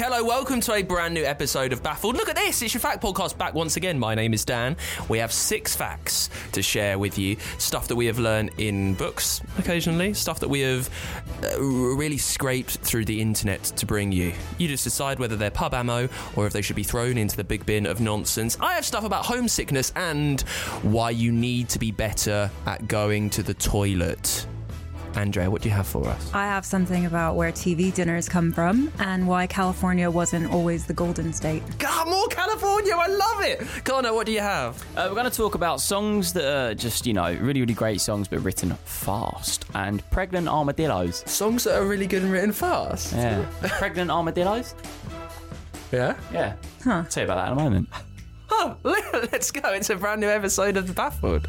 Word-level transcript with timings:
Hello, 0.00 0.22
welcome 0.22 0.60
to 0.60 0.74
a 0.74 0.82
brand 0.84 1.12
new 1.12 1.24
episode 1.24 1.72
of 1.72 1.82
Baffled. 1.82 2.14
Look 2.14 2.28
at 2.28 2.36
this, 2.36 2.62
it's 2.62 2.72
your 2.72 2.80
fact 2.80 3.02
podcast 3.02 3.36
back 3.36 3.52
once 3.52 3.76
again. 3.76 3.98
My 3.98 4.14
name 4.14 4.32
is 4.32 4.44
Dan. 4.44 4.76
We 5.08 5.18
have 5.18 5.32
six 5.32 5.74
facts 5.74 6.30
to 6.52 6.62
share 6.62 7.00
with 7.00 7.18
you. 7.18 7.36
Stuff 7.58 7.88
that 7.88 7.96
we 7.96 8.06
have 8.06 8.20
learned 8.20 8.52
in 8.58 8.94
books 8.94 9.40
occasionally, 9.58 10.14
stuff 10.14 10.38
that 10.38 10.48
we 10.48 10.60
have 10.60 10.88
uh, 11.42 11.60
really 11.60 12.16
scraped 12.16 12.78
through 12.78 13.06
the 13.06 13.20
internet 13.20 13.64
to 13.64 13.86
bring 13.86 14.12
you. 14.12 14.34
You 14.56 14.68
just 14.68 14.84
decide 14.84 15.18
whether 15.18 15.34
they're 15.34 15.50
pub 15.50 15.74
ammo 15.74 16.08
or 16.36 16.46
if 16.46 16.52
they 16.52 16.62
should 16.62 16.76
be 16.76 16.84
thrown 16.84 17.18
into 17.18 17.36
the 17.36 17.42
big 17.42 17.66
bin 17.66 17.84
of 17.84 18.00
nonsense. 18.00 18.56
I 18.60 18.74
have 18.74 18.84
stuff 18.84 19.02
about 19.02 19.26
homesickness 19.26 19.92
and 19.96 20.42
why 20.82 21.10
you 21.10 21.32
need 21.32 21.70
to 21.70 21.80
be 21.80 21.90
better 21.90 22.52
at 22.66 22.86
going 22.86 23.30
to 23.30 23.42
the 23.42 23.54
toilet. 23.54 24.46
Andrea, 25.18 25.50
what 25.50 25.62
do 25.62 25.68
you 25.68 25.74
have 25.74 25.88
for 25.88 26.06
us? 26.06 26.32
I 26.32 26.44
have 26.46 26.64
something 26.64 27.04
about 27.04 27.34
where 27.34 27.50
TV 27.50 27.92
dinners 27.92 28.28
come 28.28 28.52
from 28.52 28.92
and 29.00 29.26
why 29.26 29.48
California 29.48 30.08
wasn't 30.08 30.52
always 30.52 30.86
the 30.86 30.94
golden 30.94 31.32
state. 31.32 31.64
God, 31.80 32.08
more 32.08 32.28
California, 32.28 32.94
I 32.96 33.08
love 33.08 33.42
it. 33.42 33.84
Connor, 33.84 34.14
what 34.14 34.26
do 34.26 34.32
you 34.32 34.38
have? 34.40 34.80
Uh, 34.96 35.06
we're 35.08 35.16
going 35.16 35.28
to 35.28 35.36
talk 35.36 35.56
about 35.56 35.80
songs 35.80 36.32
that 36.34 36.44
are 36.44 36.72
just, 36.72 37.04
you 37.04 37.14
know, 37.14 37.34
really, 37.40 37.58
really 37.60 37.74
great 37.74 38.00
songs, 38.00 38.28
but 38.28 38.38
written 38.44 38.70
fast. 38.84 39.64
And 39.74 40.08
pregnant 40.12 40.46
armadillos. 40.46 41.24
Songs 41.28 41.64
that 41.64 41.74
are 41.80 41.84
really 41.84 42.06
good 42.06 42.22
and 42.22 42.30
written 42.30 42.52
fast. 42.52 43.12
Yeah. 43.12 43.44
pregnant 43.78 44.12
armadillos? 44.12 44.76
Yeah? 45.90 46.16
Yeah. 46.32 46.54
Huh. 46.84 46.90
I'll 46.92 47.04
tell 47.06 47.24
you 47.24 47.32
about 47.32 47.44
that 47.44 47.52
in 47.52 47.58
a 47.58 47.60
moment. 47.60 47.88
Oh, 48.52 48.76
let's 49.32 49.50
go. 49.50 49.68
It's 49.72 49.90
a 49.90 49.96
brand 49.96 50.20
new 50.20 50.28
episode 50.28 50.76
of 50.76 50.86
The 50.86 50.92
Baffled. 50.92 51.48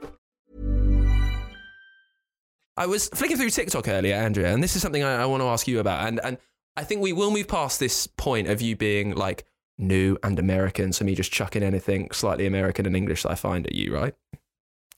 I 2.77 2.85
was 2.85 3.09
flicking 3.09 3.37
through 3.37 3.49
TikTok 3.49 3.87
earlier, 3.87 4.15
Andrea, 4.15 4.53
and 4.53 4.63
this 4.63 4.75
is 4.75 4.81
something 4.81 5.03
I, 5.03 5.23
I 5.23 5.25
want 5.25 5.41
to 5.41 5.47
ask 5.47 5.67
you 5.67 5.79
about. 5.79 6.07
And 6.07 6.19
and 6.23 6.37
I 6.75 6.83
think 6.83 7.01
we 7.01 7.13
will 7.13 7.31
move 7.31 7.47
past 7.47 7.79
this 7.79 8.07
point 8.07 8.47
of 8.47 8.61
you 8.61 8.75
being 8.75 9.13
like 9.13 9.45
new 9.77 10.17
and 10.23 10.39
American, 10.39 10.93
so 10.93 11.03
me 11.03 11.15
just 11.15 11.31
chucking 11.31 11.63
anything 11.63 12.09
slightly 12.11 12.45
American 12.45 12.85
and 12.85 12.95
English 12.95 13.23
that 13.23 13.31
I 13.31 13.35
find 13.35 13.65
at 13.65 13.73
you, 13.73 13.93
right? 13.93 14.13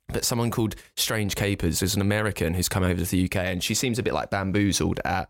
But 0.10 0.26
someone 0.26 0.52
called 0.52 0.76
Strange 0.96 1.36
Capers 1.36 1.82
is 1.82 1.96
an 1.96 2.02
American 2.02 2.54
who's 2.54 2.70
come 2.70 2.84
over 2.84 3.04
to 3.04 3.10
the 3.10 3.26
UK, 3.26 3.38
and 3.38 3.64
she 3.64 3.74
seems 3.74 3.98
a 3.98 4.04
bit 4.04 4.14
like 4.14 4.30
bamboozled 4.30 5.00
at 5.06 5.30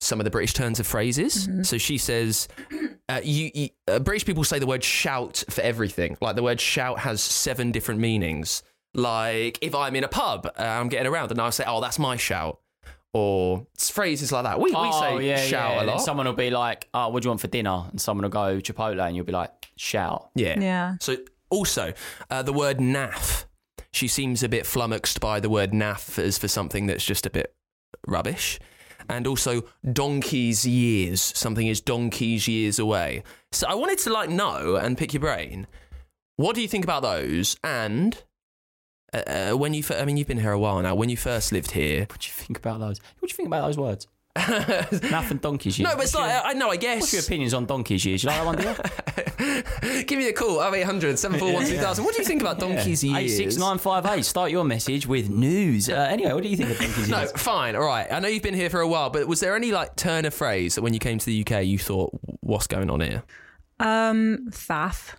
some 0.00 0.20
of 0.20 0.24
the 0.24 0.30
British 0.30 0.52
turns 0.52 0.78
of 0.80 0.86
phrases. 0.86 1.48
So 1.62 1.78
she 1.78 1.96
says, 1.96 2.48
uh, 3.08 3.20
you, 3.22 3.50
you 3.54 3.68
uh, 3.88 4.00
British 4.00 4.24
people 4.24 4.44
say 4.44 4.58
the 4.58 4.66
word 4.66 4.84
shout 4.84 5.44
for 5.48 5.62
everything. 5.62 6.16
Like 6.20 6.36
the 6.36 6.42
word 6.42 6.60
shout 6.60 6.98
has 7.00 7.20
seven 7.22 7.72
different 7.72 8.00
meanings. 8.00 8.62
Like 8.94 9.58
if 9.62 9.74
I'm 9.74 9.96
in 9.96 10.04
a 10.04 10.08
pub, 10.08 10.46
uh, 10.46 10.62
I'm 10.62 10.88
getting 10.88 11.10
around, 11.10 11.30
and 11.30 11.40
I'll 11.40 11.52
say, 11.52 11.64
"Oh, 11.66 11.80
that's 11.80 11.98
my 11.98 12.16
shout," 12.16 12.60
or 13.14 13.66
it's 13.74 13.90
phrases 13.90 14.32
like 14.32 14.44
that. 14.44 14.58
We, 14.58 14.70
we 14.70 14.76
oh, 14.76 15.00
say 15.00 15.26
yeah, 15.26 15.36
shout 15.36 15.76
yeah. 15.76 15.82
a 15.82 15.84
lot. 15.84 16.00
Someone 16.00 16.26
will 16.26 16.32
be 16.32 16.50
like, 16.50 16.88
oh, 16.94 17.08
what 17.08 17.22
do 17.22 17.26
you 17.26 17.30
want 17.30 17.40
for 17.40 17.48
dinner? 17.48 17.84
And 17.90 18.00
someone 18.00 18.22
will 18.22 18.30
go 18.30 18.58
Chipotle, 18.58 19.06
and 19.06 19.14
you'll 19.14 19.24
be 19.24 19.32
like, 19.32 19.50
shout. 19.76 20.30
yeah. 20.34 20.58
Yeah. 20.58 20.96
So 21.00 21.16
also 21.50 21.92
uh, 22.30 22.42
the 22.42 22.52
word 22.52 22.78
naff. 22.78 23.44
She 23.92 24.08
seems 24.08 24.42
a 24.42 24.48
bit 24.48 24.64
flummoxed 24.64 25.20
by 25.20 25.38
the 25.40 25.50
word 25.50 25.72
naff 25.72 26.18
as 26.18 26.38
for 26.38 26.48
something 26.48 26.86
that's 26.86 27.04
just 27.04 27.26
a 27.26 27.30
bit 27.30 27.54
rubbish. 28.06 28.58
And 29.08 29.26
also 29.26 29.64
donkey's 29.92 30.66
years. 30.66 31.20
Something 31.20 31.66
is 31.66 31.82
donkey's 31.82 32.48
years 32.48 32.78
away. 32.78 33.22
So 33.50 33.66
I 33.66 33.74
wanted 33.74 33.98
to 33.98 34.12
like 34.12 34.30
know 34.30 34.76
and 34.76 34.96
pick 34.96 35.12
your 35.12 35.20
brain. 35.20 35.66
What 36.36 36.54
do 36.54 36.62
you 36.62 36.68
think 36.68 36.84
about 36.84 37.02
those? 37.02 37.56
And 37.62 38.16
uh, 39.14 39.16
uh, 39.52 39.56
when 39.56 39.74
you, 39.74 39.82
fir- 39.82 39.98
I 39.98 40.04
mean, 40.04 40.16
you've 40.16 40.28
been 40.28 40.38
here 40.40 40.52
a 40.52 40.58
while 40.58 40.80
now. 40.82 40.94
When 40.94 41.08
you 41.08 41.16
first 41.16 41.52
lived 41.52 41.72
here, 41.72 42.00
What 42.08 42.20
do 42.20 42.26
you 42.28 42.32
think 42.32 42.58
about 42.58 42.80
those? 42.80 43.00
What 43.18 43.28
do 43.28 43.32
you 43.32 43.36
think 43.36 43.46
about 43.48 43.66
those 43.66 43.78
words? 43.78 44.06
Nothing 45.10 45.36
donkeys 45.38 45.78
years. 45.78 45.90
no, 45.90 45.94
but 45.96 46.04
it's 46.04 46.14
What's 46.14 46.26
like 46.26 46.32
your- 46.32 46.46
I 46.46 46.52
know. 46.54 46.70
I 46.70 46.76
guess. 46.76 47.00
What's 47.02 47.12
your 47.12 47.22
opinions 47.22 47.52
on 47.52 47.66
donkeys 47.66 48.02
years? 48.06 48.22
You 48.24 48.30
like 48.30 48.38
that 48.38 48.46
one, 48.46 48.56
do 48.56 49.94
you? 49.94 50.04
Give 50.04 50.18
me 50.18 50.28
a 50.28 50.32
call. 50.32 50.62
0800 50.74 51.18
741 51.18 51.66
2000. 51.70 52.02
What 52.04 52.14
do 52.14 52.22
you 52.22 52.26
think 52.26 52.40
about 52.40 52.58
donkey's 52.58 53.04
years? 53.04 53.18
Eight 53.18 53.28
six 53.28 53.56
nine 53.58 53.76
five 53.76 54.06
eight. 54.06 54.24
Start 54.24 54.50
your 54.50 54.64
message 54.64 55.06
with 55.06 55.28
news. 55.28 55.90
Uh, 55.90 55.96
anyway, 56.10 56.32
what 56.32 56.42
do 56.42 56.48
you 56.48 56.56
think 56.56 56.70
of 56.70 56.78
donkeys 56.78 57.10
No, 57.10 57.18
years? 57.18 57.32
fine, 57.32 57.76
all 57.76 57.82
right. 57.84 58.10
I 58.10 58.20
know 58.20 58.28
you've 58.28 58.42
been 58.42 58.54
here 58.54 58.70
for 58.70 58.80
a 58.80 58.88
while, 58.88 59.10
but 59.10 59.28
was 59.28 59.40
there 59.40 59.54
any 59.54 59.70
like 59.70 59.96
turn 59.96 60.24
of 60.24 60.32
phrase 60.32 60.76
that 60.76 60.82
when 60.82 60.94
you 60.94 60.98
came 61.00 61.18
to 61.18 61.26
the 61.26 61.44
UK 61.46 61.64
you 61.66 61.78
thought, 61.78 62.10
"What's 62.40 62.66
going 62.66 62.88
on 62.88 63.00
here?" 63.02 63.22
Um, 63.80 64.46
faff. 64.50 65.14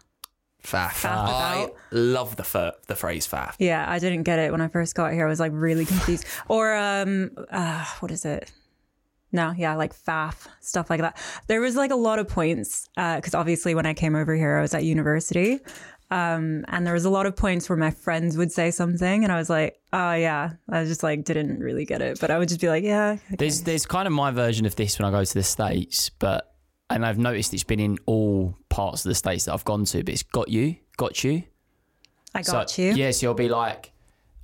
Faff. 0.64 0.92
Faff 0.92 1.28
I 1.28 1.68
love 1.92 2.38
the 2.38 2.44
fir- 2.44 2.74
the 2.88 2.96
phrase 2.96 3.28
faff. 3.28 3.56
Yeah, 3.60 3.86
I 3.88 4.00
didn't 4.00 4.24
get 4.24 4.40
it 4.40 4.52
when 4.52 4.62
I 4.62 4.70
first 4.70 4.96
got 4.96 5.12
here. 5.12 5.26
I 5.26 5.30
was 5.30 5.40
like 5.40 5.52
really 5.54 5.86
confused. 5.86 6.26
or 6.48 6.74
um, 6.74 7.32
uh, 7.52 7.86
what 8.00 8.12
is 8.12 8.24
it? 8.26 8.52
No, 9.34 9.52
yeah, 9.58 9.76
like 9.76 9.96
faff 9.96 10.48
stuff 10.62 10.90
like 10.90 11.02
that. 11.02 11.18
There 11.48 11.60
was 11.60 11.76
like 11.76 11.92
a 11.92 11.96
lot 11.96 12.20
of 12.20 12.28
points 12.28 12.88
because 12.96 13.34
obviously 13.34 13.74
when 13.76 13.86
I 13.86 13.94
came 13.94 14.16
over 14.16 14.36
here, 14.36 14.58
I 14.58 14.62
was 14.62 14.74
at 14.76 14.84
university, 14.84 15.60
um, 16.12 16.64
and 16.68 16.86
there 16.86 16.94
was 16.94 17.06
a 17.06 17.10
lot 17.10 17.26
of 17.26 17.36
points 17.36 17.68
where 17.68 17.78
my 17.78 17.90
friends 17.90 18.38
would 18.38 18.52
say 18.52 18.70
something, 18.70 19.24
and 19.24 19.34
I 19.34 19.38
was 19.38 19.50
like, 19.50 19.80
oh 19.92 20.14
yeah, 20.14 20.52
I 20.70 20.86
just 20.86 21.02
like 21.02 21.24
didn't 21.24 21.60
really 21.60 21.84
get 21.84 22.02
it, 22.02 22.20
but 22.22 22.30
I 22.30 22.38
would 22.38 22.48
just 22.48 22.62
be 22.62 22.70
like, 22.70 22.84
yeah, 22.84 23.18
okay. 23.26 23.36
There's 23.38 23.64
there's 23.64 23.86
kind 23.88 24.08
of 24.08 24.14
my 24.14 24.30
version 24.30 24.68
of 24.68 24.76
this 24.76 25.00
when 25.00 25.08
I 25.08 25.12
go 25.12 25.26
to 25.26 25.34
the 25.34 25.44
states, 25.44 26.10
but 26.10 26.53
and 26.90 27.06
I've 27.06 27.18
noticed 27.18 27.54
it's 27.54 27.64
been 27.64 27.80
in 27.80 27.98
all 28.06 28.58
parts 28.70 29.06
of 29.06 29.10
the 29.10 29.16
states 29.16 29.46
that 29.46 29.54
I've 29.54 29.66
gone 29.66 29.86
to. 29.86 30.04
But 30.04 30.14
it's 30.14 30.24
got 30.24 30.50
you, 30.50 30.76
got 30.98 31.24
you. 31.24 31.44
I 32.36 32.42
got 32.42 32.70
so, 32.72 32.82
you. 32.82 32.94
Yeah, 32.94 33.12
so 33.12 33.28
you'll 33.28 33.34
be 33.36 33.50
like, 33.50 33.92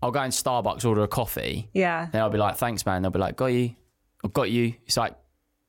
I'll 0.01 0.11
go 0.11 0.22
in 0.23 0.31
Starbucks, 0.31 0.85
order 0.85 1.03
a 1.03 1.07
coffee. 1.07 1.69
Yeah. 1.73 2.07
Then 2.11 2.22
I'll 2.22 2.29
be 2.29 2.38
like, 2.38 2.57
thanks, 2.57 2.85
man. 2.85 3.01
They'll 3.01 3.11
be 3.11 3.19
like, 3.19 3.35
got 3.35 3.47
you, 3.47 3.75
I've 4.23 4.33
got 4.33 4.50
you. 4.51 4.75
It's 4.85 4.95
like, 4.97 5.16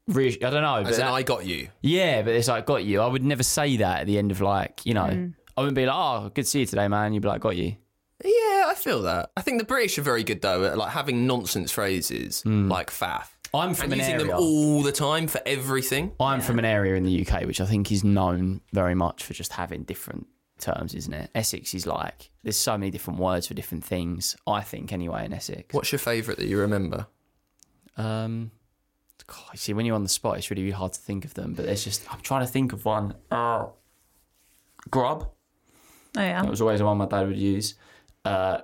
re- 0.06 0.38
I 0.44 0.50
don't 0.50 0.62
know. 0.62 0.76
As 0.76 0.84
But 0.84 0.94
in, 0.94 1.00
that- 1.00 1.12
I 1.12 1.22
got 1.22 1.46
you. 1.46 1.68
yeah, 1.80 2.22
but 2.22 2.34
it's 2.34 2.48
like, 2.48 2.66
got 2.66 2.84
you. 2.84 3.00
I 3.00 3.06
would 3.06 3.24
never 3.24 3.42
say 3.42 3.78
that 3.78 4.00
at 4.02 4.06
the 4.06 4.18
end 4.18 4.30
of 4.30 4.40
like, 4.40 4.84
you 4.84 4.94
know, 4.94 5.04
Mm. 5.04 5.34
I 5.56 5.62
wouldn't 5.62 5.74
be 5.76 5.84
like, 5.84 5.96
oh, 5.96 6.30
good 6.32 6.44
to 6.44 6.48
see 6.50 6.60
you 6.60 6.66
today, 6.66 6.88
man. 6.88 7.12
You'd 7.12 7.22
be 7.22 7.28
like, 7.28 7.40
got 7.40 7.56
you. 7.56 7.74
Yeah, 8.24 8.66
I 8.68 8.74
feel 8.76 9.02
that. 9.02 9.30
I 9.36 9.40
think 9.42 9.58
the 9.58 9.64
British 9.66 9.98
are 9.98 10.02
very 10.02 10.22
good 10.24 10.40
though 10.42 10.64
at 10.64 10.76
like 10.78 10.90
having 10.92 11.26
nonsense 11.26 11.70
phrases 11.72 12.42
like 12.46 12.90
faff. 12.90 13.28
I'm 13.52 13.74
from 13.74 13.92
and 13.92 13.94
an 13.94 13.98
using 14.00 14.14
area. 14.14 14.26
them 14.26 14.36
all 14.36 14.82
the 14.82 14.92
time 14.92 15.26
for 15.26 15.40
everything. 15.44 16.12
I'm 16.20 16.40
from 16.40 16.58
an 16.58 16.64
area 16.64 16.94
in 16.94 17.04
the 17.04 17.26
UK 17.26 17.44
which 17.46 17.60
I 17.60 17.66
think 17.66 17.90
is 17.90 18.04
known 18.04 18.60
very 18.72 18.94
much 18.94 19.24
for 19.24 19.34
just 19.34 19.52
having 19.52 19.82
different 19.82 20.26
terms, 20.58 20.94
isn't 20.94 21.12
it? 21.12 21.30
Essex 21.34 21.74
is 21.74 21.86
like 21.86 22.30
there's 22.42 22.56
so 22.56 22.76
many 22.78 22.90
different 22.90 23.18
words 23.18 23.46
for 23.48 23.54
different 23.54 23.84
things. 23.84 24.36
I 24.46 24.60
think 24.60 24.92
anyway 24.92 25.24
in 25.24 25.32
Essex. 25.32 25.74
What's 25.74 25.90
your 25.90 25.98
favourite 25.98 26.38
that 26.38 26.46
you 26.46 26.58
remember? 26.58 27.06
Um, 27.96 28.50
God, 29.26 29.58
see, 29.58 29.72
when 29.72 29.86
you're 29.86 29.94
on 29.94 30.02
the 30.02 30.08
spot, 30.08 30.38
it's 30.38 30.50
really, 30.50 30.62
really 30.62 30.72
hard 30.72 30.92
to 30.92 31.00
think 31.00 31.24
of 31.24 31.34
them. 31.34 31.54
But 31.54 31.66
there's 31.66 31.84
just 31.84 32.12
I'm 32.12 32.20
trying 32.20 32.44
to 32.46 32.50
think 32.50 32.72
of 32.72 32.84
one. 32.84 33.14
Oh, 33.30 33.74
grub. 34.90 35.30
Oh 36.16 36.20
yeah. 36.20 36.42
That 36.42 36.50
was 36.50 36.60
always 36.60 36.78
the 36.80 36.84
one 36.86 36.98
my 36.98 37.06
dad 37.06 37.26
would 37.26 37.36
use. 37.36 37.74
Uh, 38.24 38.60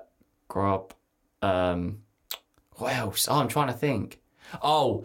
grub. 0.48 0.92
Um, 1.42 2.02
what 2.72 2.94
else? 2.94 3.28
Oh, 3.28 3.36
I'm 3.36 3.48
trying 3.48 3.68
to 3.68 3.72
think. 3.72 4.20
Oh, 4.62 5.04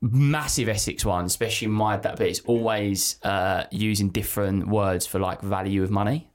massive 0.00 0.68
Essex 0.68 1.04
one, 1.04 1.24
especially 1.24 1.68
my 1.68 1.96
that 1.96 2.16
bit. 2.16 2.28
it's 2.28 2.40
always 2.40 3.16
uh, 3.22 3.64
using 3.70 4.10
different 4.10 4.68
words 4.68 5.06
for 5.06 5.18
like 5.18 5.40
value 5.40 5.82
of 5.82 5.90
money. 5.90 6.30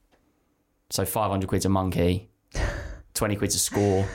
So 0.89 1.05
500 1.05 1.47
quid's 1.47 1.65
a 1.65 1.69
monkey, 1.69 2.29
20 3.13 3.35
quid's 3.35 3.55
a 3.55 3.59
score. 3.59 4.07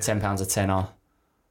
ten 0.00 0.20
pounds 0.20 0.40
a 0.40 0.46
tenner. 0.46 0.88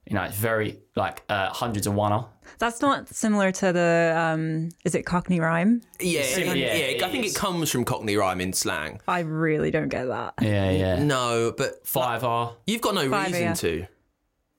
You 0.05 0.15
know, 0.15 0.23
it's 0.23 0.35
very 0.35 0.79
like 0.95 1.23
uh, 1.29 1.49
hundreds 1.49 1.85
of 1.87 1.93
one. 1.93 2.25
That's 2.57 2.81
not 2.81 3.07
similar 3.07 3.51
to 3.53 3.71
the 3.71 4.13
um 4.17 4.69
is 4.83 4.95
it 4.95 5.03
Cockney 5.05 5.39
rhyme? 5.39 5.81
Yeah, 5.99 6.23
Yeah, 6.37 6.53
yeah, 6.53 6.65
it 6.73 7.03
I 7.03 7.09
think 7.09 7.25
it 7.25 7.35
comes 7.35 7.71
from 7.71 7.85
Cockney 7.85 8.15
rhyme 8.17 8.41
in 8.41 8.53
slang. 8.53 8.99
I 9.07 9.19
really 9.19 9.69
don't 9.71 9.89
get 9.89 10.05
that. 10.07 10.33
Yeah, 10.41 10.71
yeah. 10.71 11.03
No, 11.03 11.53
but 11.55 11.85
Five 11.87 12.23
R. 12.23 12.55
you've 12.65 12.81
got 12.81 12.95
no 12.95 13.09
Five, 13.09 13.27
reason 13.27 13.41
yeah. 13.43 13.53
to. 13.53 13.87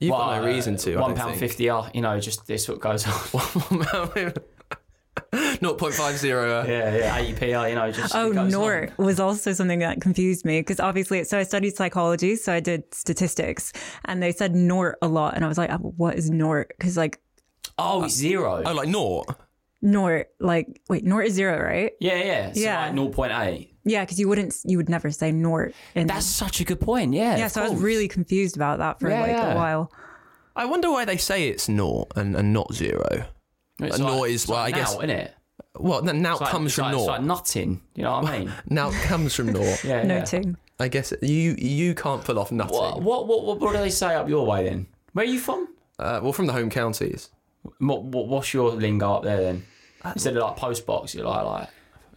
You've 0.00 0.12
got 0.12 0.40
no 0.40 0.46
reason 0.46 0.76
to. 0.78 0.96
I 0.96 1.00
One 1.00 1.10
don't 1.10 1.18
pound 1.18 1.30
think. 1.32 1.40
fifty 1.40 1.68
R. 1.68 1.90
You 1.94 2.00
know, 2.00 2.18
just 2.20 2.46
this 2.46 2.68
what 2.68 2.80
goes 2.80 3.06
on. 3.34 4.32
0.50. 5.32 6.64
uh, 6.64 6.66
yeah, 6.68 6.96
yeah. 6.96 7.32
APR. 7.32 7.68
You 7.68 7.74
know, 7.76 7.90
just 7.92 8.14
Oh, 8.14 8.30
it 8.32 8.50
Nort 8.50 8.92
on. 8.98 9.04
was 9.04 9.20
also 9.20 9.52
something 9.52 9.78
that 9.80 10.00
confused 10.00 10.44
me 10.44 10.60
because 10.60 10.80
obviously, 10.80 11.22
so 11.24 11.38
I 11.38 11.42
studied 11.42 11.76
psychology, 11.76 12.36
so 12.36 12.52
I 12.52 12.60
did 12.60 12.82
statistics, 12.94 13.72
and 14.06 14.22
they 14.22 14.32
said 14.32 14.54
Nort 14.54 14.94
a 15.02 15.08
lot, 15.08 15.34
and 15.34 15.44
I 15.44 15.48
was 15.48 15.58
like, 15.58 15.70
"Oh, 15.70 15.92
what 15.96 16.16
is 16.16 16.30
Nort? 16.30 16.68
Because 16.78 16.96
like 16.96 17.20
Oh, 17.78 18.04
it's 18.04 18.14
zero. 18.14 18.62
Oh, 18.64 18.72
like 18.72 18.88
NORT 18.88 19.26
Nort, 19.82 20.28
like 20.40 20.80
wait, 20.88 21.04
Nort 21.04 21.26
is 21.26 21.34
zero, 21.34 21.62
right? 21.62 21.92
yeah, 22.00 22.16
yeah. 22.22 22.52
So 22.52 22.60
Yeah. 22.60 22.86
like 22.86 22.94
0.8. 22.94 23.68
Yeah, 23.90 24.04
because 24.04 24.18
you 24.18 24.28
wouldn't, 24.28 24.54
you 24.64 24.76
would 24.76 24.88
never 24.88 25.10
say 25.10 25.32
Nort. 25.32 25.74
In, 25.94 26.06
That's 26.06 26.26
such 26.26 26.60
a 26.60 26.64
good 26.64 26.80
point. 26.80 27.12
Yeah. 27.14 27.36
yeah, 27.36 27.46
of 27.46 27.52
so 27.52 27.62
I 27.62 27.68
was 27.68 27.80
really 27.80 28.08
confused 28.08 28.56
about 28.56 28.78
that 28.78 29.00
for 29.00 29.10
Yeah, 29.10 29.20
like 29.22 29.30
yeah. 29.30 29.52
a 29.52 29.56
while. 29.56 29.92
I 30.56 30.64
wonder 30.66 30.90
why 30.90 31.04
they 31.04 31.16
say 31.16 31.48
it's 31.48 31.68
naught 31.68 32.12
and, 32.16 32.34
and 32.36 32.52
not 32.52 32.72
zero. 32.74 33.26
It's 33.80 33.98
like- 33.98 34.00
naught 34.00 34.24
is- 34.28 34.42
it's 34.42 34.48
well, 34.48 34.60
like 34.60 34.74
I 34.74 34.78
guess- 34.78 34.92
now, 34.94 34.98
isn't 35.00 35.10
it? 35.10 35.34
Well, 35.78 36.08
n- 36.08 36.20
now 36.22 36.32
It's 36.32 36.40
like- 36.42 36.50
comes 36.50 36.66
it's 36.66 36.74
from 36.74 36.84
like, 36.84 36.92
naught. 36.92 37.00
It's 37.00 37.08
like 37.08 37.22
nothing. 37.22 37.80
You 37.94 38.02
know 38.04 38.20
what 38.20 38.24
I 38.26 38.38
mean? 38.40 38.52
now 38.68 38.90
comes 38.90 39.34
from 39.34 39.52
naught. 39.52 39.84
Yeah. 39.84 39.98
yeah. 39.98 40.02
Noting. 40.02 40.56
I 40.78 40.88
guess 40.88 41.12
you 41.22 41.54
you 41.58 41.94
can't 41.94 42.24
pull 42.24 42.38
off 42.38 42.50
nothing. 42.50 42.74
What, 42.76 43.02
what 43.02 43.26
what 43.26 43.44
what 43.44 43.60
what 43.60 43.72
do 43.72 43.78
they 43.78 43.90
say 43.90 44.14
up 44.14 44.28
your 44.28 44.46
way 44.46 44.64
then? 44.64 44.86
Where 45.12 45.24
are 45.24 45.28
you 45.28 45.38
from? 45.38 45.68
Uh, 45.98 46.20
well, 46.22 46.32
from 46.32 46.46
the 46.46 46.52
home 46.54 46.70
counties. 46.70 47.28
What, 47.78 48.02
what 48.04 48.28
what's 48.28 48.54
your 48.54 48.70
lingo 48.70 49.12
up 49.16 49.22
there 49.22 49.40
then? 49.42 49.64
Instead 50.04 50.36
of 50.38 50.42
like 50.42 50.56
post 50.56 50.86
box, 50.86 51.14
you're 51.14 51.26
like 51.26 51.44
like 51.44 51.68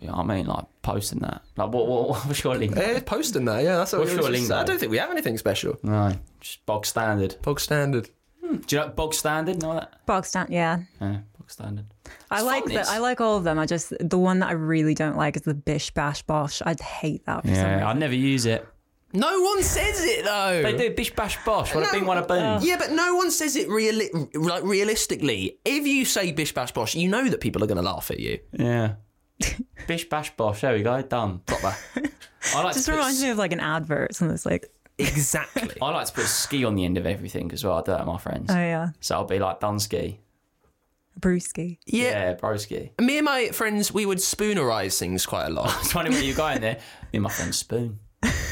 you 0.03 0.09
know 0.09 0.17
what 0.17 0.29
I 0.29 0.35
mean, 0.35 0.45
like 0.45 0.65
posting 0.81 1.19
that. 1.19 1.41
Like 1.57 1.71
what 1.71 1.88
what 1.88 2.09
what's 2.27 2.44
your 2.44 2.55
lingo? 2.55 2.79
Eh, 2.79 3.00
posting 3.01 3.45
that, 3.45 3.63
yeah. 3.63 3.77
That's 3.77 3.94
what 3.94 4.00
What's 4.01 4.11
we 4.11 4.17
were 4.17 4.23
your 4.23 4.31
just- 4.31 4.50
lingo? 4.50 4.61
I 4.61 4.63
don't 4.65 4.79
think 4.79 4.91
we 4.91 4.97
have 4.97 5.09
anything 5.11 5.38
special. 5.38 5.77
No, 5.83 6.13
just 6.39 6.65
bog 6.65 6.85
standard. 6.85 7.38
Bog 7.41 7.59
standard. 7.59 8.09
Do 8.41 8.75
you 8.75 8.81
know 8.81 8.89
bog 8.89 9.13
standard? 9.15 9.61
Know 9.61 9.73
that? 9.73 10.05
Bog 10.05 10.25
stand, 10.25 10.50
yeah. 10.51 10.79
Yeah, 11.01 11.19
bog 11.38 11.50
standard. 11.50 11.85
I 12.29 12.35
It's 12.38 12.45
like 12.45 12.63
fun, 12.65 12.73
that. 12.73 12.88
I 12.88 13.00
like 13.00 13.19
all 13.21 13.38
of 13.38 13.44
them. 13.44 13.57
I 13.57 13.65
just 13.65 13.94
the 14.00 14.17
one 14.19 14.39
that 14.39 14.50
I 14.50 14.53
really 14.53 14.94
don't 14.94 15.17
like 15.17 15.35
is 15.38 15.41
the 15.44 15.53
bish 15.55 15.89
bash 15.91 16.21
bosh. 16.23 16.61
I'd 16.65 16.79
hate 16.79 17.25
that. 17.25 17.41
For 17.41 17.47
some 17.47 17.56
Yeah, 17.56 17.73
reason. 17.75 17.88
I 17.88 17.94
never 17.94 18.13
use 18.15 18.45
it. 18.45 18.67
No 19.15 19.41
one 19.41 19.61
says 19.63 20.03
it 20.03 20.25
though. 20.25 20.61
They 20.63 20.75
do 20.75 20.94
bish 20.95 21.15
bash 21.15 21.38
bosh. 21.45 21.73
What 21.73 21.83
a 21.83 21.88
No. 21.88 21.91
bing, 21.94 22.06
what 22.06 22.17
a 22.17 22.23
boom. 22.23 22.59
Yeah, 22.63 22.77
but 22.77 22.91
no 22.91 23.15
one 23.15 23.29
says 23.31 23.56
it 23.56 23.67
reali- 23.69 24.29
like 24.35 24.63
realistically. 24.63 25.59
If 25.65 25.85
you 25.88 26.03
say 26.06 26.31
bish 26.31 26.53
bash 26.53 26.71
bosh, 26.73 26.95
you 26.95 27.07
know 27.07 27.27
that 27.29 27.39
people 27.39 27.63
are 27.63 27.67
going 27.67 27.77
to 27.77 27.83
laugh 27.83 28.09
at 28.11 28.19
you. 28.19 28.39
Yeah. 28.51 28.95
bish 29.88 30.07
bash 30.09 30.35
bosh. 30.35 30.62
There 30.62 30.74
we 30.74 30.83
go. 30.83 31.01
Done. 31.01 31.39
Proper. 31.45 31.75
I 32.56 32.63
like 32.63 32.74
just 32.74 32.85
to 32.85 32.91
put 32.91 32.97
reminds 32.97 33.21
me 33.21 33.30
of 33.30 33.38
like 33.38 33.51
an 33.51 33.59
advert. 33.59 34.15
Something 34.15 34.30
that's 34.33 34.45
like, 34.45 34.71
exactly. 34.97 35.77
I 35.81 35.89
like 35.91 36.07
to 36.07 36.13
put 36.13 36.25
ski 36.25 36.65
on 36.65 36.75
the 36.75 36.85
end 36.85 36.97
of 36.97 37.06
everything 37.06 37.51
as 37.51 37.63
well. 37.63 37.77
I 37.77 37.81
do 37.81 37.91
that 37.91 38.00
with 38.00 38.07
my 38.07 38.18
friends. 38.18 38.51
oh 38.51 38.56
yeah, 38.56 38.89
So 39.00 39.15
I'll 39.15 39.25
be 39.25 39.39
like 39.39 39.59
Dunsky. 39.59 40.18
brewski. 41.19 41.77
Yeah. 41.85 42.03
Yeah, 42.30 42.35
broski. 42.35 42.91
Me 43.01 43.18
and 43.18 43.25
my 43.25 43.50
friends, 43.50 43.94
we 43.94 44.06
would 44.06 44.18
spoonerize 44.19 44.97
things 44.97 45.25
quite 45.25 45.47
a 45.47 45.50
lot. 45.50 45.75
It's 45.80 45.91
funny 45.91 46.09
where 46.09 46.24
you're 46.24 46.35
going 46.35 46.62
there. 46.62 46.75
Me 46.75 46.81
and 47.18 47.24
my 47.24 47.30
friend 47.30 47.53
Spoon. 47.53 48.00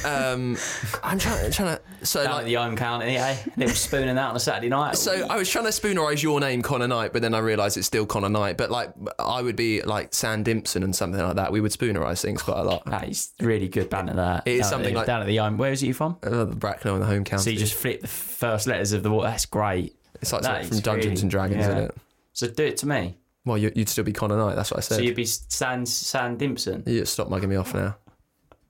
Um, 0.05 0.57
I'm 1.03 1.19
trying, 1.19 1.51
trying 1.51 1.77
to. 1.77 1.81
So 2.05 2.23
Down 2.23 2.33
like, 2.33 2.41
at 2.41 2.45
the 2.45 2.53
home 2.55 2.75
county, 2.75 3.17
eh? 3.17 3.35
Little 3.57 3.75
spooning 3.75 4.17
out 4.17 4.31
on 4.31 4.35
a 4.35 4.39
Saturday 4.39 4.69
night. 4.69 4.97
So 4.97 5.27
I 5.29 5.37
was 5.37 5.49
trying 5.49 5.65
to 5.65 5.71
spoonerize 5.71 6.23
your 6.23 6.39
name, 6.39 6.61
Connor 6.61 6.87
Knight, 6.87 7.13
but 7.13 7.21
then 7.21 7.33
I 7.33 7.39
realised 7.39 7.77
it's 7.77 7.87
still 7.87 8.05
Connor 8.05 8.29
Knight. 8.29 8.57
But 8.57 8.71
like, 8.71 8.91
I 9.19 9.41
would 9.41 9.55
be 9.55 9.81
like 9.83 10.13
Sam 10.13 10.43
Dimpson 10.43 10.83
and 10.83 10.95
something 10.95 11.21
like 11.21 11.35
that. 11.35 11.51
We 11.51 11.61
would 11.61 11.71
spoonerize 11.71 12.21
things 12.21 12.41
quite 12.41 12.59
a 12.59 12.63
lot. 12.63 12.85
that 12.85 13.07
is 13.09 13.31
really 13.39 13.67
good 13.67 13.89
banter. 13.89 14.13
That 14.15 14.47
It 14.47 14.51
is 14.51 14.59
Down 14.61 14.65
at 14.65 14.69
something 14.69 14.93
the- 14.93 14.99
like- 14.99 15.07
down 15.07 15.21
at 15.21 15.27
the 15.27 15.37
home. 15.37 15.57
Where 15.57 15.71
is 15.71 15.83
it 15.83 15.87
you 15.87 15.93
from? 15.93 16.17
Uh, 16.23 16.45
the 16.45 16.55
Bracknell 16.55 16.95
and 16.95 17.03
the 17.03 17.07
home 17.07 17.23
county. 17.23 17.43
So 17.43 17.49
you 17.51 17.59
just 17.59 17.73
flip 17.75 18.01
the 18.01 18.07
first 18.07 18.67
letters 18.67 18.93
of 18.93 19.03
the 19.03 19.11
word. 19.11 19.25
That's 19.25 19.45
great. 19.45 19.95
it's 20.21 20.33
like 20.33 20.41
that 20.43 20.65
from 20.65 20.79
Dungeons 20.79 21.05
really- 21.05 21.21
and 21.21 21.31
Dragons, 21.31 21.59
yeah. 21.65 21.69
isn't 21.71 21.83
it? 21.85 21.95
So 22.33 22.47
do 22.47 22.63
it 22.65 22.77
to 22.77 22.87
me. 22.87 23.17
Well, 23.43 23.57
you, 23.57 23.71
you'd 23.75 23.89
still 23.89 24.03
be 24.03 24.13
Connor 24.13 24.37
Knight. 24.37 24.55
That's 24.55 24.69
what 24.71 24.77
I 24.77 24.81
said. 24.81 24.95
So 24.95 25.01
you'd 25.01 25.15
be 25.15 25.25
San 25.25 25.85
San 25.85 26.37
Dimpson. 26.37 26.83
You 26.85 27.05
stop 27.05 27.27
mugging 27.29 27.49
me 27.49 27.55
off 27.55 27.73
now. 27.73 27.97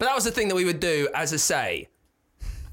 But 0.02 0.08
that 0.08 0.16
was 0.16 0.24
the 0.24 0.32
thing 0.32 0.48
that 0.48 0.56
we 0.56 0.66
would 0.66 0.80
do, 0.80 1.10
as 1.14 1.32
I 1.32 1.36
say. 1.36 1.88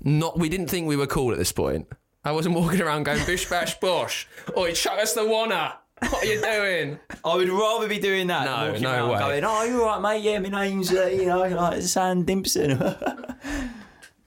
Not 0.02 0.38
we 0.38 0.48
didn't 0.48 0.68
think 0.68 0.88
we 0.88 0.96
were 0.96 1.06
cool 1.06 1.30
at 1.30 1.36
this 1.36 1.52
point. 1.52 1.86
I 2.24 2.32
wasn't 2.32 2.54
walking 2.56 2.80
around 2.80 3.02
going 3.02 3.22
bish 3.26 3.50
bash 3.50 3.78
bosh. 3.80 4.26
Oi, 4.56 4.72
chuck 4.72 4.98
us 4.98 5.12
the 5.12 5.26
wanna. 5.26 5.74
What 5.98 6.24
are 6.24 6.24
you 6.24 6.40
doing? 6.40 6.98
I 7.22 7.36
would 7.36 7.50
rather 7.50 7.86
be 7.86 7.98
doing 7.98 8.28
that. 8.28 8.46
No, 8.46 8.56
than 8.56 8.66
walking 8.68 8.82
no 8.82 8.92
around 8.92 9.10
way. 9.10 9.18
Going, 9.18 9.44
oh, 9.44 9.64
you're 9.64 9.84
right, 9.84 10.00
mate. 10.00 10.22
Yeah, 10.22 10.38
my 10.38 10.68
name's 10.68 10.90
uh, 10.90 11.04
you 11.04 11.26
know 11.26 11.46
like 11.48 11.82
San 11.82 12.24
Dimpson. 12.24 12.82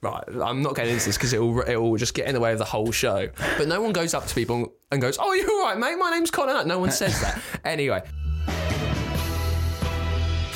Right, 0.02 0.24
I'm 0.42 0.62
not 0.62 0.74
getting 0.74 0.94
into 0.94 1.04
this 1.06 1.16
because 1.16 1.32
it 1.32 1.38
will 1.38 1.60
it 1.60 1.76
will 1.76 1.96
just 1.96 2.12
get 2.14 2.26
in 2.26 2.34
the 2.34 2.40
way 2.40 2.50
of 2.50 2.58
the 2.58 2.64
whole 2.64 2.90
show. 2.90 3.28
But 3.56 3.68
no 3.68 3.80
one 3.80 3.92
goes 3.92 4.14
up 4.14 4.26
to 4.26 4.34
people 4.34 4.72
and 4.90 5.00
goes, 5.00 5.16
"Oh, 5.20 5.32
you're 5.32 5.48
all 5.48 5.62
right, 5.62 5.78
mate. 5.78 5.94
My 5.96 6.10
name's 6.10 6.32
Connor." 6.32 6.64
No 6.64 6.80
one 6.80 6.90
says 6.90 7.20
that. 7.20 7.40
anyway, 7.64 8.02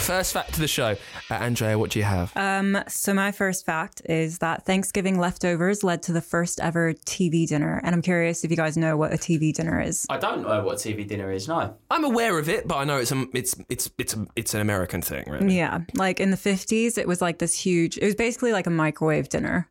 first 0.06 0.32
fact 0.32 0.50
of 0.50 0.58
the 0.58 0.68
show, 0.68 0.96
uh, 1.30 1.34
Andrea, 1.34 1.76
what 1.78 1.90
do 1.90 1.98
you 1.98 2.04
have? 2.04 2.32
Um, 2.36 2.78
so 2.86 3.12
my 3.12 3.32
first 3.32 3.66
fact 3.66 4.02
is 4.04 4.38
that 4.38 4.64
Thanksgiving 4.64 5.18
leftovers 5.18 5.82
led 5.82 6.02
to 6.04 6.12
the 6.12 6.20
first 6.20 6.60
ever 6.60 6.94
TV 6.94 7.46
dinner, 7.46 7.80
and 7.82 7.92
I'm 7.92 8.02
curious 8.02 8.44
if 8.44 8.50
you 8.52 8.56
guys 8.56 8.76
know 8.76 8.96
what 8.96 9.12
a 9.12 9.16
TV 9.16 9.52
dinner 9.52 9.80
is. 9.80 10.06
I 10.08 10.18
don't 10.18 10.42
know 10.42 10.62
what 10.62 10.78
TV 10.78 11.06
dinner 11.06 11.32
is. 11.32 11.48
No. 11.48 11.76
I'm 11.90 12.04
aware 12.04 12.38
of 12.38 12.48
it, 12.48 12.68
but 12.68 12.76
I 12.76 12.84
know 12.84 12.98
it's 12.98 13.10
a, 13.10 13.26
it's 13.34 13.56
it's 13.68 13.90
it's 13.98 14.14
a, 14.14 14.26
it's 14.36 14.54
an 14.54 14.60
American 14.60 15.02
thing, 15.02 15.24
really. 15.26 15.56
Yeah, 15.56 15.80
like 15.94 16.20
in 16.20 16.30
the 16.30 16.36
50s, 16.36 16.98
it 16.98 17.08
was 17.08 17.20
like 17.20 17.38
this 17.38 17.58
huge. 17.58 17.98
It 17.98 18.04
was 18.04 18.14
basically 18.14 18.52
like 18.52 18.68
a 18.68 18.70
microwave 18.70 19.28
dinner. 19.28 19.68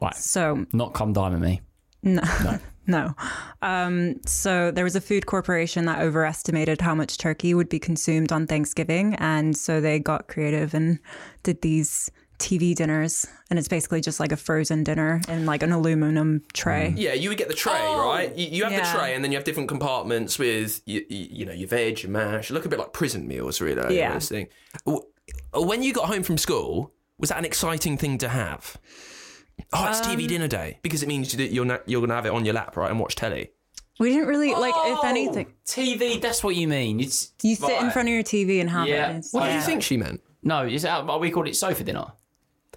Right. 0.00 0.16
So 0.16 0.66
Not 0.72 0.94
Come 0.94 1.12
Dine 1.12 1.32
with 1.32 1.42
Me. 1.42 1.60
No. 2.02 2.22
Um, 3.62 4.16
so 4.24 4.70
there 4.70 4.84
was 4.84 4.96
a 4.96 5.00
food 5.00 5.26
corporation 5.26 5.84
that 5.86 6.00
overestimated 6.00 6.80
how 6.80 6.94
much 6.94 7.18
turkey 7.18 7.54
would 7.54 7.68
be 7.68 7.78
consumed 7.78 8.32
on 8.32 8.46
Thanksgiving. 8.46 9.14
And 9.16 9.56
so 9.56 9.80
they 9.80 9.98
got 9.98 10.28
creative 10.28 10.74
and 10.74 10.98
did 11.42 11.60
these 11.62 12.10
TV 12.38 12.74
dinners. 12.74 13.26
And 13.50 13.58
it's 13.58 13.66
basically 13.68 14.00
just 14.00 14.20
like 14.20 14.30
a 14.30 14.36
frozen 14.36 14.84
dinner 14.84 15.20
in 15.28 15.44
like 15.44 15.62
an 15.62 15.72
aluminum 15.72 16.42
tray. 16.52 16.94
Yeah, 16.96 17.14
you 17.14 17.28
would 17.30 17.38
get 17.38 17.48
the 17.48 17.54
tray, 17.54 17.72
right? 17.72 18.32
You, 18.36 18.46
you 18.46 18.62
have 18.64 18.72
Yeah. 18.72 18.92
the 18.92 18.98
tray, 18.98 19.14
and 19.14 19.24
then 19.24 19.32
you 19.32 19.38
have 19.38 19.44
different 19.44 19.68
compartments 19.68 20.38
with 20.38 20.80
you, 20.86 21.04
you, 21.08 21.26
you 21.30 21.46
know 21.46 21.52
your 21.52 21.66
veg, 21.68 22.02
your 22.02 22.12
mash. 22.12 22.50
Look 22.50 22.64
a 22.64 22.68
bit 22.68 22.78
like 22.78 22.92
prison 22.92 23.26
meals, 23.26 23.60
really. 23.60 23.96
Yeah. 23.96 24.14
This 24.14 24.28
thing. 24.28 24.46
When 25.52 25.82
you 25.82 25.92
got 25.92 26.06
home 26.06 26.22
from 26.22 26.38
school, 26.38 26.92
was 27.18 27.30
that 27.30 27.38
an 27.38 27.44
exciting 27.44 27.96
thing 27.98 28.18
to 28.18 28.28
have? 28.28 28.76
Oh, 29.72 29.86
it's 29.88 30.00
Um, 30.00 30.16
TV 30.16 30.26
dinner 30.26 30.48
day 30.48 30.78
because 30.82 31.02
it 31.02 31.08
means 31.08 31.32
that 31.36 31.50
you're 31.52 31.64
na- 31.64 31.78
you're 31.86 32.00
gonna 32.00 32.14
have 32.14 32.26
it 32.26 32.32
on 32.32 32.44
your 32.44 32.54
lap, 32.54 32.76
right, 32.76 32.90
and 32.90 32.98
watch 32.98 33.14
telly. 33.14 33.50
We 34.00 34.10
didn't 34.10 34.28
really, 34.28 34.54
like, 34.54 34.74
if 34.76 35.04
anything, 35.04 35.52
TV. 35.66 36.20
That's 36.20 36.44
what 36.44 36.54
you 36.54 36.68
mean. 36.68 37.00
It's 37.00 37.32
you 37.42 37.56
sit 37.56 37.80
in 37.82 37.90
front 37.90 38.08
of 38.08 38.14
your 38.14 38.22
TV 38.22 38.60
and 38.60 38.70
have 38.70 38.86
Yeah. 38.86 39.08
it. 39.08 39.10
It's- 39.10 39.32
What 39.32 39.48
do 39.48 39.54
you 39.54 39.60
think 39.60 39.82
she 39.82 39.96
meant? 39.96 40.20
No, 40.42 40.64
is 40.64 40.82
that 40.82 41.04
what 41.04 41.20
we 41.20 41.30
called 41.32 41.48
it 41.48 41.56
sofa 41.56 41.82
dinner? 41.82 42.12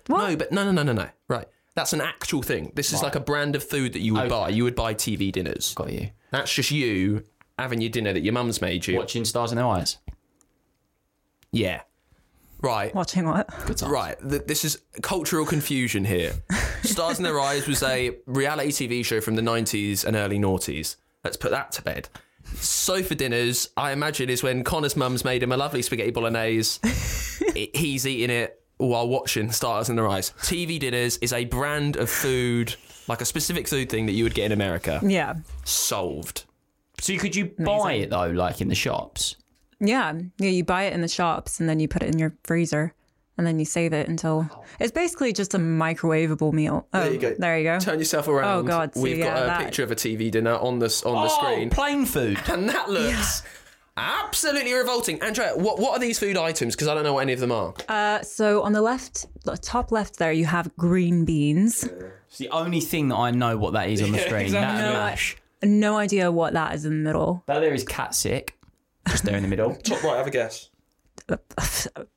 What? 0.07 0.29
No, 0.29 0.35
but 0.35 0.51
no, 0.51 0.63
no, 0.63 0.71
no, 0.71 0.81
no, 0.81 0.93
no. 0.93 1.09
Right, 1.27 1.45
that's 1.75 1.93
an 1.93 2.01
actual 2.01 2.41
thing. 2.41 2.71
This 2.75 2.91
is 2.91 3.03
like 3.03 3.13
a 3.15 3.19
brand 3.19 3.55
of 3.55 3.63
food 3.63 3.93
that 3.93 3.99
you 4.01 4.13
would 4.13 4.21
Okay. 4.23 4.29
buy. 4.29 4.49
You 4.49 4.63
would 4.63 4.75
buy 4.75 4.95
TV 4.95 5.31
dinners. 5.31 5.73
Got 5.75 5.93
you. 5.93 6.09
That's 6.31 6.51
just 6.51 6.71
you 6.71 7.23
having 7.59 7.81
your 7.81 7.91
dinner 7.91 8.13
that 8.13 8.21
your 8.21 8.33
mum's 8.33 8.59
made 8.59 8.87
you. 8.87 8.97
Watching 8.97 9.23
Stars 9.23 9.51
in 9.51 9.57
Their 9.57 9.67
Eyes. 9.67 9.97
Yeah. 11.51 11.81
Right. 12.61 12.93
Watching 12.93 13.25
what? 13.27 13.47
Good 13.65 13.77
times. 13.77 13.91
Right, 13.91 14.17
th- 14.29 14.43
this 14.45 14.63
is 14.63 14.79
cultural 15.01 15.45
confusion 15.45 16.05
here. 16.05 16.33
Stars 16.83 17.17
in 17.17 17.23
Their 17.23 17.39
Eyes 17.39 17.67
was 17.67 17.81
a 17.83 18.17
reality 18.25 18.87
TV 18.87 19.03
show 19.05 19.19
from 19.21 19.35
the 19.35 19.41
90s 19.41 20.05
and 20.05 20.15
early 20.15 20.37
noughties. 20.39 20.95
Let's 21.23 21.37
put 21.37 21.51
that 21.51 21.71
to 21.73 21.81
bed. 21.81 22.09
Sofa 22.55 23.15
dinners, 23.15 23.69
I 23.77 23.91
imagine, 23.91 24.29
is 24.29 24.43
when 24.43 24.63
Connor's 24.63 24.95
mum's 24.95 25.23
made 25.23 25.41
him 25.43 25.51
a 25.51 25.57
lovely 25.57 25.81
spaghetti 25.81 26.11
bolognese. 26.11 26.79
I- 26.83 27.69
He's 27.73 28.05
eating 28.07 28.29
it 28.35 28.61
while 28.77 29.07
watching 29.07 29.51
Stars 29.51 29.89
in 29.89 29.95
Their 29.95 30.07
Eyes. 30.07 30.31
TV 30.41 30.79
dinners 30.79 31.17
is 31.17 31.33
a 31.33 31.45
brand 31.45 31.95
of 31.97 32.09
food, 32.09 32.75
like 33.07 33.21
a 33.21 33.25
specific 33.25 33.67
food 33.67 33.89
thing 33.89 34.05
that 34.07 34.13
you 34.13 34.23
would 34.23 34.33
get 34.35 34.45
in 34.47 34.51
America. 34.51 34.99
Yeah. 35.03 35.35
Solved. 35.65 36.45
So 36.99 37.17
could 37.17 37.35
you 37.35 37.45
buy 37.57 37.93
it 37.93 38.09
though, 38.11 38.29
like 38.29 38.61
in 38.61 38.67
the 38.67 38.75
shops? 38.75 39.35
Yeah. 39.81 40.13
Yeah. 40.37 40.49
You 40.49 40.63
buy 40.63 40.83
it 40.83 40.93
in 40.93 41.01
the 41.01 41.07
shops 41.09 41.59
and 41.59 41.67
then 41.67 41.79
you 41.79 41.87
put 41.87 42.03
it 42.03 42.07
in 42.13 42.19
your 42.19 42.33
freezer 42.43 42.93
and 43.37 43.47
then 43.47 43.57
you 43.59 43.65
save 43.65 43.91
it 43.93 44.07
until 44.07 44.47
it's 44.79 44.91
basically 44.91 45.33
just 45.33 45.53
a 45.53 45.57
microwavable 45.57 46.53
meal. 46.53 46.87
Oh, 46.93 46.99
There 47.01 47.11
you 47.13 47.17
go. 47.19 47.35
There 47.37 47.57
you 47.57 47.63
go. 47.63 47.79
Turn 47.79 47.97
yourself 47.99 48.27
around. 48.27 48.59
Oh, 48.59 48.63
God, 48.63 48.93
see, 48.93 49.01
We've 49.01 49.23
got 49.23 49.41
a 49.41 49.45
that- 49.47 49.59
picture 49.63 49.83
of 49.83 49.91
a 49.91 49.95
TV 49.95 50.29
dinner 50.31 50.53
on 50.55 50.79
the, 50.79 50.85
s- 50.85 51.03
on 51.03 51.13
the 51.15 51.31
oh, 51.33 51.37
screen. 51.41 51.69
plain 51.71 52.05
food. 52.05 52.37
And 52.49 52.69
that 52.69 52.89
looks 52.89 53.43
Absolutely 53.97 54.73
revolting. 54.73 55.21
Andrea, 55.21 55.51
what, 55.55 55.77
what 55.79 55.91
are 55.91 55.99
these 55.99 56.17
food 56.17 56.37
items? 56.37 56.75
Because 56.75 56.87
I 56.87 56.93
don't 56.93 57.03
know 57.03 57.13
what 57.13 57.21
any 57.21 57.33
of 57.33 57.39
them 57.41 57.51
are. 57.51 57.73
Uh, 57.89 58.21
so 58.21 58.61
on 58.61 58.71
the 58.73 58.81
left, 58.81 59.25
the 59.43 59.57
top 59.57 59.91
left 59.91 60.17
there, 60.17 60.31
you 60.31 60.45
have 60.45 60.75
green 60.77 61.25
beans. 61.25 61.83
It's 62.27 62.37
the 62.37 62.49
only 62.49 62.79
thing 62.79 63.09
that 63.09 63.17
I 63.17 63.31
know 63.31 63.57
what 63.57 63.73
that 63.73 63.89
is 63.89 64.01
on 64.01 64.11
the 64.13 64.19
screen. 64.27 64.43
exactly. 64.43 64.81
No, 64.93 64.99
I- 65.01 65.17
No 65.65 65.97
idea 65.97 66.31
what 66.31 66.53
that 66.53 66.73
is 66.75 66.85
in 66.85 66.91
the 67.03 67.09
middle. 67.09 67.43
That 67.47 67.59
there 67.59 67.73
is 67.73 67.83
cat 67.83 68.15
sick. 68.15 68.57
Just 69.09 69.23
there 69.25 69.35
in 69.35 69.43
the 69.43 69.49
middle. 69.49 69.75
Top 69.75 70.03
right, 70.03 70.17
have 70.17 70.27
a 70.27 70.31
guess. 70.31 70.69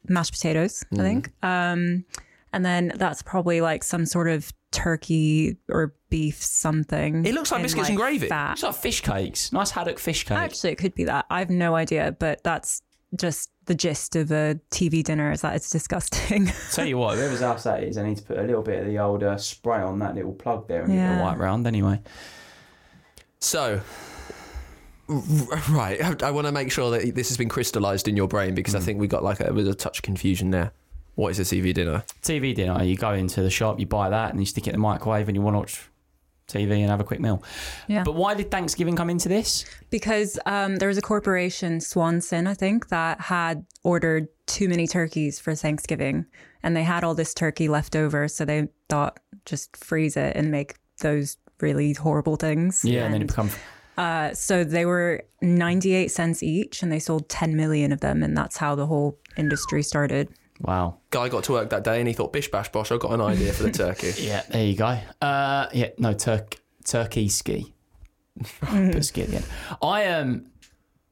Mashed 0.08 0.32
potatoes, 0.32 0.84
I 0.92 0.96
think. 0.96 1.30
Um, 1.42 2.04
and 2.52 2.64
then 2.64 2.92
that's 2.96 3.22
probably 3.22 3.60
like 3.60 3.82
some 3.84 4.06
sort 4.06 4.28
of 4.28 4.52
turkey 4.70 5.56
or 5.68 5.94
beef 6.10 6.42
something. 6.42 7.24
It 7.24 7.34
looks 7.34 7.50
like 7.50 7.60
in, 7.60 7.62
biscuits 7.64 7.88
and 7.88 7.98
gravy. 7.98 8.28
Fat. 8.28 8.52
It's 8.52 8.62
like 8.62 8.74
fish 8.74 9.00
cakes. 9.00 9.52
Nice 9.52 9.70
haddock 9.70 9.98
fish 9.98 10.24
cake. 10.24 10.38
Actually, 10.38 10.70
it 10.72 10.76
could 10.78 10.94
be 10.94 11.04
that. 11.04 11.26
I 11.30 11.38
have 11.40 11.50
no 11.50 11.74
idea, 11.74 12.14
but 12.18 12.42
that's 12.44 12.82
just 13.18 13.50
the 13.66 13.74
gist 13.74 14.16
of 14.16 14.30
a 14.30 14.58
TV 14.70 15.02
dinner 15.02 15.30
is 15.32 15.40
that 15.42 15.54
it's 15.56 15.70
disgusting. 15.70 16.50
Tell 16.72 16.84
you 16.86 16.98
what, 16.98 17.16
whoever's 17.16 17.40
house 17.40 17.62
that 17.64 17.82
is, 17.82 17.96
I 17.96 18.02
need 18.06 18.16
to 18.18 18.22
put 18.24 18.38
a 18.38 18.42
little 18.42 18.62
bit 18.62 18.80
of 18.80 18.86
the 18.86 18.98
old 18.98 19.22
uh, 19.22 19.36
spray 19.38 19.78
on 19.80 19.98
that 20.00 20.14
little 20.14 20.32
plug 20.32 20.68
there 20.68 20.82
and 20.82 20.88
get 20.92 20.96
Yeah. 20.98 21.16
the 21.18 21.22
white 21.22 21.38
round 21.38 21.66
anyway. 21.66 22.00
So, 23.40 23.74
r- 23.74 23.82
right, 25.08 26.02
I, 26.02 26.28
I 26.28 26.30
want 26.30 26.46
to 26.46 26.52
make 26.52 26.70
sure 26.72 26.90
that 26.90 27.14
this 27.14 27.28
has 27.28 27.36
been 27.36 27.48
crystallised 27.48 28.08
in 28.08 28.16
your 28.16 28.28
brain 28.28 28.54
because 28.54 28.74
I 28.74 28.80
think 28.80 29.00
we 29.00 29.06
got 29.06 29.22
like 29.22 29.40
a, 29.40 29.44
there 29.44 29.52
was 29.52 29.68
a 29.68 29.74
touch 29.74 29.98
of 29.98 30.02
confusion 30.02 30.50
there. 30.50 30.72
What 31.14 31.30
is 31.30 31.38
a 31.38 31.42
TV 31.42 31.72
dinner? 31.72 32.04
TV 32.22 32.54
dinner, 32.54 32.82
you 32.82 32.96
go 32.96 33.12
into 33.12 33.42
the 33.42 33.50
shop, 33.50 33.78
you 33.78 33.86
buy 33.86 34.10
that, 34.10 34.30
and 34.30 34.40
you 34.40 34.46
stick 34.46 34.66
it 34.66 34.70
in 34.70 34.74
the 34.74 34.78
microwave 34.78 35.28
and 35.28 35.36
you 35.36 35.42
want 35.42 35.54
to 35.54 35.58
watch 35.58 35.88
TV 36.48 36.80
and 36.80 36.90
have 36.90 37.00
a 37.00 37.04
quick 37.04 37.20
meal. 37.20 37.42
Yeah. 37.86 38.02
But 38.04 38.14
why 38.14 38.34
did 38.34 38.50
Thanksgiving 38.50 38.96
come 38.96 39.10
into 39.10 39.28
this? 39.28 39.64
because 39.90 40.38
um, 40.46 40.76
there 40.76 40.88
was 40.88 40.98
a 40.98 41.02
corporation, 41.02 41.80
Swanson, 41.80 42.46
I 42.46 42.54
think, 42.54 42.88
that 42.88 43.20
had 43.20 43.64
ordered 43.84 44.28
too 44.46 44.68
many 44.68 44.86
turkeys 44.86 45.38
for 45.38 45.54
Thanksgiving, 45.54 46.26
and 46.62 46.76
they 46.76 46.82
had 46.82 47.04
all 47.04 47.14
this 47.14 47.32
turkey 47.32 47.68
left 47.68 47.94
over, 47.94 48.26
so 48.26 48.44
they 48.44 48.68
thought 48.88 49.20
just 49.44 49.76
freeze 49.76 50.16
it 50.16 50.36
and 50.36 50.50
make 50.50 50.74
those 50.98 51.36
really 51.60 51.92
horrible 51.92 52.36
things. 52.36 52.84
Yeah, 52.84 53.04
and 53.04 53.14
then 53.14 53.22
it 53.22 53.28
become 53.28 53.50
Uh, 53.96 54.32
so 54.34 54.64
they 54.64 54.84
were 54.86 55.24
98 55.40 56.08
cents 56.10 56.42
each, 56.42 56.82
and 56.82 56.90
they 56.90 56.98
sold 56.98 57.28
10 57.28 57.56
million 57.56 57.92
of 57.92 58.00
them, 58.00 58.22
and 58.22 58.36
that's 58.36 58.56
how 58.56 58.74
the 58.74 58.86
whole 58.86 59.18
industry 59.36 59.82
started. 59.82 60.28
wow. 60.60 60.96
Guy 61.10 61.28
got 61.28 61.44
to 61.44 61.52
work 61.52 61.70
that 61.70 61.84
day 61.84 61.98
and 62.00 62.08
he 62.08 62.14
thought, 62.14 62.32
bish 62.32 62.50
bash 62.50 62.70
bosh, 62.72 62.90
I've 62.90 63.00
got 63.00 63.12
an 63.12 63.20
idea 63.20 63.52
for 63.52 63.62
the 63.64 63.70
turkey. 63.70 64.12
Yeah, 64.18 64.42
there 64.50 64.64
you 64.64 64.76
go. 64.76 64.98
Uh, 65.20 65.68
yeah, 65.72 65.90
no 65.98 66.12
turk 66.12 66.56
turkey 66.84 67.28
ski. 67.28 67.72
Put 68.60 69.04
ski 69.04 69.22
at 69.22 69.28
the 69.28 69.36
end. 69.36 69.46
I 69.82 70.06
um, 70.06 70.46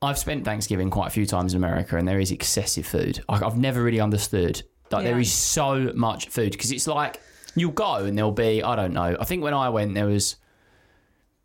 I've 0.00 0.18
spent 0.18 0.44
Thanksgiving 0.44 0.90
quite 0.90 1.06
a 1.06 1.10
few 1.10 1.24
times 1.26 1.54
in 1.54 1.58
America, 1.58 1.96
and 1.96 2.06
there 2.08 2.18
is 2.18 2.32
excessive 2.32 2.84
food. 2.86 3.22
I, 3.28 3.44
I've 3.44 3.56
never 3.58 3.82
really 3.82 4.00
understood. 4.00 4.62
Like 4.90 5.04
there 5.04 5.14
Yeah. 5.14 5.20
is 5.22 5.32
so 5.32 5.92
much 5.94 6.28
food 6.28 6.50
because 6.52 6.72
it's 6.72 6.86
like 6.88 7.20
you'll 7.54 7.70
go 7.72 7.96
and 7.96 8.16
there'll 8.18 8.32
be 8.32 8.62
I 8.62 8.74
don't 8.76 8.92
know. 8.92 9.16
I 9.20 9.24
think 9.24 9.42
when 9.42 9.54
I 9.54 9.68
went 9.68 9.94
there 9.94 10.06
was 10.06 10.36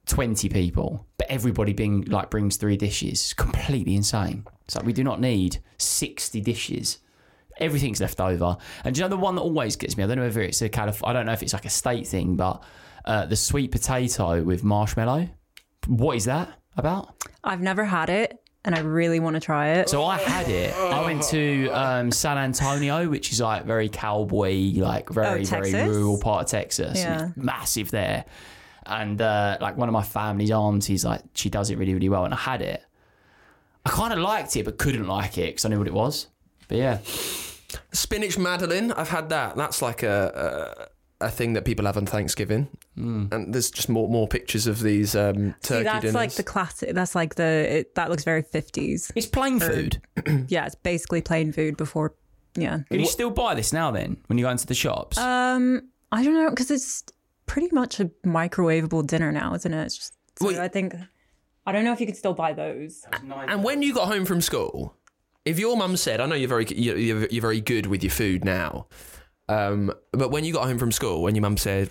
twenty 0.07 0.49
people, 0.49 1.05
but 1.17 1.27
everybody 1.29 1.73
being 1.73 2.01
like 2.05 2.29
brings 2.29 2.57
three 2.57 2.77
dishes. 2.77 3.11
It's 3.11 3.33
completely 3.33 3.95
insane. 3.95 4.45
It's 4.65 4.75
like 4.75 4.85
we 4.85 4.93
do 4.93 5.03
not 5.03 5.19
need 5.21 5.59
sixty 5.77 6.41
dishes. 6.41 6.99
Everything's 7.59 7.99
left 7.99 8.19
over. 8.21 8.57
And 8.83 8.93
do 8.93 8.99
you 8.99 9.05
know 9.05 9.09
the 9.09 9.17
one 9.17 9.35
that 9.35 9.41
always 9.41 9.75
gets 9.75 9.97
me? 9.97 10.03
I 10.03 10.07
don't 10.07 10.17
know 10.17 10.25
if 10.27 10.37
it's 10.37 10.61
a 10.61 10.69
Calif- 10.69 11.03
I 11.03 11.13
don't 11.13 11.25
know 11.25 11.31
if 11.33 11.41
it's 11.41 11.53
like 11.53 11.65
a 11.65 11.69
state 11.69 12.05
thing, 12.07 12.35
but 12.35 12.63
uh, 13.05 13.25
the 13.25 13.35
sweet 13.35 13.71
potato 13.71 14.43
with 14.43 14.63
marshmallow. 14.63 15.29
What 15.87 16.17
is 16.17 16.25
that 16.25 16.49
about? 16.75 17.15
I've 17.43 17.61
never 17.61 17.83
had 17.85 18.09
it, 18.09 18.37
and 18.63 18.75
I 18.75 18.79
really 18.79 19.19
want 19.19 19.35
to 19.35 19.39
try 19.39 19.69
it. 19.69 19.89
So 19.89 20.03
I 20.03 20.17
had 20.17 20.49
it. 20.49 20.75
I 20.75 21.01
went 21.03 21.23
to 21.29 21.69
um, 21.69 22.11
San 22.11 22.37
Antonio, 22.37 23.09
which 23.09 23.31
is 23.31 23.39
like 23.41 23.65
very 23.65 23.89
cowboy, 23.89 24.73
like 24.75 25.09
very 25.09 25.45
very 25.45 25.73
rural 25.73 26.19
part 26.19 26.43
of 26.43 26.49
Texas. 26.49 26.99
Yeah. 26.99 27.29
Massive 27.35 27.89
there. 27.89 28.25
And 28.87 29.21
uh, 29.21 29.57
like 29.61 29.77
one 29.77 29.89
of 29.89 29.93
my 29.93 30.03
family's 30.03 30.51
aunts, 30.51 30.87
aunties, 30.87 31.05
like 31.05 31.21
she 31.33 31.49
does 31.49 31.69
it 31.69 31.77
really 31.77 31.93
really 31.93 32.09
well, 32.09 32.25
and 32.25 32.33
I 32.33 32.37
had 32.37 32.61
it. 32.61 32.83
I 33.85 33.89
kind 33.89 34.11
of 34.13 34.19
liked 34.19 34.55
it, 34.55 34.65
but 34.65 34.77
couldn't 34.77 35.07
like 35.07 35.37
it 35.37 35.47
because 35.47 35.65
I 35.65 35.69
knew 35.69 35.77
what 35.79 35.87
it 35.87 35.93
was. 35.93 36.27
But 36.67 36.77
yeah, 36.77 36.99
Spinach 37.91 38.37
Madeleine, 38.37 38.91
I've 38.91 39.09
had 39.09 39.29
that. 39.29 39.55
That's 39.55 39.81
like 39.81 40.03
a 40.03 40.89
a, 41.21 41.25
a 41.27 41.29
thing 41.29 41.53
that 41.53 41.65
people 41.65 41.85
have 41.85 41.97
on 41.97 42.05
Thanksgiving. 42.05 42.67
And 42.95 43.53
there's 43.53 43.69
just 43.71 43.89
more 43.89 44.09
more 44.09 44.27
pictures 44.27 44.67
of 44.67 44.81
these 44.81 45.15
um, 45.15 45.53
turkey 45.61 45.79
See, 45.79 45.83
that's 45.83 46.01
dinners. 46.01 46.15
like 46.15 46.31
the 46.33 46.43
classic. 46.43 46.93
That's 46.95 47.13
like 47.15 47.35
the 47.35 47.43
it, 47.79 47.95
that 47.95 48.09
looks 48.09 48.23
very 48.23 48.41
50s. 48.43 49.11
it's 49.15 49.27
plain 49.27 49.59
food. 49.59 50.01
Yeah, 50.47 50.65
it's 50.65 50.75
basically 50.75 51.21
plain 51.21 51.51
food 51.51 51.77
before. 51.77 52.13
Yeah. 52.55 52.79
Can 52.89 52.99
you 52.99 53.05
still 53.05 53.29
buy 53.29 53.53
this 53.53 53.71
now? 53.71 53.91
Then 53.91 54.17
when 54.27 54.37
you 54.39 54.45
go 54.45 54.49
into 54.51 54.65
the 54.65 54.73
shops, 54.73 55.17
Um, 55.17 55.89
I 56.11 56.23
don't 56.23 56.33
know 56.33 56.49
because 56.49 56.71
it's 56.71 57.03
pretty 57.47 57.69
much 57.71 57.99
a 57.99 58.05
microwavable 58.25 59.07
dinner 59.07 59.31
now, 59.31 59.55
isn't 59.55 59.73
it? 59.73 59.85
It's 59.85 59.97
just, 59.97 60.13
so 60.37 60.47
Wait. 60.47 60.59
I 60.59 60.67
think 60.67 60.93
I 61.65 61.71
don't 61.71 61.83
know 61.83 61.91
if 61.91 61.99
you 61.99 62.05
could 62.05 62.15
still 62.15 62.33
buy 62.33 62.53
those. 62.53 63.03
And 63.21 63.63
when 63.63 63.81
you 63.81 63.93
got 63.93 64.07
home 64.07 64.25
from 64.25 64.39
school, 64.39 64.95
if 65.43 65.59
your 65.59 65.75
mum 65.75 65.97
said, 65.97 66.21
"I 66.21 66.25
know 66.25 66.35
you're 66.35 66.47
very 66.47 66.65
you're, 66.67 66.97
you're 66.97 67.25
you're 67.27 67.41
very 67.41 67.61
good 67.61 67.87
with 67.87 68.03
your 68.03 68.11
food 68.11 68.45
now," 68.45 68.87
um, 69.49 69.91
but 70.11 70.29
when 70.29 70.43
you 70.43 70.53
got 70.53 70.65
home 70.65 70.77
from 70.77 70.91
school, 70.91 71.21
when 71.23 71.35
your 71.35 71.41
mum 71.41 71.57
said, 71.57 71.89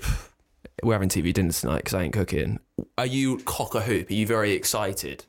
"We're 0.83 0.93
having 0.93 1.09
TV 1.09 1.33
dinner 1.33 1.53
tonight 1.53 1.79
because 1.79 1.95
I 1.95 2.05
ain't 2.05 2.15
cooking," 2.15 2.61
are 2.99 3.07
you 3.07 3.39
cock 3.39 3.75
a 3.75 3.81
hoop? 3.81 4.11
Are 4.11 4.15
you 4.15 4.27
very 4.27 4.53
excited? 4.53 5.25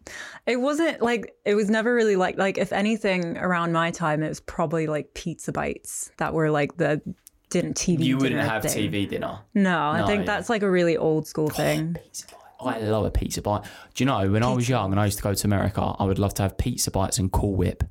It 0.46 0.62
wasn't 0.62 1.02
like 1.02 1.36
it 1.46 1.56
was 1.56 1.70
never 1.70 1.94
really 1.94 2.16
like 2.16 2.38
like 2.38 2.58
if 2.58 2.72
anything 2.72 3.38
around 3.38 3.74
my 3.74 3.92
time, 3.92 4.24
it 4.24 4.30
was 4.30 4.40
probably 4.40 4.88
like 4.88 5.14
pizza 5.14 5.52
bites 5.52 6.12
that 6.18 6.34
were 6.34 6.52
like 6.52 6.78
the 6.78 7.02
didn't 7.50 7.76
TV. 7.78 7.98
Dinner. 7.98 8.04
You 8.06 8.18
wouldn't 8.18 8.32
dinner 8.42 8.50
have 8.50 8.64
thing. 8.64 8.92
TV 8.92 9.10
dinner. 9.10 9.40
No, 9.54 9.78
I 9.80 10.00
No, 10.02 10.08
think 10.08 10.26
that's 10.26 10.50
like 10.50 10.64
a 10.64 10.70
really 10.70 10.98
old 10.98 11.28
school 11.28 11.50
thing. 11.50 11.96
Pizza. 12.04 12.26
I 12.60 12.80
love 12.80 13.06
a 13.06 13.12
pizza 13.12 13.42
bite. 13.42 13.64
Do 13.94 14.04
you 14.04 14.06
know 14.06 14.30
when 14.32 14.42
I 14.44 14.52
was 14.54 14.68
young 14.68 14.92
and 14.92 15.00
I 15.00 15.06
used 15.06 15.18
to 15.18 15.24
go 15.24 15.34
to 15.34 15.48
America, 15.48 15.82
I 16.00 16.04
would 16.06 16.18
love 16.20 16.34
to 16.36 16.42
have 16.44 16.58
pizza 16.58 16.90
bites 16.90 17.20
and 17.20 17.32
Cool 17.32 17.56
Whip. 17.56 17.84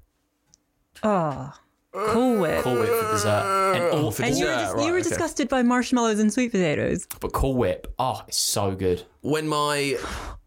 Oh, 1.02 1.52
cool 1.92 2.40
whip. 2.40 2.62
Cool 2.64 2.74
Whip 2.74 2.88
for 2.88 3.12
dessert. 3.12 3.72
And 3.76 3.84
all 4.02 4.10
for 4.10 4.22
And 4.24 4.36
you 4.36 4.46
were, 4.46 4.50
dessert. 4.50 4.62
just, 4.64 4.76
right, 4.76 4.86
you 4.86 4.92
were 4.92 4.98
okay. 4.98 5.08
disgusted 5.08 5.48
by 5.48 5.62
marshmallows 5.62 6.18
and 6.18 6.32
sweet 6.32 6.50
potatoes. 6.50 7.06
But 7.20 7.32
Cool 7.32 7.54
Whip, 7.54 7.92
oh, 7.98 8.22
it's 8.28 8.38
so 8.38 8.74
good. 8.74 9.02
when 9.20 9.46
my 9.48 9.96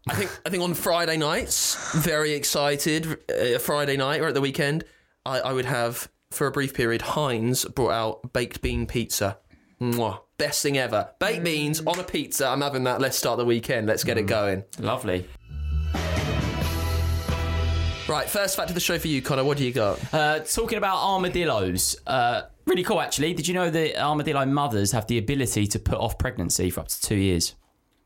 I 0.08 0.14
think 0.14 0.30
I 0.44 0.50
think 0.50 0.62
on 0.62 0.74
Friday 0.74 1.16
nights, 1.16 1.94
very 1.94 2.32
excited. 2.32 3.18
Uh, 3.30 3.58
Friday 3.58 3.96
night 3.96 4.20
or 4.20 4.28
at 4.28 4.34
the 4.34 4.40
weekend, 4.40 4.84
I, 5.24 5.40
I 5.40 5.52
would 5.52 5.66
have 5.66 6.08
for 6.30 6.46
a 6.46 6.50
brief 6.50 6.74
period. 6.74 7.02
Heinz 7.02 7.64
brought 7.64 7.90
out 7.90 8.32
baked 8.32 8.62
bean 8.62 8.86
pizza. 8.86 9.38
Mwah. 9.80 10.20
Best 10.38 10.62
thing 10.62 10.78
ever. 10.78 11.10
Baked 11.18 11.44
beans 11.44 11.80
on 11.86 11.98
a 11.98 12.04
pizza. 12.04 12.48
I'm 12.48 12.60
having 12.60 12.84
that. 12.84 13.00
Let's 13.00 13.18
start 13.18 13.38
the 13.38 13.44
weekend. 13.44 13.86
Let's 13.86 14.04
get 14.04 14.16
it 14.16 14.26
going. 14.26 14.64
Lovely. 14.78 15.26
Right, 18.08 18.28
first 18.28 18.56
fact 18.56 18.70
of 18.70 18.74
the 18.74 18.80
show 18.80 18.98
for 18.98 19.06
you, 19.06 19.22
Connor. 19.22 19.44
What 19.44 19.56
do 19.56 19.64
you 19.64 19.72
got? 19.72 20.00
Uh, 20.12 20.40
talking 20.40 20.78
about 20.78 20.96
armadillos, 20.96 21.96
uh, 22.08 22.42
really 22.66 22.82
cool 22.82 23.00
actually. 23.00 23.34
Did 23.34 23.46
you 23.46 23.54
know 23.54 23.70
that 23.70 24.02
armadillo 24.02 24.44
mothers 24.46 24.90
have 24.90 25.06
the 25.06 25.18
ability 25.18 25.68
to 25.68 25.78
put 25.78 25.96
off 25.96 26.18
pregnancy 26.18 26.70
for 26.70 26.80
up 26.80 26.88
to 26.88 27.00
two 27.00 27.14
years? 27.14 27.54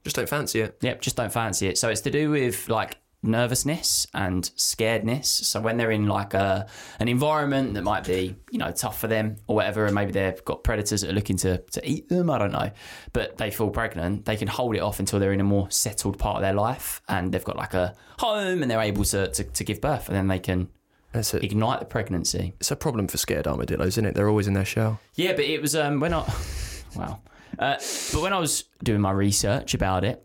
Just 0.03 0.17
don't 0.17 0.29
fancy 0.29 0.61
it. 0.61 0.77
Yep, 0.83 1.01
just 1.01 1.17
don't 1.17 1.33
fancy 1.33 1.69
it. 1.69 1.79
So 1.79 1.89
it's 1.89 2.03
to 2.03 2.11
do 2.11 2.31
with 2.31 2.69
like 2.69 2.99
nervousness 3.25 4.07
and 4.15 4.45
scaredness. 4.57 5.27
So 5.27 5.61
when 5.61 5.77
they're 5.77 5.91
in 5.91 6.07
like 6.07 6.35
a 6.35 6.67
an 7.01 7.09
environment 7.09 7.75
that 7.75 7.83
might 7.83 8.05
be 8.05 8.37
you 8.51 8.59
know 8.59 8.71
tough 8.71 9.01
for 9.01 9.09
them 9.09 9.37
or 9.47 9.57
whatever, 9.57 9.87
and 9.87 9.95
maybe 9.95 10.13
they've 10.13 10.45
got 10.45 10.63
predators 10.63 11.01
that 11.01 11.11
are 11.11 11.15
looking 11.15 11.37
to 11.39 11.59
to 11.59 11.89
eat 11.89 12.09
them. 12.09 12.31
I 12.31 12.39
don't 12.39 12.53
know, 12.53 12.71
but 13.13 13.37
they 13.39 13.51
feel 13.51 13.71
pregnant. 13.71 14.25
They 14.25 14.37
can 14.37 14.49
hold 14.49 14.77
it 14.77 14.81
off 14.81 15.01
until 15.01 15.19
they're 15.19 15.33
in 15.33 15.41
a 15.41 15.45
more 15.45 15.71
settled 15.71 16.19
part 16.19 16.37
of 16.37 16.43
their 16.43 16.55
life 16.55 17.03
and 17.09 17.33
they've 17.33 17.45
got 17.45 17.57
like 17.57 17.75
a 17.75 17.95
home 18.19 18.63
and 18.63 18.71
they're 18.71 18.81
able 18.81 19.05
to 19.05 19.29
to, 19.29 19.45
to 19.45 19.65
give 19.65 19.81
birth, 19.81 20.09
and 20.09 20.17
then 20.17 20.29
they 20.29 20.39
can 20.39 20.69
a, 21.15 21.25
ignite 21.43 21.81
the 21.81 21.87
pregnancy. 21.87 22.55
it's 22.59 22.71
a 22.71 22.77
problem 22.77 23.07
for 23.07 23.19
scared 23.19 23.47
armadillos, 23.47 23.89
isn't 23.89 24.07
it? 24.07 24.15
They're 24.15 24.29
always 24.29 24.49
in 24.49 24.55
their 24.55 24.65
shell. 24.65 25.01
Yeah, 25.15 25.33
but 25.33 25.45
it 25.45 25.63
was 25.63 25.75
um 25.77 26.01
when 26.01 26.13
I 26.13 26.21
wow. 26.97 27.21
Uh, 27.57 27.77
but 28.13 28.21
when 28.21 28.33
I 28.33 28.39
was 28.39 28.65
doing 28.83 29.01
my 29.01 29.13
research 29.13 29.75
about 29.75 30.05
it, 30.05 30.24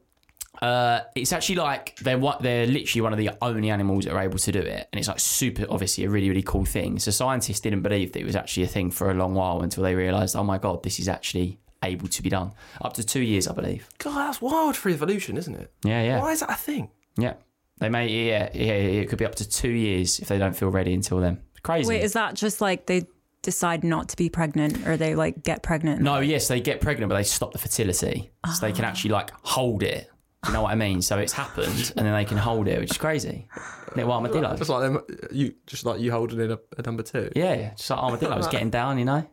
uh, 0.61 1.01
it's 1.15 1.31
actually 1.31 1.55
like 1.55 1.95
they're 1.99 2.17
what 2.17 2.41
they're 2.41 2.67
literally 2.67 3.01
one 3.01 3.13
of 3.13 3.19
the 3.19 3.31
only 3.41 3.69
animals 3.69 4.05
that 4.05 4.13
are 4.13 4.21
able 4.21 4.37
to 4.37 4.51
do 4.51 4.59
it, 4.59 4.87
and 4.91 4.99
it's 4.99 5.07
like 5.07 5.19
super 5.19 5.65
obviously 5.69 6.03
a 6.03 6.09
really 6.09 6.29
really 6.29 6.43
cool 6.43 6.65
thing. 6.65 6.99
So 6.99 7.11
scientists 7.11 7.61
didn't 7.61 7.81
believe 7.81 8.11
that 8.13 8.19
it 8.19 8.25
was 8.25 8.35
actually 8.35 8.63
a 8.63 8.67
thing 8.67 8.91
for 8.91 9.09
a 9.09 9.13
long 9.13 9.33
while 9.33 9.61
until 9.61 9.83
they 9.83 9.95
realised, 9.95 10.35
oh 10.35 10.43
my 10.43 10.57
god, 10.57 10.83
this 10.83 10.99
is 10.99 11.07
actually 11.07 11.59
able 11.83 12.09
to 12.09 12.21
be 12.21 12.29
done. 12.29 12.51
Up 12.81 12.93
to 12.93 13.03
two 13.05 13.21
years, 13.21 13.47
I 13.47 13.53
believe. 13.53 13.87
God, 13.99 14.15
that's 14.17 14.41
wild 14.41 14.75
for 14.75 14.89
evolution, 14.89 15.37
isn't 15.37 15.55
it? 15.55 15.71
Yeah, 15.85 16.03
yeah, 16.03 16.19
Why 16.19 16.33
is 16.33 16.41
that 16.41 16.51
a 16.51 16.55
thing? 16.55 16.89
yeah. 17.17 17.33
They 17.79 17.87
may 17.87 18.09
yeah 18.09 18.49
yeah 18.53 18.73
it 18.73 19.07
could 19.07 19.19
be 19.19 19.25
up 19.25 19.35
to 19.35 19.47
two 19.47 19.69
years 19.69 20.19
if 20.19 20.27
they 20.27 20.37
don't 20.37 20.53
feel 20.53 20.69
ready 20.69 20.93
until 20.93 21.21
then. 21.21 21.41
Crazy. 21.63 21.87
Wait, 21.87 22.03
is 22.03 22.11
that 22.11 22.33
just 22.33 22.59
like 22.59 22.87
they 22.87 23.07
decide 23.41 23.85
not 23.85 24.09
to 24.09 24.17
be 24.17 24.27
pregnant 24.27 24.85
or 24.85 24.97
they 24.97 25.15
like 25.15 25.45
get 25.45 25.63
pregnant? 25.63 26.01
No, 26.01 26.19
yes, 26.19 26.49
they 26.49 26.59
get 26.59 26.81
pregnant, 26.81 27.09
but 27.09 27.15
they 27.15 27.23
stop 27.23 27.53
the 27.53 27.57
fertility, 27.57 28.31
so 28.53 28.65
they 28.67 28.73
can 28.73 28.83
actually 28.83 29.11
like 29.11 29.31
hold 29.43 29.81
it 29.81 30.11
Do 30.43 30.49
you 30.51 30.53
know 30.53 30.61
what 30.61 30.71
I 30.71 30.75
mean? 30.75 31.01
So 31.01 31.17
it's 31.17 31.33
happened, 31.33 31.91
and 31.97 32.05
then 32.05 32.13
they 32.13 32.23
can 32.23 32.37
hold 32.37 32.67
it, 32.69 32.79
which 32.79 32.91
is 32.91 32.97
crazy. 32.97 33.47
Little 33.95 34.11
armadillos. 34.13 34.57
Just 34.57 34.69
like 34.69 34.81
them, 34.81 35.01
you, 35.31 35.53
just 35.67 35.85
like 35.85 35.99
you 35.99 36.11
holding 36.11 36.39
in 36.39 36.51
a, 36.51 36.59
a 36.77 36.81
number 36.81 37.03
two. 37.03 37.29
Yeah, 37.35 37.71
just 37.75 37.89
like 37.89 37.99
armadillos 37.99 38.47
getting 38.47 38.69
down, 38.69 38.97
you 38.99 39.05
know. 39.05 39.27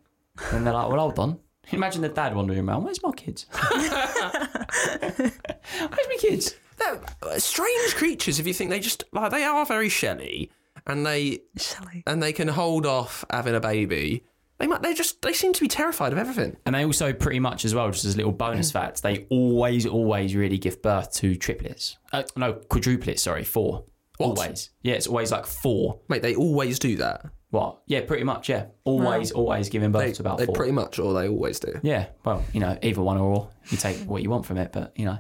And 0.52 0.66
they're 0.66 0.74
like, 0.74 0.88
"Well, 0.88 0.98
hold 0.98 1.18
on." 1.18 1.38
Imagine 1.70 2.02
the 2.02 2.08
dad 2.08 2.34
wandering 2.34 2.68
around. 2.68 2.84
Where's 2.84 3.02
my 3.02 3.12
kids? 3.12 3.46
Where's 3.70 5.32
my 5.80 6.16
kids? 6.18 6.54
They're 6.78 7.00
uh, 7.22 7.38
strange 7.38 7.94
creatures. 7.94 8.38
If 8.38 8.46
you 8.46 8.54
think 8.54 8.70
they 8.70 8.80
just 8.80 9.04
like 9.12 9.30
they 9.30 9.44
are 9.44 9.64
very 9.64 9.88
shelly, 9.88 10.50
and 10.86 11.06
they 11.06 11.40
shelly, 11.56 12.02
and 12.06 12.22
they 12.22 12.32
can 12.32 12.48
hold 12.48 12.84
off 12.86 13.24
having 13.30 13.54
a 13.54 13.60
baby. 13.60 14.24
They 14.58 14.66
might. 14.66 14.82
They 14.82 14.94
just. 14.94 15.20
They 15.22 15.32
seem 15.32 15.52
to 15.52 15.60
be 15.60 15.68
terrified 15.68 16.12
of 16.12 16.18
everything. 16.18 16.56
And 16.64 16.74
they 16.74 16.84
also 16.84 17.12
pretty 17.12 17.40
much 17.40 17.64
as 17.64 17.74
well, 17.74 17.90
just 17.90 18.04
as 18.04 18.14
a 18.14 18.16
little 18.16 18.32
bonus 18.32 18.70
fact, 18.70 19.02
they 19.02 19.26
always, 19.30 19.84
always 19.86 20.34
really 20.34 20.56
give 20.58 20.80
birth 20.80 21.12
to 21.14 21.36
triplets. 21.36 21.98
Uh, 22.12 22.22
no, 22.36 22.54
quadruplets. 22.54 23.18
Sorry, 23.20 23.44
four. 23.44 23.84
What? 24.16 24.38
Always. 24.38 24.70
Yeah, 24.82 24.94
it's 24.94 25.06
always 25.06 25.30
like 25.30 25.44
four. 25.44 26.00
Mate, 26.08 26.22
they 26.22 26.34
always 26.34 26.78
do 26.78 26.96
that. 26.96 27.26
What? 27.50 27.82
Yeah, 27.86 28.00
pretty 28.00 28.24
much. 28.24 28.48
Yeah, 28.48 28.66
always, 28.84 29.30
always 29.30 29.68
giving 29.68 29.92
birth 29.92 30.04
They, 30.06 30.12
to 30.14 30.22
about 30.22 30.38
they 30.38 30.46
four. 30.46 30.54
pretty 30.54 30.72
much, 30.72 30.98
or 30.98 31.12
they 31.12 31.28
always 31.28 31.60
do. 31.60 31.78
Yeah, 31.82 32.06
well, 32.24 32.42
you 32.52 32.60
know, 32.60 32.78
either 32.82 33.02
one 33.02 33.18
or 33.18 33.30
all. 33.32 33.52
You 33.68 33.76
take 33.76 33.98
what 33.98 34.22
you 34.22 34.30
want 34.30 34.46
from 34.46 34.56
it, 34.56 34.72
but 34.72 34.92
you 34.96 35.04
know. 35.04 35.18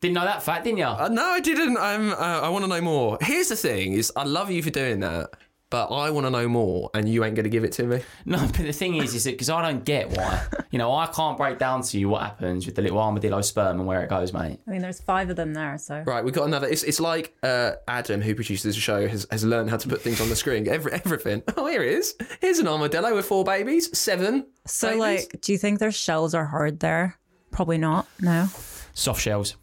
Didn't 0.00 0.14
know 0.14 0.24
that 0.24 0.42
fact, 0.44 0.64
didn't 0.64 0.78
you? 0.78 0.84
Uh, 0.84 1.08
no, 1.10 1.24
I 1.24 1.40
didn't. 1.40 1.76
I'm. 1.76 2.12
Uh, 2.12 2.16
I 2.16 2.48
want 2.50 2.62
to 2.64 2.68
know 2.68 2.80
more. 2.80 3.18
Here's 3.20 3.48
the 3.48 3.56
thing: 3.56 3.94
is 3.94 4.12
I 4.14 4.22
love 4.24 4.48
you 4.50 4.62
for 4.62 4.70
doing 4.70 5.00
that, 5.00 5.30
but 5.70 5.88
I 5.88 6.10
want 6.10 6.26
to 6.26 6.30
know 6.30 6.48
more, 6.48 6.90
and 6.94 7.08
you 7.08 7.24
ain't 7.24 7.34
going 7.34 7.44
to 7.44 7.50
give 7.50 7.64
it 7.64 7.72
to 7.72 7.84
me. 7.84 8.00
No, 8.24 8.38
but 8.38 8.56
the 8.56 8.72
thing 8.72 8.94
is, 8.96 9.14
is 9.14 9.24
that 9.24 9.32
because 9.32 9.50
I 9.50 9.62
don't 9.70 9.84
get 9.84 10.10
why. 10.16 10.44
You 10.70 10.78
know, 10.78 10.94
I 10.94 11.06
can't 11.06 11.38
break 11.38 11.56
down 11.58 11.80
to 11.80 11.98
you 11.98 12.10
what 12.10 12.20
happens 12.20 12.66
with 12.66 12.74
the 12.74 12.82
little 12.82 12.98
armadillo 12.98 13.40
sperm 13.40 13.78
and 13.78 13.86
where 13.86 14.02
it 14.02 14.10
goes, 14.10 14.34
mate. 14.34 14.60
I 14.66 14.70
mean, 14.70 14.82
there's 14.82 15.00
five 15.00 15.30
of 15.30 15.36
them 15.36 15.54
there, 15.54 15.78
so. 15.78 16.02
Right, 16.06 16.22
we've 16.22 16.34
got 16.34 16.46
another. 16.46 16.68
It's, 16.68 16.82
it's 16.82 17.00
like 17.00 17.34
uh, 17.42 17.72
Adam, 17.88 18.20
who 18.20 18.34
produces 18.34 18.74
the 18.74 18.80
show, 18.80 19.08
has, 19.08 19.26
has 19.30 19.46
learned 19.46 19.70
how 19.70 19.78
to 19.78 19.88
put 19.88 20.02
things 20.02 20.20
on 20.20 20.28
the 20.28 20.36
screen. 20.36 20.68
Every, 20.68 20.92
everything. 20.92 21.42
Oh, 21.56 21.66
here 21.66 21.82
it 21.82 21.94
is. 21.94 22.14
Here's 22.42 22.58
an 22.58 22.68
armadillo 22.68 23.14
with 23.16 23.24
four 23.24 23.44
babies. 23.44 23.96
Seven. 23.98 24.46
So, 24.66 24.88
babies. 24.88 25.00
like, 25.00 25.40
do 25.40 25.52
you 25.52 25.58
think 25.58 25.78
their 25.78 25.90
shells 25.90 26.34
are 26.34 26.44
hard 26.44 26.80
there? 26.80 27.18
Probably 27.50 27.78
not. 27.78 28.06
No. 28.20 28.48
Soft 28.92 29.22
shells. 29.22 29.56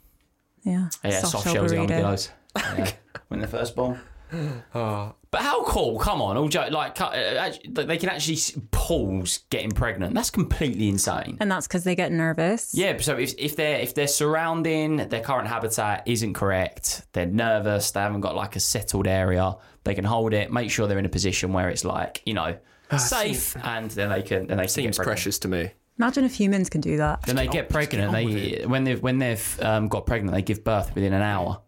Yeah. 0.64 0.90
Yeah, 1.04 1.20
soft, 1.20 1.44
shell 1.44 1.54
shells 1.54 1.72
burrito. 1.72 1.80
armadillos. 1.82 2.30
Yeah, 2.58 2.92
when 3.28 3.42
they're 3.42 3.48
first 3.50 3.76
born. 3.76 4.00
But 5.36 5.42
how 5.42 5.66
cool? 5.66 6.00
Come 6.00 6.22
on, 6.22 6.38
all 6.38 6.48
joke. 6.48 6.72
Like, 6.72 7.00
uh, 7.02 7.52
they 7.68 7.98
can 7.98 8.08
actually 8.08 8.38
pause 8.72 9.40
getting 9.50 9.72
pregnant. 9.72 10.14
That's 10.14 10.30
completely 10.30 10.88
insane. 10.88 11.36
And 11.42 11.52
that's 11.52 11.68
because 11.68 11.84
they 11.84 11.94
get 11.94 12.14
nervous. 12.14 12.74
Yeah, 12.74 12.98
so 13.00 13.18
if, 13.18 13.34
if 13.38 13.58
their 13.58 13.80
if 13.80 13.96
their 13.96 14.08
surrounding, 14.08 15.10
their 15.10 15.20
current 15.20 15.50
habitat 15.50 16.04
isn't 16.06 16.36
correct, 16.36 17.06
they're 17.12 17.26
nervous, 17.26 17.92
they 17.92 18.00
haven't 18.00 18.22
got 18.22 18.36
like 18.36 18.56
a 18.56 18.62
settled 18.62 19.08
area, 19.08 19.58
they 19.84 19.94
can 19.94 20.06
hold 20.06 20.34
it, 20.34 20.54
make 20.54 20.72
sure 20.72 20.88
they're 20.88 21.00
in 21.00 21.06
a 21.06 21.10
position 21.10 21.52
where 21.52 21.70
it's 21.70 21.84
like 21.84 22.22
you 22.26 22.34
know 22.34 22.58
safe, 22.98 23.58
and 23.64 23.92
then 23.92 24.10
they 24.10 24.22
can 24.22 24.48
then 24.48 24.56
they 24.58 24.64
can 24.64 24.70
Seems 24.70 24.98
get 24.98 25.04
precious 25.04 25.38
to 25.40 25.50
me. 25.50 25.72
Imagine 25.98 26.26
if 26.26 26.34
humans 26.34 26.70
can 26.70 26.82
do 26.82 26.98
that. 26.98 27.22
Then 27.24 27.36
they 27.36 27.48
get 27.48 27.70
pregnant. 27.70 28.14
on 28.16 28.26
with 28.26 28.34
They 28.34 28.66
when 28.66 28.84
they've 28.84 29.02
when 29.02 29.20
they've 29.20 29.60
um, 29.62 29.88
got 29.88 30.06
pregnant, 30.06 30.34
they 30.34 30.42
give 30.42 30.64
birth 30.64 30.94
within 30.94 31.14
an 31.14 31.22
hour. 31.22 31.62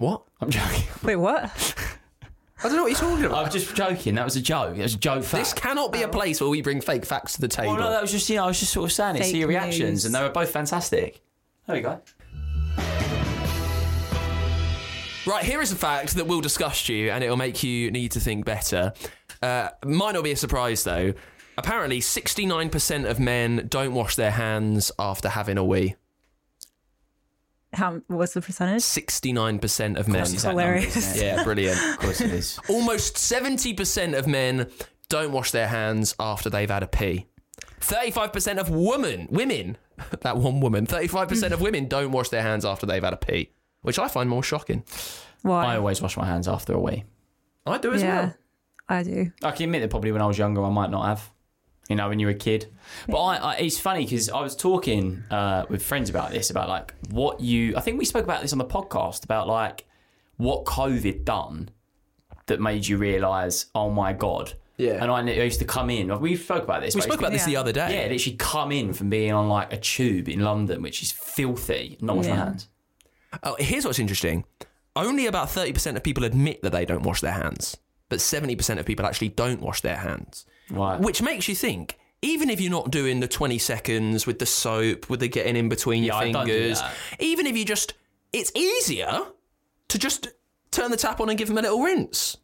What? 0.00 0.22
I'm 0.40 0.48
joking. 0.48 0.84
Wait, 1.04 1.16
what? 1.16 1.44
I 1.44 2.68
don't 2.68 2.76
know 2.76 2.84
what 2.84 2.90
you're 2.90 2.98
talking 2.98 3.26
about. 3.26 3.44
I'm 3.44 3.52
just 3.52 3.74
joking. 3.74 4.14
That 4.14 4.24
was 4.24 4.34
a 4.34 4.40
joke. 4.40 4.78
It 4.78 4.82
was 4.82 4.94
a 4.94 4.98
joke 4.98 5.22
fact. 5.22 5.44
This 5.44 5.52
cannot 5.52 5.92
be 5.92 6.00
a 6.00 6.08
place 6.08 6.40
where 6.40 6.48
we 6.48 6.62
bring 6.62 6.80
fake 6.80 7.04
facts 7.04 7.34
to 7.34 7.42
the 7.42 7.48
table. 7.48 7.74
Well, 7.74 7.82
no, 7.82 7.90
that 7.90 8.00
was 8.00 8.10
just 8.10 8.30
you 8.30 8.36
know 8.36 8.44
I 8.44 8.46
was 8.46 8.58
just 8.58 8.72
sort 8.72 8.86
of 8.86 8.92
saying 8.92 9.16
it. 9.16 9.24
See 9.24 9.40
your 9.40 9.48
reactions, 9.48 9.80
news. 9.90 10.04
and 10.06 10.14
they 10.14 10.22
were 10.22 10.30
both 10.30 10.50
fantastic. 10.50 11.20
There 11.66 11.76
we 11.76 11.82
go. 11.82 12.00
Right, 15.26 15.44
here 15.44 15.60
is 15.60 15.70
a 15.70 15.76
fact 15.76 16.14
that 16.14 16.26
will 16.26 16.40
disgust 16.40 16.88
you 16.88 17.10
and 17.10 17.22
it'll 17.22 17.36
make 17.36 17.62
you 17.62 17.90
need 17.90 18.12
to 18.12 18.20
think 18.20 18.46
better. 18.46 18.94
Uh, 19.42 19.68
might 19.84 20.12
not 20.12 20.24
be 20.24 20.32
a 20.32 20.36
surprise 20.36 20.82
though. 20.82 21.12
Apparently, 21.58 22.00
69% 22.00 23.08
of 23.08 23.20
men 23.20 23.66
don't 23.68 23.92
wash 23.92 24.16
their 24.16 24.30
hands 24.30 24.90
after 24.98 25.28
having 25.28 25.58
a 25.58 25.64
wee. 25.64 25.96
How? 27.72 28.00
What's 28.08 28.34
the 28.34 28.40
percentage? 28.40 28.82
69% 28.82 29.96
of 29.98 30.08
men. 30.08 30.22
It's 30.22 30.42
that 30.42 30.50
hilarious. 30.50 30.94
number. 31.06 31.24
Yeah, 31.24 31.44
brilliant. 31.44 31.78
Of 31.78 31.98
course 31.98 32.20
it 32.20 32.32
is. 32.32 32.58
Almost 32.68 33.14
70% 33.16 34.18
of 34.18 34.26
men 34.26 34.68
don't 35.08 35.32
wash 35.32 35.50
their 35.52 35.68
hands 35.68 36.14
after 36.18 36.50
they've 36.50 36.70
had 36.70 36.82
a 36.82 36.88
pee. 36.88 37.26
35% 37.80 38.58
of 38.58 38.70
women, 38.70 39.28
women, 39.30 39.76
that 40.20 40.36
one 40.36 40.60
woman, 40.60 40.86
35% 40.86 41.52
of 41.52 41.60
women 41.60 41.86
don't 41.86 42.12
wash 42.12 42.28
their 42.28 42.42
hands 42.42 42.64
after 42.64 42.86
they've 42.86 43.02
had 43.02 43.12
a 43.12 43.18
pee, 43.18 43.50
which 43.82 43.98
I 43.98 44.08
find 44.08 44.28
more 44.28 44.42
shocking. 44.42 44.84
Why? 45.42 45.64
I 45.64 45.76
always 45.76 46.02
wash 46.02 46.16
my 46.16 46.26
hands 46.26 46.48
after 46.48 46.74
a 46.74 46.80
wee. 46.80 47.04
I 47.66 47.78
do 47.78 47.92
as 47.92 48.02
yeah, 48.02 48.20
well. 48.20 48.34
I 48.88 49.02
do. 49.02 49.32
I 49.42 49.50
can 49.52 49.64
admit 49.64 49.82
that 49.82 49.90
probably 49.90 50.12
when 50.12 50.22
I 50.22 50.26
was 50.26 50.38
younger, 50.38 50.62
I 50.64 50.70
might 50.70 50.90
not 50.90 51.06
have. 51.06 51.30
You 51.90 51.96
know, 51.96 52.08
when 52.08 52.18
you 52.20 52.26
were 52.26 52.32
a 52.32 52.36
kid. 52.36 52.68
But 53.08 53.20
I, 53.20 53.36
I, 53.36 53.54
it's 53.56 53.78
funny 53.78 54.04
because 54.04 54.30
I 54.30 54.40
was 54.40 54.54
talking 54.54 55.24
uh, 55.30 55.66
with 55.68 55.82
friends 55.82 56.08
about 56.08 56.30
this, 56.30 56.48
about 56.48 56.68
like 56.68 56.94
what 57.10 57.40
you. 57.40 57.76
I 57.76 57.80
think 57.80 57.98
we 57.98 58.04
spoke 58.04 58.24
about 58.24 58.40
this 58.42 58.52
on 58.52 58.58
the 58.58 58.64
podcast 58.64 59.24
about 59.24 59.48
like 59.48 59.86
what 60.36 60.64
COVID 60.64 61.24
done 61.24 61.70
that 62.46 62.60
made 62.60 62.86
you 62.86 62.96
realise, 62.96 63.66
oh 63.74 63.90
my 63.90 64.12
god. 64.12 64.54
Yeah. 64.76 65.02
And 65.02 65.10
I, 65.10 65.18
I 65.18 65.42
used 65.44 65.58
to 65.58 65.64
come 65.66 65.90
in. 65.90 66.18
We 66.20 66.36
spoke 66.36 66.62
about 66.64 66.80
this. 66.80 66.94
We 66.94 67.00
spoke 67.02 67.18
about 67.18 67.32
this 67.32 67.44
the 67.44 67.56
other 67.56 67.72
day. 67.72 68.02
Yeah, 68.04 68.10
literally 68.12 68.36
come 68.36 68.72
in 68.72 68.92
from 68.94 69.10
being 69.10 69.32
on 69.32 69.48
like 69.48 69.72
a 69.72 69.76
tube 69.76 70.28
in 70.28 70.40
London, 70.40 70.80
which 70.82 71.02
is 71.02 71.12
filthy, 71.12 71.98
not 72.00 72.16
wash 72.16 72.26
my 72.26 72.32
Yeah. 72.32 72.44
hands. 72.44 72.68
Oh, 73.42 73.56
here's 73.58 73.84
what's 73.84 73.98
interesting. 73.98 74.44
Only 74.96 75.26
about 75.26 75.48
30% 75.48 75.96
of 75.96 76.02
people 76.02 76.24
admit 76.24 76.62
that 76.62 76.70
they 76.72 76.84
don't 76.84 77.02
wash 77.02 77.20
their 77.20 77.32
hands, 77.32 77.76
but 78.08 78.20
70% 78.20 78.78
of 78.78 78.86
people 78.86 79.04
actually 79.06 79.28
don't 79.28 79.60
wash 79.60 79.82
their 79.82 79.96
hands. 79.98 80.46
Right. 80.70 81.00
Which 81.00 81.20
makes 81.22 81.48
you 81.48 81.54
think, 81.54 81.98
even 82.22 82.50
if 82.50 82.60
you're 82.60 82.70
not 82.70 82.90
doing 82.90 83.20
the 83.20 83.28
20 83.28 83.58
seconds 83.58 84.26
with 84.26 84.38
the 84.38 84.46
soap, 84.46 85.08
with 85.10 85.20
the 85.20 85.28
getting 85.28 85.56
in 85.56 85.68
between 85.68 86.04
your 86.04 86.14
Yeah, 86.22 86.32
fingers, 86.32 86.80
even 87.18 87.46
if 87.46 87.56
you 87.56 87.64
just, 87.64 87.94
it's 88.32 88.52
easier 88.54 89.22
to 89.88 89.98
just 89.98 90.28
turn 90.70 90.90
the 90.90 90.96
tap 90.96 91.20
on 91.20 91.28
and 91.28 91.38
give 91.38 91.48
them 91.48 91.58
a 91.58 91.62
little 91.62 91.82
rinse. 91.82 92.36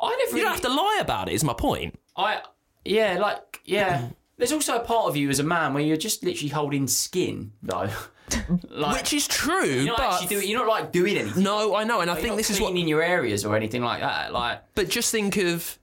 I 0.00 0.10
never 0.10 0.20
You 0.22 0.26
really, 0.32 0.40
don't 0.42 0.52
have 0.52 0.60
to 0.62 0.68
lie 0.68 0.98
about 1.00 1.28
it, 1.28 1.34
is 1.34 1.44
my 1.44 1.54
point. 1.54 1.98
I 2.16 2.40
yeah, 2.84 3.18
like 3.18 3.60
yeah. 3.64 4.08
There's 4.38 4.52
also 4.52 4.76
a 4.76 4.80
part 4.80 5.06
of 5.08 5.16
you 5.16 5.30
as 5.30 5.38
a 5.38 5.42
man 5.44 5.72
where 5.72 5.82
you're 5.82 5.96
just 5.96 6.22
literally 6.22 6.50
holding 6.50 6.86
skin, 6.86 7.52
though. 7.62 7.88
like, 8.70 8.98
Which 8.98 9.12
is 9.14 9.26
true, 9.26 9.64
you're 9.64 9.96
not 9.96 10.20
but. 10.20 10.28
doing. 10.28 10.48
You're 10.48 10.58
not 10.58 10.68
like 10.68 10.92
doing 10.92 11.16
anything. 11.16 11.42
no, 11.42 11.74
I 11.74 11.84
know, 11.84 12.00
and 12.00 12.10
I 12.10 12.16
think 12.16 12.36
this 12.36 12.50
is 12.50 12.60
what. 12.60 12.74
in 12.74 12.86
your 12.88 13.02
areas 13.02 13.44
or 13.46 13.56
anything 13.56 13.82
like 13.82 14.00
that. 14.00 14.32
Like 14.32 14.62
But 14.74 14.88
just 14.90 15.10
think 15.10 15.36
of. 15.36 15.78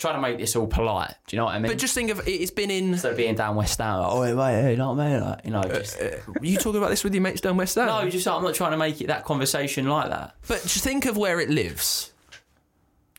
Trying 0.00 0.14
to 0.14 0.20
make 0.20 0.38
this 0.38 0.56
all 0.56 0.66
polite. 0.66 1.14
Do 1.26 1.36
you 1.36 1.38
know 1.38 1.44
what 1.44 1.54
I 1.54 1.58
mean? 1.58 1.70
But 1.70 1.78
just 1.78 1.94
think 1.94 2.10
of. 2.10 2.26
It's 2.26 2.50
been 2.50 2.70
in. 2.70 2.92
instead 2.94 3.12
of 3.12 3.16
being 3.16 3.34
down 3.34 3.54
West 3.54 3.78
Down, 3.78 4.00
like, 4.02 4.12
oh 4.12 4.20
wait, 4.20 4.34
wait, 4.34 4.62
hey, 4.62 4.76
not 4.76 4.94
me, 4.94 5.16
like, 5.18 5.44
you 5.44 5.50
know. 5.52 5.60
Uh, 5.60 5.68
just, 5.78 6.00
uh, 6.00 6.16
you 6.40 6.56
talking 6.56 6.78
about 6.78 6.90
this 6.90 7.04
with 7.04 7.14
your 7.14 7.22
mates 7.22 7.40
down 7.40 7.56
West 7.56 7.76
End? 7.78 7.86
no, 7.86 8.08
just 8.08 8.26
I'm 8.26 8.42
not 8.42 8.54
trying 8.54 8.72
to 8.72 8.76
make 8.78 9.00
it 9.00 9.06
that 9.08 9.24
conversation 9.24 9.86
like 9.86 10.08
that. 10.08 10.34
But 10.48 10.62
just 10.62 10.82
think 10.82 11.06
of 11.06 11.16
where 11.16 11.38
it 11.38 11.50
lives. 11.50 12.12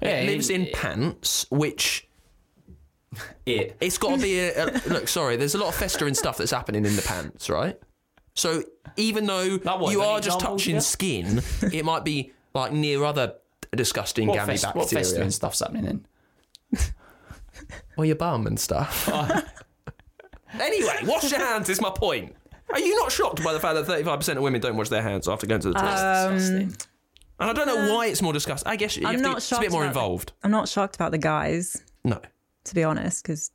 Yeah, 0.01 0.21
It 0.21 0.25
lives 0.27 0.49
in 0.49 0.67
pants, 0.73 1.45
which 1.51 2.07
it. 3.45 3.77
it's 3.79 3.97
got 3.99 4.15
to 4.15 4.21
be 4.21 4.39
a, 4.39 4.65
a 4.65 4.89
look. 4.89 5.07
Sorry, 5.07 5.35
there's 5.35 5.55
a 5.55 5.59
lot 5.59 5.69
of 5.69 5.75
festering 5.75 6.15
stuff 6.15 6.37
that's 6.37 6.51
happening 6.51 6.85
in 6.85 6.95
the 6.95 7.03
pants, 7.03 7.49
right? 7.49 7.79
So 8.33 8.63
even 8.97 9.27
though 9.27 9.59
Like 9.63 9.79
what, 9.79 9.91
you 9.91 10.01
are 10.01 10.19
just 10.19 10.39
touching 10.39 10.79
skin, 10.79 11.41
it 11.71 11.85
might 11.85 12.03
be 12.03 12.31
like 12.53 12.71
near 12.71 13.03
other 13.03 13.35
disgusting 13.75 14.27
What, 14.27 14.35
gammy 14.35 14.53
fest, 14.53 14.65
what 14.75 14.85
bacteria, 14.85 15.03
festering 15.05 15.31
stuff's 15.31 15.59
happening 15.59 15.85
in? 15.85 16.05
or 17.97 18.05
your 18.05 18.15
bum 18.15 18.47
and 18.47 18.59
stuff. 18.59 19.07
anyway, 20.59 20.97
wash 21.03 21.29
your 21.31 21.39
hands. 21.39 21.69
Is 21.69 21.81
my 21.81 21.89
point. 21.89 22.35
Are 22.69 22.79
you 22.79 22.95
not 22.99 23.11
shocked 23.11 23.43
by 23.43 23.51
the 23.53 23.59
fact 23.59 23.75
that 23.75 23.85
35% 24.05 24.37
of 24.37 24.43
women 24.43 24.61
don't 24.61 24.77
wash 24.77 24.87
their 24.89 25.01
hands 25.01 25.27
after 25.27 25.45
going 25.45 25.59
to 25.61 25.69
the 25.69 25.73
toilet? 25.73 26.25
Um, 26.27 26.33
disgusting. 26.35 26.87
and 27.39 27.49
I 27.49 27.53
don't 27.53 27.67
know 27.67 27.77
uh, 27.91 27.95
why 27.97 28.05
it's 28.07 28.21
more 28.21 28.31
disgusting. 28.31 28.71
I 28.71 28.77
guess 28.77 28.95
you 28.95 29.05
I'm 29.05 29.13
have 29.15 29.21
to, 29.21 29.27
not 29.27 29.37
it's 29.37 29.45
a 29.45 29.49
shocked 29.49 29.61
bit 29.61 29.71
more 29.71 29.81
about 29.83 29.93
the- 29.93 29.99
involved. 29.99 30.31
I'm 30.43 30.51
not 30.51 30.69
shocked 30.69 30.95
about 30.95 31.11
the 31.11 31.17
guys, 31.17 31.81
No. 32.05 32.21
to 32.63 32.75
be 32.75 32.83
honest, 32.85 33.23
because 33.23 33.51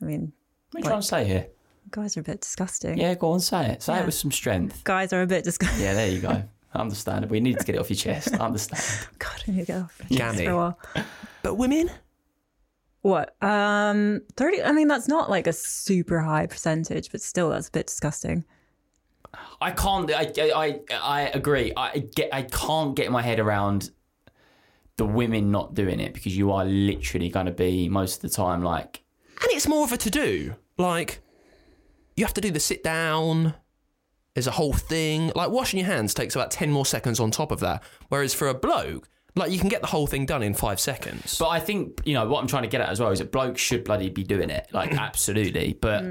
I 0.00 0.04
mean, 0.04 0.32
What 0.70 0.78
are 0.78 0.84
you 0.84 0.90
trying 0.90 1.00
to 1.00 1.06
say 1.06 1.24
here? 1.24 1.46
guys 1.90 2.16
are 2.16 2.20
a 2.20 2.22
bit 2.22 2.40
disgusting. 2.40 2.96
Yeah, 2.98 3.14
go 3.16 3.32
on, 3.32 3.40
say 3.40 3.66
it. 3.72 3.82
Say 3.82 3.94
Yeah. 3.94 4.00
it 4.00 4.06
with 4.06 4.14
some 4.14 4.30
strength. 4.30 4.82
Guys 4.84 5.12
are 5.12 5.22
a 5.22 5.26
bit 5.26 5.42
disgusting. 5.44 5.82
Yeah, 5.82 5.94
there 5.94 6.08
you 6.08 6.20
go. 6.20 6.42
I 6.74 6.78
understand. 6.80 7.28
We 7.30 7.40
need 7.40 7.58
to 7.58 7.64
get 7.64 7.74
it 7.74 7.78
off 7.78 7.90
your 7.90 7.96
chest. 7.98 8.32
I 8.32 8.46
understand. 8.46 9.08
God, 9.18 9.42
I 9.46 9.50
need 9.50 9.60
to 9.60 9.66
get 9.66 9.82
off 9.82 10.00
my 10.00 10.06
chest 10.16 10.18
Gammy. 10.18 10.44
for 10.46 10.50
a 10.52 10.56
while. 10.56 10.78
But 11.42 11.54
women? 11.56 11.90
What? 13.02 13.36
Um, 13.42 14.22
thirty. 14.36 14.62
I 14.62 14.72
mean, 14.72 14.88
that's 14.88 15.08
not 15.08 15.28
like 15.28 15.46
a 15.46 15.52
super 15.52 16.20
high 16.20 16.46
percentage, 16.46 17.10
but 17.10 17.20
still, 17.20 17.50
that's 17.50 17.68
a 17.68 17.72
bit 17.72 17.86
disgusting. 17.86 18.44
I 19.60 19.70
can't. 19.72 20.10
I, 20.12 20.32
I, 20.38 20.80
I 20.92 21.20
agree. 21.34 21.72
I 21.76 21.98
get. 21.98 22.32
I 22.32 22.42
can't 22.42 22.94
get 22.94 23.10
my 23.10 23.22
head 23.22 23.40
around 23.40 23.90
the 24.96 25.06
women 25.06 25.50
not 25.50 25.74
doing 25.74 26.00
it 26.00 26.14
because 26.14 26.36
you 26.36 26.52
are 26.52 26.64
literally 26.64 27.28
going 27.28 27.46
to 27.46 27.52
be 27.52 27.88
most 27.88 28.16
of 28.16 28.22
the 28.22 28.28
time 28.28 28.62
like, 28.62 29.02
And 29.40 29.50
it's 29.52 29.66
more 29.66 29.84
of 29.84 29.92
a 29.92 29.96
to 29.96 30.10
do. 30.10 30.54
Like, 30.76 31.20
you 32.16 32.24
have 32.24 32.34
to 32.34 32.40
do 32.40 32.50
the 32.50 32.60
sit 32.60 32.84
down. 32.84 33.54
There's 34.34 34.46
a 34.46 34.52
whole 34.52 34.72
thing. 34.72 35.32
Like 35.34 35.50
washing 35.50 35.78
your 35.80 35.88
hands 35.88 36.14
takes 36.14 36.34
about 36.34 36.50
10 36.50 36.70
more 36.70 36.86
seconds 36.86 37.20
on 37.20 37.30
top 37.30 37.50
of 37.50 37.60
that. 37.60 37.82
Whereas 38.08 38.34
for 38.34 38.48
a 38.48 38.54
bloke, 38.54 39.08
like 39.34 39.50
you 39.50 39.58
can 39.58 39.68
get 39.68 39.80
the 39.80 39.86
whole 39.86 40.06
thing 40.06 40.26
done 40.26 40.42
in 40.42 40.54
five 40.54 40.78
seconds. 40.80 41.38
But 41.38 41.48
I 41.48 41.60
think 41.60 42.00
you 42.04 42.14
know 42.14 42.28
what 42.28 42.40
I'm 42.40 42.46
trying 42.46 42.62
to 42.64 42.68
get 42.68 42.80
at 42.80 42.88
as 42.88 43.00
well 43.00 43.10
is 43.10 43.18
that 43.20 43.32
blokes 43.32 43.60
should 43.60 43.84
bloody 43.84 44.10
be 44.10 44.24
doing 44.24 44.50
it, 44.50 44.68
like 44.72 44.92
absolutely. 44.92 45.78
But 45.80 46.04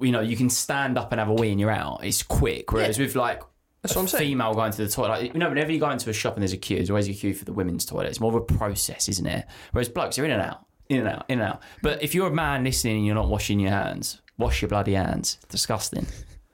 you 0.00 0.12
know, 0.12 0.20
you 0.20 0.36
can 0.36 0.50
stand 0.50 0.98
up 0.98 1.12
and 1.12 1.18
have 1.20 1.28
a 1.28 1.34
wee 1.34 1.50
and 1.50 1.60
you're 1.60 1.70
out. 1.70 2.00
It's 2.04 2.22
quick. 2.22 2.72
Whereas 2.72 2.98
with 2.98 3.14
like 3.14 3.42
That's 3.82 3.94
a 3.94 3.98
what 3.98 4.02
I'm 4.02 4.08
saying. 4.08 4.30
female 4.30 4.54
going 4.54 4.72
to 4.72 4.78
the 4.78 4.88
toilet, 4.88 5.08
like, 5.08 5.34
you 5.34 5.38
know, 5.38 5.48
whenever 5.48 5.70
you 5.70 5.78
go 5.78 5.88
into 5.90 6.10
a 6.10 6.12
shop 6.12 6.34
and 6.34 6.42
there's 6.42 6.52
a 6.52 6.56
queue, 6.56 6.76
there's 6.76 6.90
always 6.90 7.08
a 7.08 7.12
queue 7.12 7.32
for 7.34 7.44
the 7.44 7.52
women's 7.52 7.84
toilet. 7.84 8.06
It's 8.06 8.18
more 8.20 8.30
of 8.30 8.36
a 8.36 8.40
process, 8.40 9.08
isn't 9.08 9.26
it? 9.26 9.46
Whereas 9.72 9.88
blokes 9.88 10.18
are 10.18 10.24
in 10.24 10.32
and 10.32 10.42
out, 10.42 10.64
in 10.88 10.98
and 10.98 11.08
out, 11.08 11.26
in 11.28 11.38
and 11.40 11.48
out. 11.50 11.62
But 11.82 12.02
if 12.02 12.12
you're 12.14 12.26
a 12.28 12.34
man 12.34 12.64
listening 12.64 12.96
and 12.96 13.06
you're 13.06 13.14
not 13.14 13.28
washing 13.28 13.60
your 13.60 13.70
hands, 13.70 14.20
wash 14.36 14.62
your 14.62 14.68
bloody 14.68 14.94
hands. 14.94 15.38
Disgusting. 15.48 16.06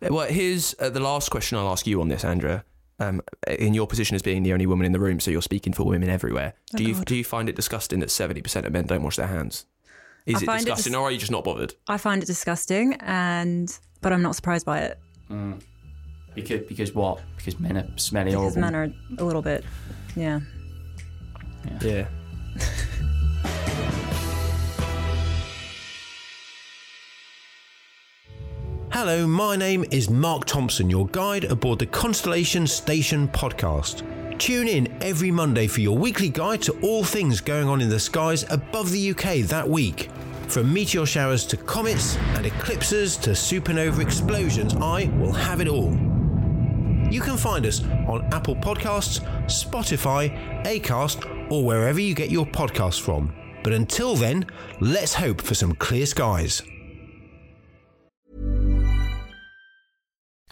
Well, 0.02 0.26
here's 0.28 0.74
uh, 0.78 0.90
the 0.90 1.00
last 1.00 1.30
question 1.30 1.56
I'll 1.56 1.68
ask 1.68 1.86
you 1.86 2.02
on 2.02 2.08
this, 2.08 2.24
Andrea. 2.24 2.64
Um, 3.00 3.22
in 3.48 3.74
your 3.74 3.88
position 3.88 4.14
as 4.14 4.22
being 4.22 4.44
the 4.44 4.52
only 4.52 4.66
woman 4.66 4.86
in 4.86 4.92
the 4.92 5.00
room, 5.00 5.18
so 5.18 5.30
you're 5.32 5.42
speaking 5.42 5.72
for 5.72 5.82
women 5.84 6.08
everywhere. 6.08 6.54
Oh, 6.72 6.78
do 6.78 6.84
you 6.84 6.94
do 7.04 7.16
you 7.16 7.24
find 7.24 7.48
it 7.48 7.56
disgusting 7.56 7.98
that 8.00 8.10
seventy 8.10 8.40
percent 8.40 8.66
of 8.66 8.72
men 8.72 8.86
don't 8.86 9.02
wash 9.02 9.16
their 9.16 9.26
hands? 9.26 9.66
Is 10.26 10.36
I 10.36 10.38
it 10.42 10.46
find 10.46 10.60
it 10.60 10.64
disgusting, 10.66 10.92
dis- 10.92 10.98
or 10.98 11.08
are 11.08 11.10
you 11.10 11.18
just 11.18 11.32
not 11.32 11.42
bothered? 11.42 11.74
I 11.88 11.98
find 11.98 12.22
it 12.22 12.26
disgusting, 12.26 12.94
and 13.00 13.76
but 14.00 14.12
I'm 14.12 14.22
not 14.22 14.36
surprised 14.36 14.64
by 14.64 14.78
it 14.80 14.98
Because 16.36 16.60
because 16.68 16.94
what? 16.94 17.20
Because 17.36 17.58
men 17.58 17.76
are 17.76 17.86
smelly 17.96 18.30
because 18.30 18.54
horrible. 18.54 18.60
men 18.60 18.74
are 18.76 18.92
a 19.18 19.24
little 19.24 19.42
bit, 19.42 19.64
yeah. 20.14 20.40
Yeah. 21.82 22.06
Hello, 29.06 29.26
my 29.26 29.54
name 29.54 29.84
is 29.90 30.08
Mark 30.08 30.46
Thompson, 30.46 30.88
your 30.88 31.06
guide 31.08 31.44
aboard 31.44 31.78
the 31.78 31.84
Constellation 31.84 32.66
Station 32.66 33.28
podcast. 33.28 34.02
Tune 34.38 34.66
in 34.66 34.90
every 35.02 35.30
Monday 35.30 35.66
for 35.66 35.82
your 35.82 35.98
weekly 35.98 36.30
guide 36.30 36.62
to 36.62 36.72
all 36.80 37.04
things 37.04 37.42
going 37.42 37.68
on 37.68 37.82
in 37.82 37.90
the 37.90 38.00
skies 38.00 38.50
above 38.50 38.90
the 38.90 39.10
UK 39.10 39.46
that 39.46 39.68
week. 39.68 40.08
From 40.48 40.72
meteor 40.72 41.04
showers 41.04 41.44
to 41.48 41.58
comets 41.58 42.16
and 42.16 42.46
eclipses 42.46 43.18
to 43.18 43.32
supernova 43.32 44.00
explosions, 44.00 44.74
I 44.76 45.12
will 45.18 45.32
have 45.32 45.60
it 45.60 45.68
all. 45.68 45.92
You 47.10 47.20
can 47.20 47.36
find 47.36 47.66
us 47.66 47.84
on 48.08 48.26
Apple 48.32 48.56
Podcasts, 48.56 49.20
Spotify, 49.48 50.64
Acast, 50.64 51.52
or 51.52 51.62
wherever 51.62 52.00
you 52.00 52.14
get 52.14 52.30
your 52.30 52.46
podcasts 52.46 53.02
from. 53.02 53.34
But 53.62 53.74
until 53.74 54.16
then, 54.16 54.46
let's 54.80 55.12
hope 55.12 55.42
for 55.42 55.54
some 55.54 55.74
clear 55.74 56.06
skies. 56.06 56.62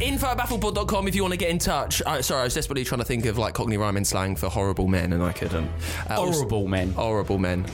Info 0.00 0.28
at 0.28 0.38
baffledpod.com 0.38 1.08
if 1.08 1.14
you 1.14 1.20
want 1.22 1.32
to 1.32 1.36
get 1.38 1.50
in 1.50 1.58
touch. 1.58 2.00
Uh, 2.06 2.22
sorry, 2.22 2.40
I 2.40 2.44
was 2.44 2.54
desperately 2.54 2.84
trying 2.84 3.00
to 3.00 3.04
think 3.04 3.26
of 3.26 3.36
like 3.36 3.52
Cockney 3.52 3.76
rhyming 3.76 4.04
slang 4.04 4.34
for 4.34 4.48
horrible 4.48 4.88
men 4.88 5.12
and 5.12 5.22
I 5.22 5.32
couldn't. 5.32 5.68
Uh, 6.08 6.14
also- 6.16 6.32
Horrible 6.32 6.68
men. 6.68 6.92
Horrible 6.92 7.36
men. 7.38 7.66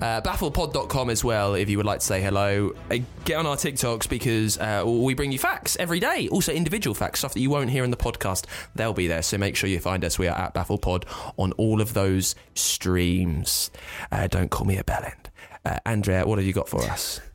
Uh, 0.00 0.20
baffledpod.com 0.20 1.10
as 1.10 1.22
well 1.22 1.54
if 1.54 1.68
you 1.70 1.76
would 1.76 1.86
like 1.86 2.00
to 2.00 2.04
say 2.06 2.20
hello. 2.20 2.74
Uh, 2.90 2.98
get 3.24 3.36
on 3.36 3.46
our 3.46 3.54
TikToks 3.56 4.08
because 4.08 4.58
uh, 4.58 4.82
we 4.84 5.14
bring 5.14 5.30
you 5.30 5.38
facts 5.38 5.76
every 5.78 6.00
day. 6.00 6.28
Also, 6.32 6.52
individual 6.52 6.94
facts, 6.94 7.20
stuff 7.20 7.34
that 7.34 7.40
you 7.40 7.50
won't 7.50 7.70
hear 7.70 7.84
in 7.84 7.92
the 7.92 7.96
podcast. 7.96 8.46
They'll 8.74 8.92
be 8.92 9.06
there. 9.06 9.22
So 9.22 9.38
make 9.38 9.54
sure 9.54 9.70
you 9.70 9.78
find 9.78 10.04
us. 10.04 10.18
We 10.18 10.26
are 10.26 10.36
at 10.36 10.54
BaffledPod 10.54 11.04
on 11.38 11.52
all 11.52 11.80
of 11.80 11.94
those 11.94 12.34
streams. 12.54 13.70
Uh, 14.10 14.26
don't 14.26 14.50
call 14.50 14.66
me 14.66 14.76
a 14.76 14.82
bellend. 14.82 15.26
Uh, 15.64 15.78
Andrea, 15.86 16.26
what 16.26 16.38
have 16.38 16.46
you 16.46 16.52
got 16.52 16.68
for 16.68 16.82
us? 16.82 17.20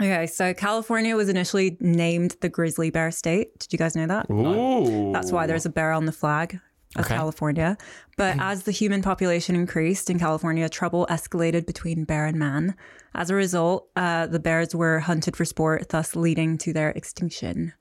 Okay, 0.00 0.26
so 0.26 0.54
California 0.54 1.16
was 1.16 1.28
initially 1.28 1.76
named 1.80 2.36
the 2.40 2.48
grizzly 2.48 2.90
bear 2.90 3.10
state. 3.10 3.58
Did 3.58 3.72
you 3.72 3.78
guys 3.78 3.96
know 3.96 4.06
that? 4.06 4.30
Ooh. 4.30 5.12
That's 5.12 5.32
why 5.32 5.46
there's 5.46 5.66
a 5.66 5.70
bear 5.70 5.92
on 5.92 6.06
the 6.06 6.12
flag 6.12 6.60
of 6.96 7.04
Okay. 7.04 7.14
California. 7.16 7.76
But 8.16 8.36
as 8.40 8.62
the 8.62 8.70
human 8.70 9.02
population 9.02 9.56
increased 9.56 10.08
in 10.08 10.18
California, 10.18 10.68
trouble 10.68 11.06
escalated 11.10 11.66
between 11.66 12.04
bear 12.04 12.26
and 12.26 12.38
man. 12.38 12.76
As 13.14 13.28
a 13.30 13.34
result, 13.34 13.88
uh, 13.96 14.26
the 14.28 14.38
bears 14.38 14.74
were 14.74 15.00
hunted 15.00 15.36
for 15.36 15.44
sport, 15.44 15.88
thus 15.88 16.14
leading 16.14 16.58
to 16.58 16.72
their 16.72 16.90
extinction. 16.90 17.72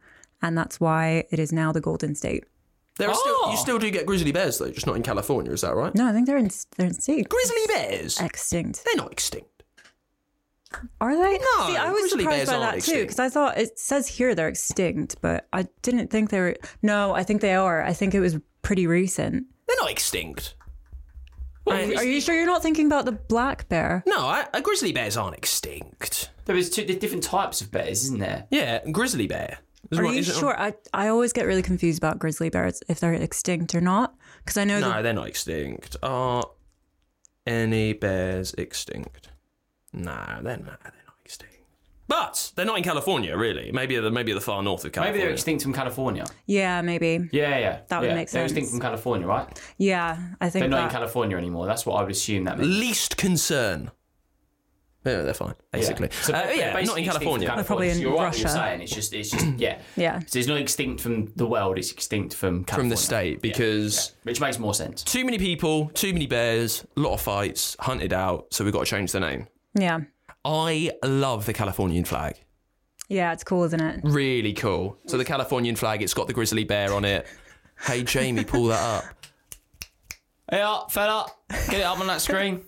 And 0.42 0.58
that's 0.58 0.80
why 0.80 1.26
it 1.32 1.40
is 1.40 1.52
now 1.54 1.72
the 1.72 1.82
Golden 1.82 2.16
State. 2.16 2.46
There 2.98 3.08
are 3.10 3.16
still, 3.16 3.36
Oh. 3.44 3.52
you 3.52 3.58
still 3.58 3.78
do 3.78 3.92
get 3.92 4.08
grizzly 4.08 4.32
bears 4.32 4.58
though, 4.58 4.72
just 4.72 4.88
not 4.88 4.96
in 4.96 5.04
California. 5.04 5.52
Is 5.52 5.62
that 5.62 5.76
right? 5.76 5.94
No, 5.94 6.08
I 6.08 6.14
think 6.14 6.26
they're 6.26 6.38
in, 6.38 6.50
they're 6.78 6.88
extinct. 6.88 7.30
Grizzly 7.30 7.62
bears? 7.68 8.20
Extinct. 8.20 8.84
They're 8.86 8.96
not 8.96 9.12
extinct. 9.12 9.57
Are 11.00 11.16
they? 11.16 11.38
No, 11.38 11.68
See, 11.68 11.78
I 11.78 11.92
was 11.92 12.12
surprised 12.12 12.52
by 12.52 12.60
that 12.60 12.82
too 12.82 13.02
because 13.02 13.20
I 13.20 13.30
thought 13.30 13.58
it 13.58 13.80
says 13.80 14.08
here 14.08 14.36
they're 14.36 14.50
extinct, 14.50 15.16
but 15.22 15.48
I 15.54 15.68
didn't 15.82 16.10
think 16.10 16.30
they 16.30 16.40
were. 16.40 16.56
No, 16.82 17.14
I 17.16 17.24
think 17.24 17.42
they 17.42 17.54
are. 17.56 17.84
I 17.84 17.94
think 17.94 18.14
it 18.14 18.20
was 18.20 18.38
pretty 18.62 18.86
recent. 18.88 19.46
They're 19.68 19.78
not 19.80 19.92
extinct. 19.92 20.56
Are 21.68 21.82
you, 21.82 21.96
are 21.98 22.04
you 22.04 22.22
sure 22.22 22.34
you're 22.36 22.46
not 22.46 22.64
thinking 22.64 22.86
about 22.86 23.04
the 23.06 23.12
black 23.12 23.68
bear? 23.68 24.02
No, 24.08 24.20
I, 24.20 24.46
uh, 24.54 24.62
grizzly 24.62 24.94
bears 24.94 25.18
aren't 25.18 25.38
extinct. 25.38 26.30
There 26.46 26.56
is 26.56 26.70
two 26.70 26.86
there's 26.86 27.00
different 27.00 27.24
types 27.24 27.60
of 27.60 27.72
bears, 27.72 28.04
isn't 28.06 28.20
there? 28.20 28.48
Yeah, 28.52 28.80
grizzly 28.90 29.28
bear. 29.28 29.58
Is 29.92 30.00
Are 30.00 30.04
what- 30.04 30.14
you 30.14 30.20
is 30.20 30.30
it- 30.30 30.36
sure? 30.36 30.58
I 30.60 30.74
I 30.94 31.10
always 31.10 31.34
get 31.34 31.46
really 31.46 31.62
confused 31.62 31.98
about 31.98 32.20
grizzly 32.20 32.50
bears 32.50 32.82
if 32.88 33.00
they're 33.02 33.14
extinct 33.14 33.76
or 33.76 33.82
not 33.82 34.16
because 34.44 34.58
I 34.58 34.64
know 34.64 34.80
No, 34.80 34.90
that 34.90 35.02
they're 35.02 35.14
not 35.14 35.28
extinct. 35.28 35.98
Are 36.04 36.46
any 37.46 37.94
bears 37.94 38.54
extinct? 38.54 39.30
No, 39.94 40.40
they're 40.44 40.58
not. 40.58 40.82
They're 40.84 40.94
not 41.06 41.16
extinct. 41.26 41.54
But 42.10 42.54
they're 42.56 42.66
not 42.66 42.78
in 42.78 42.84
California, 42.86 43.36
really. 43.36 43.70
Maybe 43.74 43.98
at 43.98 44.04
the 44.04 44.10
maybe 44.12 44.32
the 44.32 44.40
far 44.42 44.64
north 44.64 44.86
of 44.86 44.94
California. 44.94 45.12
Maybe 45.18 45.24
they're 45.26 45.34
extinct 45.34 45.64
from 45.64 45.74
California. 45.74 46.26
yeah 46.46 46.82
maybe 46.82 47.28
Yeah, 47.34 47.58
yeah. 47.58 47.80
That 47.90 48.00
would 48.00 48.08
yeah. 48.10 48.16
make 48.16 48.32
They're 48.32 48.44
extinct 48.46 48.70
from 48.72 48.80
California, 48.80 49.28
right? 49.28 49.62
yeah 49.78 50.18
I 50.40 50.50
think 50.50 50.62
They're 50.64 50.70
not 50.70 50.86
in 50.86 50.90
California 50.90 51.36
anymore. 51.38 51.66
That's 51.66 51.86
what 51.86 51.96
I 51.96 52.04
would 52.04 52.12
assume 52.12 52.46
that 52.46 52.58
means. 52.60 52.80
Least 52.80 53.18
concern. 53.18 53.92
Yeah, 55.06 55.22
they're 55.24 55.34
fine, 55.34 55.56
basically. 55.72 56.10
So 56.22 56.34
Uh, 56.34 56.48
yeah, 56.54 56.74
basically 56.74 56.86
not 56.86 56.98
in 56.98 57.04
extinct 57.04 57.06
from 57.06 57.06
California. 57.06 57.48
They're 57.56 57.64
probably 57.64 57.90
in 57.90 57.96
So 57.96 58.02
you're 58.02 58.12
right 58.16 58.24
what 58.28 58.40
you're 58.40 58.50
saying. 58.50 58.82
It's 58.82 58.94
just, 58.94 59.14
it's 59.14 59.32
just, 59.32 59.46
yeah. 59.58 59.80
Yeah. 59.96 60.20
So 60.28 60.40
it's 60.40 60.48
not 60.50 60.58
extinct 60.58 61.02
from 61.02 61.32
the 61.36 61.46
world. 61.46 61.78
It's 61.78 61.92
extinct 61.92 62.36
from 62.36 62.64
California. 62.66 62.82
From 62.84 62.90
the 62.90 62.98
state, 62.98 63.34
Yeah, 63.36 63.40
because- 63.42 64.12
yeah. 64.16 64.20
which 64.24 64.42
makes 64.42 64.60
more 64.60 64.74
sense. 64.74 65.04
Too 65.04 65.24
many 65.24 65.38
people, 65.38 65.90
too 65.94 66.12
many 66.14 66.26
bears, 66.28 66.86
a 66.98 67.00
lot 67.00 67.14
of 67.14 67.22
fights, 67.22 67.76
hunted 67.80 68.12
out. 68.14 68.48
So 68.54 68.64
we've 68.66 68.74
got 68.74 68.86
to 68.86 68.90
change 68.90 69.12
the 69.14 69.20
name. 69.22 69.48
Yeah 69.78 70.00
I 70.46 70.92
love 71.04 71.46
the 71.46 71.54
Californian 71.54 72.06
flag. 72.06 72.36
Yeah, 73.10 73.32
it's 73.34 73.44
cool, 73.44 73.64
isn't 73.66 73.82
it? 73.82 74.02
Really 74.04 74.54
cool. 74.54 74.98
So 75.08 75.18
the 75.18 75.26
Californian 75.26 75.76
flag, 75.76 76.02
it's 76.02 76.14
got 76.14 76.28
the 76.28 76.34
grizzly 76.34 76.64
bear 76.64 76.94
on 76.94 77.06
it. 77.06 77.26
Hey 77.82 78.04
Jamie, 78.04 78.44
pull 78.46 78.66
that 78.68 78.82
up. 78.82 79.04
Hey 80.50 80.62
up, 80.62 80.90
fella. 80.94 81.26
Get 81.50 81.74
it 81.74 81.82
up 81.84 82.00
on 82.00 82.08
that 82.08 82.22
screen. 82.22 82.62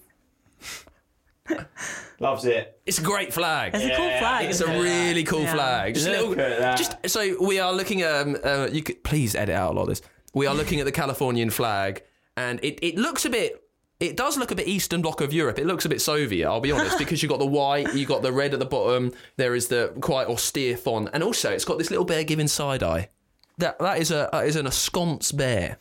Loves 2.19 2.43
it. 2.43 2.79
It's 2.85 2.99
a 2.99 3.01
great 3.01 3.33
flag. 3.33 3.71
It's 3.73 3.85
a 3.85 3.95
cool 3.95 4.17
flag. 4.19 4.49
It's 4.49 4.59
a 4.59 4.65
isn't 4.65 4.75
it? 4.75 4.81
really 4.81 5.23
cool 5.23 5.43
Yeah. 5.43 5.53
flag. 5.53 5.93
Just, 5.95 6.07
a 6.07 6.11
Look 6.11 6.37
little- 6.37 6.43
at 6.53 6.59
that. 6.59 6.77
just 6.77 6.97
so 7.09 7.41
we 7.41 7.59
are 7.59 7.71
looking 7.71 8.01
at. 8.01 8.21
Um, 8.21 8.37
uh, 8.43 8.67
you 8.71 8.83
could 8.83 9.01
please 9.05 9.33
edit 9.35 9.55
out 9.55 9.71
a 9.71 9.75
lot 9.75 9.83
of 9.83 9.87
this. 9.89 10.01
We 10.33 10.45
are 10.45 10.53
looking 10.53 10.79
at 10.81 10.85
the 10.85 10.91
Californian 10.91 11.49
flag, 11.49 12.03
and 12.35 12.59
it, 12.63 12.79
it 12.83 12.97
looks 12.97 13.23
a 13.25 13.29
bit. 13.29 13.63
It 13.99 14.15
does 14.15 14.37
look 14.37 14.51
a 14.51 14.55
bit 14.55 14.67
Eastern 14.67 15.01
Bloc 15.01 15.19
of 15.19 15.33
Europe. 15.33 15.59
It 15.59 15.65
looks 15.65 15.83
a 15.83 15.89
bit 15.89 16.01
Soviet. 16.01 16.47
I'll 16.47 16.61
be 16.61 16.71
honest, 16.71 16.97
because 16.99 17.21
you've 17.21 17.29
got 17.29 17.39
the 17.39 17.45
white, 17.45 17.93
you 17.93 17.99
have 17.99 18.07
got 18.07 18.21
the 18.21 18.31
red 18.31 18.53
at 18.53 18.59
the 18.59 18.65
bottom. 18.65 19.11
There 19.35 19.55
is 19.55 19.67
the 19.67 19.93
quite 19.99 20.27
austere 20.27 20.77
font, 20.77 21.09
and 21.13 21.21
also 21.23 21.51
it's 21.51 21.65
got 21.65 21.77
this 21.77 21.89
little 21.89 22.05
bear 22.05 22.23
giving 22.23 22.47
side 22.47 22.81
eye. 22.81 23.09
That 23.57 23.77
that 23.79 23.97
is 23.99 24.09
a 24.11 24.29
that 24.31 24.45
is 24.47 24.55
an 24.55 24.65
ensconce 24.67 25.31
bear. 25.33 25.77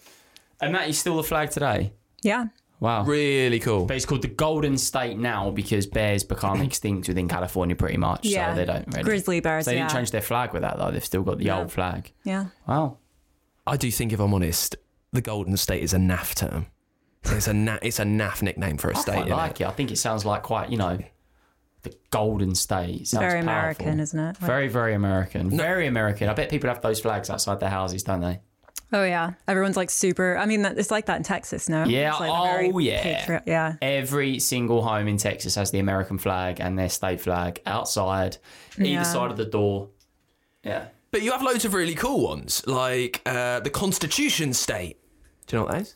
And 0.60 0.74
that 0.74 0.88
is 0.88 0.98
still 0.98 1.16
the 1.16 1.22
flag 1.22 1.50
today. 1.50 1.92
Yeah. 2.22 2.46
Wow. 2.80 3.04
Really 3.04 3.60
cool. 3.60 3.86
But 3.86 3.96
it's 3.96 4.06
called 4.06 4.22
the 4.22 4.28
Golden 4.28 4.76
State 4.78 5.16
now 5.18 5.50
because 5.50 5.86
bears 5.86 6.24
become 6.24 6.60
extinct 6.68 7.06
within 7.08 7.28
California 7.28 7.76
pretty 7.76 7.96
much. 7.96 8.24
Yeah. 8.24 8.52
So 8.52 8.56
they 8.58 8.64
don't 8.64 8.86
really. 8.88 9.02
Grizzly 9.04 9.40
bears, 9.40 9.64
So 9.64 9.70
they 9.70 9.76
didn't 9.76 9.90
yeah. 9.90 9.96
change 9.96 10.10
their 10.10 10.20
flag 10.20 10.52
with 10.52 10.62
that 10.62 10.78
though. 10.78 10.90
They've 10.90 11.04
still 11.04 11.22
got 11.22 11.38
the 11.38 11.44
No. 11.44 11.60
old 11.60 11.72
flag. 11.72 12.12
Yeah. 12.24 12.46
Wow. 12.66 12.98
I 13.66 13.76
do 13.76 13.90
think, 13.90 14.12
if 14.12 14.18
I'm 14.20 14.32
honest, 14.34 14.76
the 15.12 15.20
Golden 15.20 15.56
State 15.56 15.82
is 15.82 15.92
a 15.92 15.98
naff 15.98 16.34
term. 16.34 16.66
It's 17.24 17.46
a 17.48 17.52
na- 17.54 17.78
it's 17.82 17.98
a 17.98 18.04
naff 18.04 18.42
nickname 18.42 18.76
for 18.78 18.90
a 18.90 18.96
I 18.96 19.00
state. 19.00 19.12
quite 19.14 19.28
like 19.28 19.60
it. 19.60 19.66
I 19.66 19.70
think 19.70 19.90
it 19.90 19.96
sounds 19.98 20.24
like 20.24 20.42
quite, 20.42 20.70
you 20.70 20.76
know, 20.78 20.98
the 21.82 21.94
Golden 22.10 22.54
State. 22.54 23.02
It 23.02 23.08
sounds 23.08 23.20
Very 23.22 23.42
powerful. 23.42 23.50
American, 23.84 24.00
isn't 24.00 24.18
it? 24.18 24.26
Like- 24.26 24.36
Very, 24.38 24.68
very 24.68 24.94
American. 24.94 25.50
Very 25.50 25.86
American. 25.86 26.28
I 26.28 26.34
bet 26.34 26.48
people 26.50 26.68
have 26.68 26.80
those 26.80 27.00
flags 27.00 27.28
outside 27.30 27.60
their 27.60 27.70
houses, 27.70 28.02
don't 28.02 28.20
they? 28.20 28.40
Oh 28.90 29.04
yeah, 29.04 29.32
everyone's 29.46 29.76
like 29.76 29.90
super. 29.90 30.38
I 30.38 30.46
mean, 30.46 30.64
it's 30.64 30.90
like 30.90 31.06
that 31.06 31.18
in 31.18 31.22
Texas, 31.22 31.68
no? 31.68 31.84
Yeah. 31.84 32.10
It's 32.12 32.20
like 32.20 32.30
a 32.30 32.52
very 32.52 32.70
oh, 32.72 32.78
yeah. 32.78 33.02
patri- 33.02 33.40
yeah. 33.46 33.74
Every 33.82 34.38
single 34.38 34.80
home 34.82 35.08
in 35.08 35.18
Texas 35.18 35.56
has 35.56 35.70
the 35.70 35.78
American 35.78 36.16
flag 36.16 36.58
and 36.58 36.78
their 36.78 36.88
state 36.88 37.20
flag 37.20 37.60
outside, 37.66 38.38
Yeah. 38.78 38.86
either 39.00 39.04
side 39.04 39.30
of 39.30 39.36
the 39.36 39.44
door. 39.44 39.90
Yeah. 40.64 40.86
But 41.10 41.20
you 41.22 41.32
have 41.32 41.42
loads 41.42 41.66
of 41.66 41.74
really 41.74 41.94
cool 41.94 42.24
ones, 42.28 42.62
like 42.66 43.20
uh, 43.26 43.60
the 43.60 43.68
Constitution 43.70 44.54
State. 44.54 44.96
Do 45.46 45.56
you 45.56 45.60
know 45.60 45.66
what 45.66 45.72
that 45.74 45.82
is? 45.82 45.94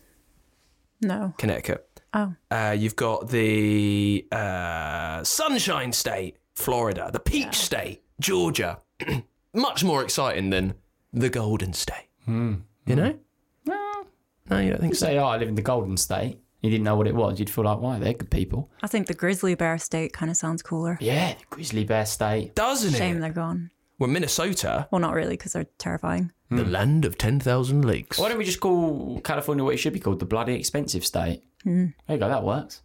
No. 1.03 1.35
Connecticut. 1.38 1.88
Oh. 2.15 2.35
Uh, 2.51 2.77
you've 2.79 2.97
got 2.97 3.29
the 3.29 4.27
uh, 4.31 5.25
Sunshine 5.25 5.93
State, 5.93 6.37
Florida. 6.55 7.11
The 7.12 7.21
Peach 7.21 7.57
State, 7.57 8.03
Georgia. 8.21 8.79
Much 9.55 9.83
more 9.85 10.03
exciting 10.03 10.51
than 10.51 10.75
the 11.12 11.29
Golden 11.29 11.73
State. 11.73 12.09
Hmm. 12.25 12.55
You 12.87 12.97
know? 12.97 13.19
No, 13.67 14.05
No, 14.51 14.59
you 14.59 14.71
don't 14.71 14.81
think 14.81 14.95
so? 14.95 15.07
Say, 15.07 15.19
oh, 15.19 15.25
I 15.25 15.37
live 15.38 15.49
in 15.49 15.55
the 15.55 15.62
Golden 15.62 15.97
State. 15.97 16.38
You 16.62 16.71
didn't 16.71 16.85
know 16.85 16.95
what 16.97 17.07
it 17.09 17.15
was. 17.15 17.38
You'd 17.41 17.51
feel 17.51 17.65
like, 17.65 17.81
why? 17.81 17.99
They're 17.99 18.12
good 18.12 18.31
people. 18.31 18.71
I 18.83 18.87
think 18.87 19.09
the 19.09 19.15
grizzly 19.15 19.55
bear 19.57 19.79
state 19.79 20.12
kind 20.12 20.31
of 20.31 20.37
sounds 20.37 20.62
cooler. 20.62 20.97
Yeah, 21.01 21.35
the 21.35 21.45
Grizzly 21.51 21.83
Bear 21.85 22.07
State. 22.07 22.55
Doesn't 22.55 22.93
Shame 22.93 22.95
it? 22.95 22.99
Shame 22.99 23.21
they're 23.21 23.33
gone. 23.33 23.71
Well, 24.03 24.11
Minnesota, 24.11 24.88
Well, 24.91 25.01
not 25.01 25.15
really, 25.15 25.35
because 25.37 25.53
they're 25.53 25.69
terrifying. 25.79 26.33
the 26.51 26.65
land 26.65 27.05
of 27.05 27.17
10,000 27.19 27.83
lakes. 27.85 28.19
Why 28.19 28.29
don't 28.31 28.37
we 28.37 28.45
just 28.45 28.59
call 28.59 29.21
California 29.21 29.62
what 29.62 29.75
it 29.75 29.77
should 29.77 29.93
be 29.93 30.01
called? 30.01 30.19
The 30.19 30.25
bloody 30.27 30.55
expensive 30.55 31.07
state. 31.07 31.45
Hmm. 31.62 31.87
There 32.09 32.17
you 32.17 32.19
go, 32.19 32.29
that 32.29 32.43
works. 32.43 32.83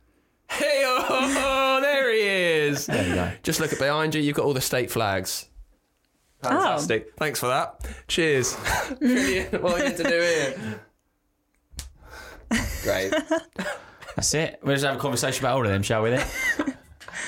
Hey, 0.48 0.84
oh, 0.86 1.80
there 1.82 2.14
he 2.14 2.20
is. 2.22 2.86
There 2.86 3.08
you 3.08 3.16
go. 3.16 3.32
Just 3.42 3.60
look 3.60 3.74
at 3.74 3.80
behind 3.80 4.14
you. 4.14 4.22
You've 4.22 4.36
got 4.36 4.46
all 4.46 4.54
the 4.54 4.62
state 4.62 4.92
flags. 4.92 5.48
Oh. 6.44 6.50
Fantastic. 6.50 7.12
Thanks 7.18 7.40
for 7.40 7.48
that. 7.48 7.84
Cheers. 8.08 8.56
Brilliant. 9.00 9.60
What 9.64 9.82
are 9.82 9.88
you 9.90 9.98
to 9.98 10.04
do 10.04 10.22
here? 10.22 10.80
Great. 12.84 13.12
That's 14.16 14.36
it. 14.36 14.60
We'll 14.62 14.76
just 14.76 14.86
have 14.86 14.98
a 14.98 15.00
conversation 15.00 15.44
about 15.44 15.56
all 15.56 15.66
of 15.66 15.72
them, 15.72 15.82
shall 15.82 16.04
we 16.04 16.12
then? 16.12 16.28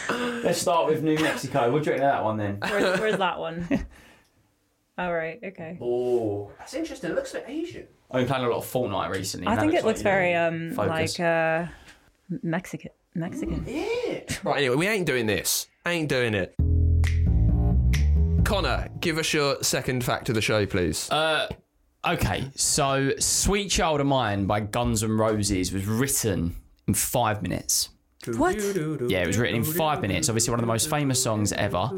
Let's 0.44 0.60
start 0.62 0.88
with 0.88 1.04
New 1.04 1.18
Mexico. 1.18 1.72
What 1.72 1.84
do 1.84 1.92
you 1.92 1.98
reckon 1.98 2.08
of 2.08 2.14
that 2.14 2.24
one 2.24 2.38
then? 2.38 2.58
Where's, 2.62 3.00
where's 3.00 3.18
that 3.18 3.40
one? 3.40 3.68
All 4.98 5.14
right. 5.14 5.40
Okay. 5.44 5.78
Oh. 5.82 6.52
That's 6.60 6.74
interesting. 6.74 7.12
It 7.12 7.16
looks 7.16 7.34
a 7.34 7.38
bit 7.40 7.46
Asian. 7.48 7.88
I've 8.12 8.22
been 8.22 8.28
playing 8.28 8.46
a 8.46 8.50
lot 8.50 8.58
of 8.58 8.66
Fortnite 8.66 9.10
recently. 9.10 9.48
I 9.48 9.56
think 9.56 9.74
it 9.74 9.86
looks 9.86 10.00
like, 10.00 10.04
very 10.04 10.34
um 10.34 10.72
focus. 10.74 11.20
like 11.20 11.20
uh 11.20 11.68
Mexican. 12.44 12.92
Mexican. 13.16 13.66
Right, 14.44 14.58
anyway, 14.58 14.76
we 14.76 14.88
ain't 14.88 15.06
doing 15.06 15.26
this. 15.26 15.68
Ain't 15.86 16.10
doing 16.10 16.34
it. 16.34 16.56
Connor, 18.46 18.90
give 19.00 19.18
us 19.18 19.34
your 19.34 19.62
second 19.64 20.04
fact 20.04 20.30
of 20.30 20.36
the 20.36 20.42
show, 20.42 20.66
please. 20.66 21.10
Uh, 21.12 21.48
okay, 22.08 22.50
so 22.56 23.12
"Sweet 23.20 23.70
Child 23.70 24.02
of 24.02 24.08
Mine" 24.08 24.46
by 24.46 24.60
Guns 24.60 25.04
N' 25.04 25.18
Roses 25.18 25.72
was 25.72 25.86
written 25.86 26.56
in 26.88 26.94
five 26.94 27.42
minutes. 27.42 27.90
What? 28.38 28.56
Yeah, 29.10 29.20
it 29.20 29.28
was 29.28 29.38
written 29.38 29.56
in 29.56 29.64
five 29.64 30.02
minutes. 30.02 30.28
Obviously, 30.28 30.52
one 30.52 30.60
of 30.60 30.64
the 30.64 30.68
most 30.68 30.90
famous 30.90 31.24
songs 31.24 31.54
ever. 31.54 31.90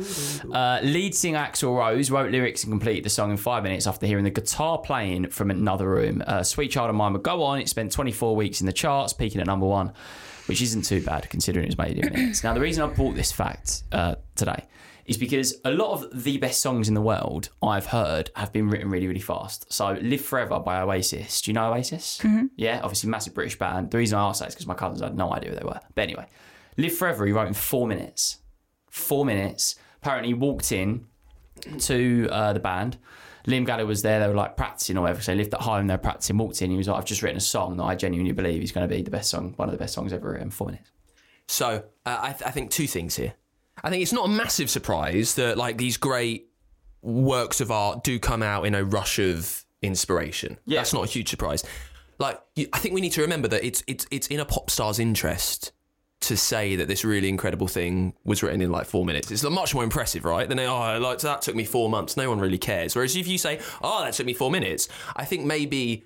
Uh, 0.54 0.80
lead 0.84 1.16
singer 1.16 1.40
Axl 1.40 1.76
Rose 1.76 2.12
wrote 2.12 2.32
lyrics 2.32 2.64
and 2.64 2.72
completed 2.72 3.04
the 3.04 3.10
song 3.10 3.32
in 3.32 3.38
five 3.38 3.64
minutes 3.64 3.88
after 3.88 4.06
hearing 4.06 4.24
the 4.24 4.30
guitar 4.30 4.78
playing 4.78 5.30
from 5.30 5.50
another 5.50 5.90
room. 5.90 6.24
Uh, 6.28 6.44
Sweet 6.44 6.70
Child 6.70 6.92
of 6.92 6.96
Mine 6.96 7.14
would 7.14 7.24
go 7.24 7.42
on. 7.42 7.60
It 7.60 7.70
spent 7.70 7.92
24 7.92 8.36
weeks 8.36 8.62
in 8.62 8.68
the 8.68 8.74
charts, 8.74 9.14
peaking 9.14 9.42
at 9.42 9.48
number 9.48 9.66
one, 9.66 9.94
which 10.46 10.62
isn't 10.62 10.84
too 10.84 11.02
bad 11.04 11.28
considering 11.30 11.66
it 11.66 11.70
was 11.70 11.78
made 11.78 11.98
in 11.98 12.14
minutes. 12.14 12.44
Now, 12.44 12.54
the 12.54 12.62
reason 12.62 12.84
I 12.84 12.94
brought 12.94 13.16
this 13.16 13.32
fact 13.32 13.82
uh, 13.92 14.16
today 14.36 14.68
is 15.12 15.18
because 15.18 15.56
a 15.66 15.72
lot 15.72 15.92
of 15.92 16.24
the 16.24 16.38
best 16.38 16.62
songs 16.62 16.88
in 16.88 16.94
the 16.94 17.02
world 17.02 17.50
I've 17.62 17.88
heard 17.88 18.32
have 18.36 18.54
been 18.54 18.70
written 18.70 18.90
really, 18.90 19.08
really 19.08 19.20
fast. 19.20 19.72
So, 19.72 19.92
Live 20.02 20.22
Forever 20.22 20.60
by 20.60 20.80
Oasis. 20.82 21.42
Do 21.42 21.52
you 21.52 21.54
know 21.54 21.72
Oasis? 21.72 22.18
Yeah, 22.56 22.80
obviously, 22.82 23.10
massive 23.10 23.34
British 23.34 23.60
band. 23.60 23.92
The 23.92 23.98
reason 23.98 24.18
I 24.18 24.28
asked 24.30 24.40
that 24.40 24.48
is 24.48 24.56
because 24.56 24.68
my 24.68 24.74
cousins 24.74 25.02
had 25.02 25.18
no 25.18 25.34
idea 25.34 25.52
who 25.52 25.58
they 25.58 25.66
were. 25.66 25.80
But 25.94 26.02
anyway, 26.02 26.28
Live 26.78 26.96
Forever, 26.96 27.26
he 27.26 27.34
wrote 27.34 27.48
in 27.50 27.54
four 27.54 27.88
minutes. 27.88 28.40
Four 28.90 29.26
minutes. 29.26 29.76
Apparently, 30.02 30.30
he 30.30 30.34
walked 30.34 30.72
in 30.72 31.06
to 31.80 32.30
uh, 32.32 32.54
the 32.54 32.60
band. 32.62 32.98
Liam 33.48 33.66
Gallagher 33.66 33.88
was 33.88 34.02
there. 34.02 34.20
They 34.22 34.28
were 34.28 34.34
like 34.34 34.56
practicing 34.56 34.98
or 34.98 35.02
whatever. 35.02 35.22
So 35.22 35.34
they 35.34 35.38
lived 35.38 35.54
at 35.54 35.62
home. 35.62 35.88
They 35.88 35.94
were 35.94 35.98
practicing. 35.98 36.38
Walked 36.38 36.62
in. 36.62 36.72
He 36.72 36.78
was 36.78 36.88
like, 36.88 36.98
"I've 36.98 37.06
just 37.06 37.22
written 37.22 37.38
a 37.38 37.42
song 37.42 37.76
that 37.78 37.84
I 37.84 37.96
genuinely 37.96 38.32
believe 38.32 38.64
is 38.64 38.72
going 38.72 38.88
to 38.88 38.96
be 38.96 39.02
the 39.02 39.12
best 39.12 39.30
song, 39.30 39.54
one 39.58 39.68
of 39.68 39.74
the 39.74 39.78
best 39.80 39.94
songs 39.94 40.14
ever 40.14 40.30
written." 40.30 40.48
in 40.48 40.52
Four 40.52 40.68
minutes. 40.68 40.90
So 41.48 41.84
uh, 42.06 42.20
I, 42.22 42.32
th- 42.32 42.44
I 42.46 42.52
think 42.52 42.72
two 42.72 42.88
things 42.88 43.18
here. 43.18 43.34
I 43.84 43.90
think 43.90 44.02
it's 44.02 44.14
not 44.14 44.26
a 44.26 44.32
massive 44.32 44.70
surprise 44.70 45.36
that 45.36 45.58
like 45.58 45.78
these 45.78 45.98
great 45.98 46.50
works 47.02 47.62
of 47.62 47.72
art 47.72 48.04
do 48.04 48.20
come 48.20 48.44
out 48.44 48.66
in 48.66 48.76
a 48.76 48.84
rush 48.84 49.20
of 49.20 49.66
inspiration. 49.82 50.58
Yeah. 50.66 50.80
That's 50.80 50.94
not 50.94 51.04
a 51.04 51.08
huge 51.08 51.30
surprise. 51.30 51.64
Like 52.20 52.40
I 52.74 52.78
think 52.78 52.94
we 52.94 53.02
need 53.02 53.14
to 53.14 53.22
remember 53.22 53.48
that 53.48 53.64
it's 53.64 53.84
it's 53.88 54.06
it's 54.12 54.28
in 54.28 54.40
a 54.40 54.46
pop 54.46 54.70
star's 54.70 55.00
interest 55.00 55.72
to 56.22 56.38
say 56.38 56.76
that 56.76 56.88
this 56.88 57.04
really 57.04 57.30
incredible 57.30 57.68
thing 57.68 58.14
was 58.24 58.44
written 58.44 58.62
in 58.62 58.72
like 58.72 58.86
four 58.86 59.04
minutes. 59.04 59.32
It's 59.32 59.44
much 59.44 59.74
more 59.74 59.84
impressive, 59.84 60.24
right? 60.24 60.48
Than 60.48 60.60
oh, 60.60 61.00
like 61.00 61.18
that 61.20 61.42
took 61.42 61.56
me 61.56 61.66
four 61.66 61.90
months. 61.90 62.16
No 62.16 62.30
one 62.30 62.40
really 62.40 62.60
cares. 62.60 62.96
Whereas 62.96 63.16
if 63.16 63.28
you 63.28 63.40
say, 63.40 63.60
oh, 63.82 64.04
that 64.04 64.14
took 64.14 64.28
me 64.28 64.34
four 64.34 64.52
minutes, 64.52 64.88
I 65.16 65.26
think 65.26 65.46
maybe 65.46 66.04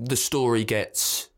the 0.00 0.16
story 0.16 0.64
gets 0.64 1.28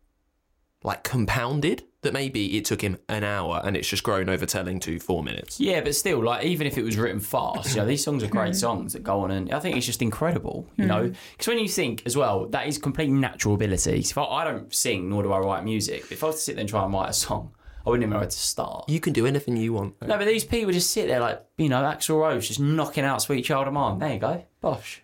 like 0.83 1.05
compounded. 1.05 1.85
That 2.07 2.13
maybe 2.13 2.57
it 2.57 2.65
took 2.65 2.83
him 2.83 2.99
an 3.09 3.25
hour 3.25 3.61
and 3.65 3.77
it's 3.77 3.89
just 3.89 4.05
grown 4.05 4.29
over 4.29 4.47
telling 4.47 4.79
to 4.79 5.01
four 5.01 5.25
minutes. 5.25 5.59
Yeah, 5.59 5.81
but 5.81 5.93
still, 5.97 6.23
like 6.23 6.45
even 6.45 6.69
if 6.69 6.79
it 6.79 6.85
was 6.85 6.97
written 6.97 7.19
fast, 7.19 7.71
you 7.75 7.81
know, 7.81 7.85
these 7.85 8.05
songs 8.05 8.23
are 8.23 8.29
great 8.29 8.55
songs 8.55 8.93
that 8.93 9.03
go 9.03 9.23
on, 9.23 9.33
and 9.33 9.53
I 9.53 9.59
think 9.59 9.77
it's 9.77 9.87
just 9.87 10.03
incredible, 10.03 10.69
you 10.77 10.87
know, 10.87 11.13
because 11.33 11.49
when 11.49 11.59
you 11.59 11.69
think 11.69 12.05
as 12.07 12.17
well, 12.17 12.47
that 12.47 12.69
is 12.69 12.79
complete 12.79 13.11
natural 13.11 13.57
ability. 13.57 14.03
So 14.03 14.11
if 14.13 14.19
I, 14.19 14.23
I 14.23 14.45
don't 14.45 14.73
sing, 14.73 15.11
nor 15.11 15.25
do 15.25 15.33
I 15.33 15.41
write 15.41 15.65
music. 15.65 16.05
If 16.13 16.23
I 16.23 16.29
was 16.29 16.37
to 16.37 16.43
sit 16.43 16.55
there 16.55 16.61
and 16.61 16.69
try 16.69 16.85
and 16.85 16.95
write 16.95 17.11
a 17.11 17.13
song, 17.13 17.51
I 17.85 17.91
wouldn't 17.91 18.05
even 18.05 18.13
know 18.13 18.19
where 18.19 18.27
to 18.29 18.39
start. 18.39 18.89
You 18.89 19.01
can 19.01 19.13
do 19.13 19.27
anything 19.27 19.57
you 19.57 19.73
want. 19.73 20.01
No, 20.01 20.17
but 20.17 20.27
these 20.27 20.45
people 20.45 20.73
just 20.73 20.93
sit 20.93 21.09
there 21.09 21.19
like, 21.19 21.45
you 21.59 21.69
know, 21.69 21.83
Axl 21.83 22.21
Rose 22.21 22.47
just 22.47 22.61
knocking 22.61 23.05
out 23.05 23.21
Sweet 23.21 23.45
Child 23.45 23.67
of 23.67 23.75
Mine. 23.75 23.99
There 23.99 24.13
you 24.13 24.21
go. 24.21 24.45
Bosh. 24.61 25.03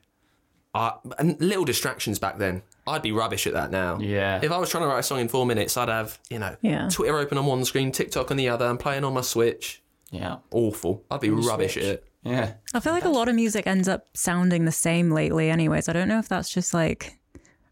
Uh, 0.72 0.92
and 1.18 1.40
little 1.40 1.64
distractions 1.64 2.18
back 2.20 2.38
then. 2.38 2.62
I'd 2.86 3.02
be 3.02 3.12
rubbish 3.12 3.46
at 3.46 3.52
that 3.52 3.70
now. 3.70 3.98
Yeah. 4.00 4.40
If 4.42 4.50
I 4.50 4.58
was 4.58 4.68
trying 4.70 4.82
to 4.84 4.88
write 4.88 4.98
a 5.00 5.02
song 5.02 5.20
in 5.20 5.28
four 5.28 5.46
minutes, 5.46 5.76
I'd 5.76 5.88
have, 5.88 6.18
you 6.30 6.38
know, 6.38 6.56
Yeah. 6.62 6.88
Twitter 6.88 7.16
open 7.18 7.38
on 7.38 7.46
one 7.46 7.64
screen, 7.64 7.92
TikTok 7.92 8.30
on 8.30 8.36
the 8.36 8.48
other, 8.48 8.66
and 8.66 8.78
playing 8.78 9.04
on 9.04 9.14
my 9.14 9.20
Switch. 9.20 9.82
Yeah. 10.10 10.38
Awful. 10.50 11.04
I'd 11.10 11.20
be 11.20 11.30
rubbish 11.30 11.76
at 11.76 11.84
it. 11.84 12.04
Yeah. 12.24 12.54
I 12.74 12.80
feel 12.80 12.92
like 12.92 13.04
a 13.04 13.08
lot 13.08 13.28
of 13.28 13.34
music 13.34 13.66
ends 13.66 13.88
up 13.88 14.06
sounding 14.14 14.64
the 14.64 14.72
same 14.72 15.10
lately, 15.10 15.48
anyways. 15.50 15.88
I 15.88 15.92
don't 15.92 16.08
know 16.08 16.18
if 16.18 16.28
that's 16.28 16.50
just 16.50 16.74
like, 16.74 17.18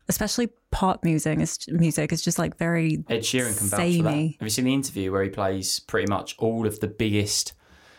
especially 0.09 0.49
pop 0.71 1.05
music. 1.05 1.39
Is 1.41 1.59
music 1.69 2.13
is 2.13 2.23
just 2.23 2.39
like 2.39 2.57
very 2.57 3.05
Ed 3.09 3.21
Sheeran 3.21 3.57
can 3.59 3.69
vouch 3.69 3.71
for 3.71 3.77
that. 3.77 3.79
samey. 4.13 4.37
Have 4.41 4.47
you 4.47 4.51
seen 4.51 4.65
the 4.65 4.75
interview 4.75 5.13
where 5.13 5.23
he 5.25 5.29
plays 5.29 5.81
pretty 5.81 6.07
much 6.09 6.35
all 6.39 6.67
of 6.67 6.81
the 6.81 6.89
biggest? 6.89 7.53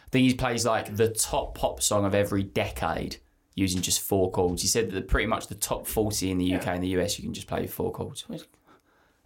I 0.07 0.09
think 0.11 0.27
he 0.27 0.33
plays 0.33 0.65
like 0.65 0.95
the 0.97 1.07
top 1.09 1.55
pop 1.55 1.81
song 1.81 2.03
of 2.05 2.13
every 2.15 2.43
decade 2.43 3.17
using 3.61 3.81
just 3.81 4.01
four 4.01 4.31
chords. 4.31 4.61
He 4.61 4.67
said 4.67 4.91
that 4.91 5.07
pretty 5.07 5.27
much 5.27 5.47
the 5.47 5.55
top 5.55 5.87
forty 5.87 6.31
in 6.31 6.37
the 6.37 6.55
UK 6.55 6.67
and 6.67 6.83
the 6.83 6.89
US 6.99 7.17
you 7.17 7.23
can 7.23 7.33
just 7.33 7.47
play 7.47 7.61
with 7.61 7.73
four 7.73 7.91
chords. 7.91 8.25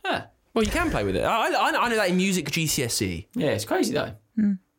Yeah, 0.04 0.26
Well, 0.54 0.64
you 0.64 0.70
can 0.72 0.92
play 0.92 1.04
with 1.04 1.16
it. 1.16 1.24
I, 1.24 1.48
I, 1.50 1.70
I 1.86 1.90
know 1.90 1.96
that 1.96 2.10
in 2.10 2.18
music 2.18 2.50
GCSE. 2.52 3.28
yeah, 3.34 3.50
it's 3.50 3.66
crazy 3.66 3.94
though. 3.94 4.12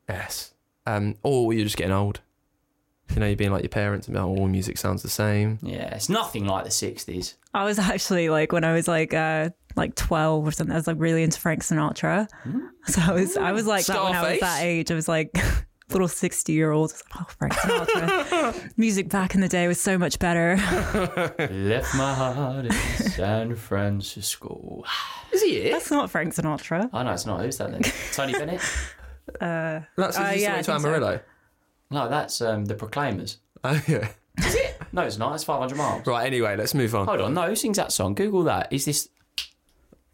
Yes. 0.09 0.53
Um, 0.87 1.17
or 1.23 1.53
you're 1.53 1.65
just 1.65 1.77
getting 1.77 1.93
old. 1.93 2.21
You 3.13 3.21
know, 3.21 3.27
you're 3.27 3.37
being 3.37 3.53
like 3.53 3.63
your 3.63 3.69
parents 3.71 4.07
and 4.09 4.15
be 4.15 4.21
like, 4.21 4.29
all 4.29 4.49
music 4.49 4.79
sounds 4.79 5.03
the 5.03 5.09
same. 5.09 5.59
Yeah, 5.63 5.95
it's 5.95 6.09
nothing 6.09 6.47
like 6.47 6.65
the 6.65 6.71
60s. 6.71 7.35
I 7.55 7.65
was 7.65 7.79
actually 7.79 8.29
like 8.29 8.53
when 8.53 8.65
I 8.65 8.73
was 8.75 8.87
like 8.89 9.15
uh 9.15 9.51
like 9.77 9.95
twelve 9.95 10.47
or 10.47 10.53
something. 10.53 10.73
I 10.73 10.77
was 10.79 10.87
like 10.87 10.97
really 10.99 11.23
into 11.23 11.39
Frank 11.41 11.63
Sinatra. 11.63 12.29
So 12.87 13.01
I 13.03 13.13
was 13.13 13.37
I 13.37 13.53
was 13.53 13.67
like 13.67 13.87
that 13.87 14.03
when 14.03 14.13
I 14.15 14.31
was 14.33 14.41
that 14.41 14.63
age. 14.63 14.91
I 14.91 14.95
was 14.95 15.09
like 15.09 15.31
little 15.91 16.09
sixty 16.09 16.53
year 16.53 16.71
old. 16.73 16.93
Oh, 17.19 17.25
Frank 17.39 17.55
Sinatra. 17.55 18.73
Music 18.77 19.09
back 19.09 19.35
in 19.35 19.41
the 19.41 19.49
day 19.49 19.69
was 19.69 19.81
so 19.81 19.97
much 19.99 20.19
better. 20.19 20.57
Left 21.51 21.95
my 21.95 22.15
heart 22.15 22.67
in 22.67 22.73
San 23.13 23.55
Francisco. 23.57 24.83
Is 25.33 25.43
he 25.43 25.57
it? 25.59 25.73
That's 25.73 25.91
not 25.91 26.11
Frank 26.11 26.35
Sinatra. 26.35 26.91
Oh, 26.93 27.03
no, 27.03 27.13
it's 27.13 27.27
not. 27.27 27.41
Who's 27.43 27.59
that 27.59 27.71
then? 27.71 27.83
Tony 28.13 28.33
Bennett? 28.33 28.61
That's 29.41 30.17
Uh, 30.19 30.25
his 30.27 30.43
yeah, 30.43 30.51
to 30.51 30.63
think 30.63 30.67
so. 30.67 30.75
Amarillo. 30.75 31.21
No, 31.91 32.09
that's 32.09 32.41
um, 32.41 32.65
the 32.65 32.75
Proclaimers. 32.75 33.39
Oh, 33.65 33.81
yeah. 33.87 34.09
Is 34.39 34.55
it? 34.55 34.77
No, 34.93 35.03
it's 35.03 35.19
not. 35.19 35.35
It's 35.35 35.45
500 35.45 35.77
miles. 35.77 36.07
Right, 36.07 36.27
anyway, 36.27 36.57
let's 36.57 36.75
move 36.75 36.95
on. 36.95 37.07
Hold 37.07 37.21
on. 37.21 37.35
No, 37.35 37.43
who 37.49 37.57
sings 37.57 37.77
that 37.77 37.93
song? 37.93 38.15
Google 38.15 38.43
that. 38.45 38.73
Is 38.73 38.85
this. 38.85 39.09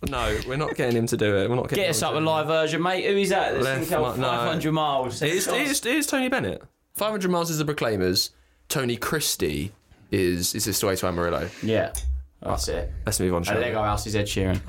No, 0.08 0.38
we're 0.48 0.56
not 0.56 0.74
getting 0.74 0.96
him 0.96 1.06
to 1.06 1.16
do 1.16 1.36
it. 1.36 1.48
We're 1.48 1.56
not 1.56 1.68
getting 1.68 1.84
Get 1.84 1.90
us 1.90 2.02
him 2.02 2.08
up 2.08 2.12
to 2.14 2.16
a 2.16 2.20
do 2.20 2.24
it. 2.26 2.30
live 2.30 2.46
version, 2.48 2.82
mate. 2.82 3.04
Who 3.06 3.16
is 3.16 3.28
that? 3.28 3.54
This 3.54 3.64
Left 3.64 3.84
thing 3.86 3.98
called 3.98 4.16
mi- 4.16 4.22
no. 4.22 4.28
500 4.28 4.72
miles. 4.72 5.22
It 5.22 5.32
is, 5.32 5.46
it, 5.46 5.60
is, 5.62 5.86
it 5.86 5.94
is 5.94 6.06
Tony 6.06 6.28
Bennett. 6.28 6.62
500 6.94 7.30
Miles 7.30 7.50
is 7.50 7.58
the 7.58 7.64
Proclaimers. 7.64 8.30
Tony 8.68 8.96
Christie 8.96 9.72
is 10.10 10.54
is 10.54 10.64
This 10.66 10.82
Way 10.82 10.96
to 10.96 11.06
Amarillo. 11.06 11.48
Yeah, 11.62 11.92
that's 12.42 12.68
it. 12.68 12.92
Let's 13.06 13.18
move 13.20 13.32
on, 13.32 13.38
And 13.38 13.46
shall 13.46 13.56
we? 13.56 13.62
Lego 13.62 13.82
House 13.82 14.06
is 14.06 14.14
Ed 14.16 14.26
Sheeran. 14.26 14.60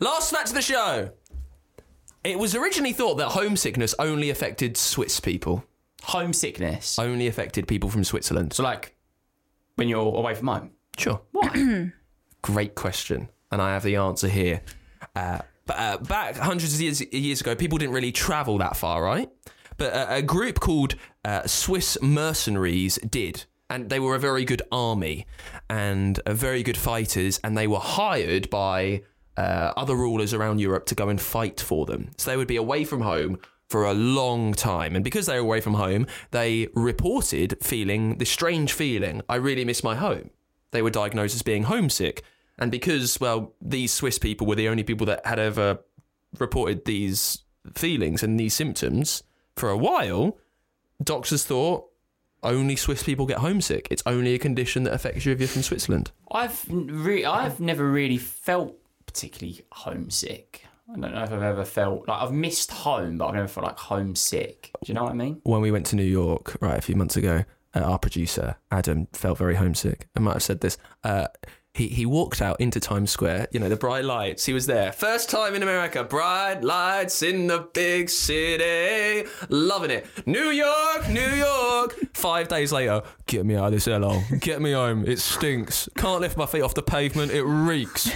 Last 0.00 0.30
fact 0.32 0.48
of 0.48 0.54
the 0.54 0.62
show. 0.62 1.10
It 2.24 2.38
was 2.38 2.54
originally 2.54 2.92
thought 2.92 3.16
that 3.16 3.30
homesickness 3.30 3.94
only 3.98 4.30
affected 4.30 4.76
Swiss 4.76 5.20
people. 5.20 5.64
Homesickness. 6.04 6.98
Only 6.98 7.26
affected 7.26 7.66
people 7.68 7.90
from 7.90 8.04
Switzerland. 8.04 8.52
So, 8.52 8.62
like, 8.62 8.94
when 9.76 9.88
you're 9.88 10.00
away 10.00 10.34
from 10.34 10.48
home. 10.48 10.70
Sure. 10.98 11.20
Why? 11.32 11.92
Great 12.42 12.74
question, 12.74 13.28
and 13.50 13.62
I 13.62 13.70
have 13.70 13.82
the 13.82 13.96
answer 13.96 14.28
here. 14.28 14.62
Uh, 15.14 15.40
but, 15.66 15.78
uh, 15.78 15.98
back 15.98 16.36
hundreds 16.36 16.74
of 16.74 16.80
years, 16.80 17.00
years 17.12 17.40
ago, 17.40 17.54
people 17.54 17.78
didn't 17.78 17.94
really 17.94 18.12
travel 18.12 18.58
that 18.58 18.76
far, 18.76 19.02
right? 19.02 19.30
But 19.76 19.92
uh, 19.94 20.06
a 20.10 20.22
group 20.22 20.60
called 20.60 20.96
uh, 21.24 21.46
Swiss 21.46 21.96
mercenaries 22.02 22.98
did, 22.98 23.44
and 23.70 23.88
they 23.88 24.00
were 24.00 24.14
a 24.14 24.18
very 24.18 24.44
good 24.44 24.62
army 24.70 25.26
and 25.70 26.18
uh, 26.20 26.34
very 26.34 26.62
good 26.62 26.76
fighters, 26.76 27.40
and 27.42 27.56
they 27.56 27.66
were 27.66 27.78
hired 27.78 28.50
by 28.50 29.02
uh, 29.36 29.72
other 29.76 29.94
rulers 29.94 30.34
around 30.34 30.60
Europe 30.60 30.86
to 30.86 30.94
go 30.94 31.08
and 31.08 31.20
fight 31.20 31.60
for 31.60 31.86
them. 31.86 32.10
So 32.18 32.30
they 32.30 32.36
would 32.36 32.48
be 32.48 32.56
away 32.56 32.84
from 32.84 33.00
home 33.00 33.38
for 33.68 33.86
a 33.86 33.94
long 33.94 34.52
time. 34.52 34.94
And 34.94 35.02
because 35.02 35.26
they 35.26 35.34
were 35.36 35.46
away 35.46 35.60
from 35.62 35.74
home, 35.74 36.06
they 36.30 36.68
reported 36.74 37.56
feeling 37.62 38.18
this 38.18 38.30
strange 38.30 38.74
feeling 38.74 39.22
I 39.28 39.36
really 39.36 39.64
miss 39.64 39.82
my 39.82 39.94
home. 39.96 40.30
They 40.72 40.82
were 40.82 40.90
diagnosed 40.90 41.34
as 41.34 41.42
being 41.42 41.64
homesick. 41.64 42.22
And 42.58 42.70
because, 42.70 43.20
well, 43.20 43.54
these 43.60 43.92
Swiss 43.92 44.18
people 44.18 44.46
were 44.46 44.56
the 44.56 44.68
only 44.68 44.82
people 44.82 45.06
that 45.06 45.24
had 45.24 45.38
ever 45.38 45.78
reported 46.38 46.84
these 46.84 47.38
feelings 47.74 48.22
and 48.22 48.38
these 48.38 48.54
symptoms 48.54 49.22
for 49.56 49.70
a 49.70 49.76
while, 49.76 50.38
doctors 51.02 51.44
thought 51.44 51.86
only 52.42 52.76
Swiss 52.76 53.02
people 53.02 53.26
get 53.26 53.38
homesick. 53.38 53.88
It's 53.90 54.02
only 54.04 54.34
a 54.34 54.38
condition 54.38 54.82
that 54.84 54.92
affects 54.92 55.24
you 55.24 55.32
if 55.32 55.38
you're 55.38 55.48
from 55.48 55.62
Switzerland. 55.62 56.10
I've 56.30 56.64
re- 56.68 57.24
I've 57.24 57.60
never 57.60 57.88
really 57.88 58.18
felt 58.18 58.76
particularly 59.06 59.62
homesick. 59.70 60.66
I 60.90 60.98
don't 60.98 61.14
know 61.14 61.22
if 61.22 61.32
I've 61.32 61.42
ever 61.42 61.64
felt 61.64 62.08
like 62.08 62.20
I've 62.20 62.32
missed 62.32 62.70
home, 62.70 63.16
but 63.18 63.28
I've 63.28 63.34
never 63.34 63.48
felt 63.48 63.66
like 63.66 63.78
homesick. 63.78 64.70
Do 64.82 64.90
you 64.90 64.94
know 64.94 65.04
what 65.04 65.12
I 65.12 65.14
mean? 65.14 65.40
when 65.44 65.60
we 65.60 65.70
went 65.70 65.86
to 65.86 65.96
New 65.96 66.02
York, 66.02 66.56
right, 66.60 66.76
a 66.76 66.82
few 66.82 66.96
months 66.96 67.16
ago, 67.16 67.44
uh, 67.74 67.80
our 67.80 67.98
producer, 67.98 68.56
Adam, 68.70 69.08
felt 69.12 69.38
very 69.38 69.56
homesick. 69.56 70.08
I 70.16 70.20
might 70.20 70.34
have 70.34 70.42
said 70.42 70.60
this. 70.60 70.78
Uh, 71.04 71.28
he, 71.74 71.88
he 71.88 72.04
walked 72.04 72.42
out 72.42 72.60
into 72.60 72.80
Times 72.80 73.10
Square, 73.10 73.48
you 73.50 73.58
know, 73.58 73.70
the 73.70 73.76
bright 73.76 74.04
lights. 74.04 74.44
He 74.44 74.52
was 74.52 74.66
there. 74.66 74.92
First 74.92 75.30
time 75.30 75.54
in 75.54 75.62
America, 75.62 76.04
bright 76.04 76.62
lights 76.62 77.22
in 77.22 77.46
the 77.46 77.66
big 77.72 78.10
city. 78.10 79.26
Loving 79.48 79.90
it. 79.90 80.06
New 80.26 80.50
York, 80.50 81.08
New 81.08 81.30
York. 81.30 81.96
Five 82.12 82.48
days 82.48 82.72
later, 82.72 83.02
get 83.26 83.46
me 83.46 83.56
out 83.56 83.66
of 83.66 83.72
this 83.72 83.86
hellhole. 83.86 84.38
Get 84.40 84.60
me 84.60 84.72
home. 84.72 85.06
It 85.06 85.18
stinks. 85.18 85.88
Can't 85.96 86.20
lift 86.20 86.36
my 86.36 86.46
feet 86.46 86.60
off 86.60 86.74
the 86.74 86.82
pavement. 86.82 87.32
It 87.32 87.42
reeks. 87.44 88.10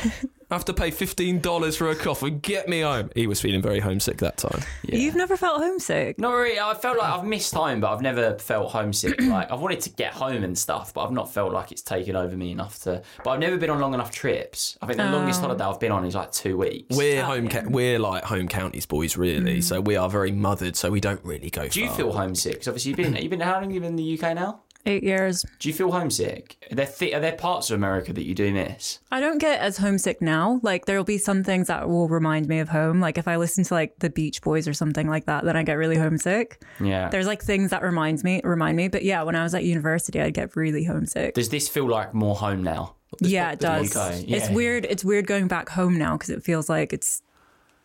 I 0.48 0.54
have 0.54 0.64
to 0.66 0.74
pay 0.74 0.92
$15 0.92 1.76
for 1.76 1.90
a 1.90 1.96
coffee. 1.96 2.30
Get 2.30 2.68
me 2.68 2.82
home. 2.82 3.10
He 3.16 3.26
was 3.26 3.40
feeling 3.40 3.60
very 3.60 3.80
homesick 3.80 4.18
that 4.18 4.36
time. 4.36 4.62
You've 4.84 5.16
never 5.16 5.36
felt 5.36 5.60
homesick. 5.60 6.20
Not 6.20 6.34
really. 6.34 6.60
I 6.60 6.72
felt 6.74 6.98
like 6.98 7.08
I've 7.08 7.24
missed 7.24 7.52
home, 7.52 7.80
but 7.80 7.92
I've 7.92 8.00
never 8.00 8.38
felt 8.38 8.70
homesick. 8.70 9.20
like 9.22 9.50
I've 9.50 9.60
wanted 9.60 9.80
to 9.80 9.90
get 9.90 10.12
home 10.12 10.44
and 10.44 10.56
stuff, 10.56 10.94
but 10.94 11.04
I've 11.04 11.10
not 11.10 11.32
felt 11.32 11.52
like 11.52 11.72
it's 11.72 11.82
taken 11.82 12.14
over 12.14 12.36
me 12.36 12.52
enough 12.52 12.78
to. 12.82 13.02
But 13.24 13.30
I've 13.30 13.40
never 13.40 13.56
been 13.56 13.70
on 13.70 13.80
long 13.80 13.92
enough 13.92 14.12
trips. 14.12 14.78
I 14.80 14.86
think 14.86 14.98
the 14.98 15.10
longest 15.10 15.40
oh. 15.40 15.46
holiday 15.46 15.64
I've 15.64 15.80
been 15.80 15.90
on 15.90 16.04
is 16.04 16.14
like 16.14 16.30
two 16.30 16.56
weeks. 16.56 16.96
We're 16.96 17.22
oh, 17.22 17.24
home. 17.24 17.48
Ca- 17.48 17.64
we're 17.66 17.98
like 17.98 18.22
home 18.22 18.46
counties 18.46 18.86
boys, 18.86 19.16
really. 19.16 19.58
Mm. 19.58 19.64
So 19.64 19.80
we 19.80 19.96
are 19.96 20.08
very 20.08 20.30
mothered. 20.30 20.76
So 20.76 20.92
we 20.92 21.00
don't 21.00 21.24
really 21.24 21.50
go. 21.50 21.66
Do 21.66 21.80
you 21.80 21.88
far. 21.88 21.96
feel 21.96 22.12
homesick? 22.12 22.60
'Cause 22.60 22.68
obviously 22.68 22.90
you've 22.90 22.98
been 22.98 23.16
you've 23.16 23.30
been 23.30 23.40
how 23.40 23.54
long 23.54 23.64
have 23.64 23.72
you 23.72 23.80
been 23.80 23.90
in 23.90 23.96
the 23.96 24.14
UK 24.16 24.32
now? 24.36 24.60
Eight 24.86 25.02
years. 25.02 25.44
Do 25.58 25.68
you 25.68 25.74
feel 25.74 25.90
homesick? 25.90 26.56
Are 26.70 26.76
there 26.76 26.86
th- 26.86 27.12
are 27.12 27.18
there 27.20 27.32
parts 27.32 27.70
of 27.70 27.74
America 27.74 28.12
that 28.12 28.24
you 28.24 28.34
do 28.34 28.52
miss? 28.52 29.00
I 29.10 29.18
don't 29.20 29.38
get 29.38 29.60
as 29.60 29.78
homesick 29.78 30.22
now. 30.22 30.60
Like 30.62 30.86
there'll 30.86 31.02
be 31.02 31.18
some 31.18 31.42
things 31.42 31.66
that 31.66 31.88
will 31.88 32.08
remind 32.08 32.46
me 32.46 32.60
of 32.60 32.68
home. 32.68 33.00
Like 33.00 33.18
if 33.18 33.26
I 33.26 33.36
listen 33.36 33.64
to 33.64 33.74
like 33.74 33.98
the 33.98 34.10
Beach 34.10 34.42
Boys 34.42 34.68
or 34.68 34.74
something 34.74 35.08
like 35.08 35.26
that, 35.26 35.44
then 35.44 35.56
I 35.56 35.64
get 35.64 35.74
really 35.74 35.96
homesick. 35.96 36.62
Yeah. 36.80 37.08
There's 37.08 37.26
like 37.26 37.42
things 37.42 37.70
that 37.70 37.82
reminds 37.82 38.22
me 38.22 38.40
remind 38.44 38.76
me. 38.76 38.86
But 38.86 39.04
yeah, 39.04 39.22
when 39.24 39.34
I 39.34 39.42
was 39.42 39.54
at 39.54 39.64
university, 39.64 40.20
I'd 40.20 40.34
get 40.34 40.54
really 40.54 40.84
homesick. 40.84 41.34
Does 41.34 41.48
this 41.48 41.68
feel 41.68 41.88
like 41.88 42.14
more 42.14 42.36
home 42.36 42.62
now? 42.62 42.94
yeah, 43.20 43.52
it 43.52 43.60
does. 43.60 43.96
UK, 43.96 44.24
It's 44.28 44.50
weird. 44.50 44.86
It's 44.88 45.04
weird 45.04 45.26
going 45.26 45.48
back 45.48 45.68
home 45.68 45.98
now 45.98 46.16
because 46.16 46.30
it 46.30 46.42
feels 46.44 46.68
like 46.68 46.92
it's 46.92 47.22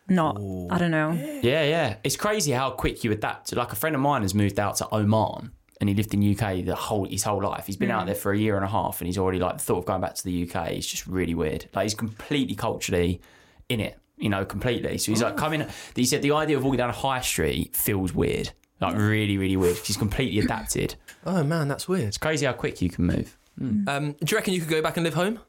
not. 0.08 0.36
I 0.70 0.78
don't 0.78 0.90
know. 0.90 1.12
Yeah, 1.42 1.64
yeah. 1.64 1.96
It's 2.04 2.16
crazy 2.16 2.52
how 2.52 2.70
quick 2.70 3.02
you 3.02 3.10
adapt. 3.12 3.54
Like 3.54 3.72
a 3.72 3.76
friend 3.76 3.96
of 3.96 4.02
mine 4.02 4.22
has 4.22 4.34
moved 4.34 4.60
out 4.60 4.76
to 4.76 4.94
Oman 4.94 5.52
and 5.82 5.88
he 5.88 5.96
lived 5.96 6.14
in 6.14 6.22
UK 6.22 6.64
the 6.64 6.76
whole 6.76 7.06
his 7.06 7.24
whole 7.24 7.42
life. 7.42 7.66
He's 7.66 7.76
been 7.76 7.90
out 7.90 8.04
mm. 8.04 8.06
there 8.06 8.14
for 8.14 8.30
a 8.30 8.38
year 8.38 8.54
and 8.54 8.64
a 8.64 8.68
half 8.68 9.00
and 9.00 9.08
he's 9.08 9.18
already 9.18 9.40
like 9.40 9.58
the 9.58 9.64
thought 9.64 9.78
of 9.78 9.84
going 9.84 10.00
back 10.00 10.14
to 10.14 10.22
the 10.22 10.48
UK 10.48 10.74
is 10.74 10.86
just 10.86 11.08
really 11.08 11.34
weird. 11.34 11.66
Like 11.74 11.82
he's 11.82 11.94
completely 11.94 12.54
culturally 12.54 13.20
in 13.68 13.80
it, 13.80 13.98
you 14.16 14.28
know, 14.28 14.44
completely. 14.44 14.96
So 14.98 15.10
he's 15.10 15.20
like 15.20 15.32
oh. 15.32 15.36
coming 15.36 15.66
he 15.96 16.04
said 16.04 16.22
the 16.22 16.30
idea 16.30 16.56
of 16.56 16.62
walking 16.62 16.78
down 16.78 16.90
a 16.90 16.92
high 16.92 17.20
street 17.20 17.74
feels 17.74 18.14
weird. 18.14 18.52
Like 18.80 18.96
really, 18.96 19.36
really 19.36 19.56
weird. 19.56 19.76
He's 19.78 19.96
completely 19.96 20.38
adapted. 20.38 20.94
Oh 21.26 21.42
man, 21.42 21.66
that's 21.66 21.88
weird. 21.88 22.04
It's 22.04 22.18
crazy 22.18 22.46
how 22.46 22.52
quick 22.52 22.80
you 22.80 22.88
can 22.88 23.06
move. 23.06 23.36
Hmm. 23.58 23.82
Mm. 23.82 23.88
Um, 23.88 24.12
do 24.12 24.30
you 24.30 24.36
reckon 24.36 24.54
you 24.54 24.60
could 24.60 24.70
go 24.70 24.82
back 24.82 24.96
and 24.96 25.02
live 25.02 25.14
home? 25.14 25.40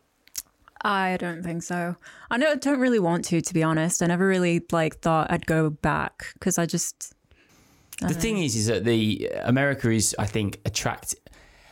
I 0.81 1.17
don't 1.17 1.43
think 1.43 1.61
so. 1.61 1.95
I 2.31 2.37
know 2.37 2.49
I 2.49 2.55
don't 2.55 2.79
really 2.79 2.99
want 2.99 3.25
to, 3.25 3.39
to 3.39 3.53
be 3.53 3.61
honest. 3.61 4.01
I 4.01 4.07
never 4.07 4.27
really 4.27 4.65
like 4.71 4.97
thought 4.97 5.31
I'd 5.31 5.45
go 5.45 5.69
back 5.69 6.33
because 6.33 6.57
I 6.57 6.65
just 6.65 7.13
The 8.03 8.13
uh-huh. 8.13 8.19
thing 8.19 8.37
is, 8.39 8.55
is 8.55 8.67
that 8.67 8.83
the 8.83 9.29
America 9.43 9.89
is, 9.89 10.15
I 10.19 10.25
think, 10.25 10.59
attract. 10.65 11.15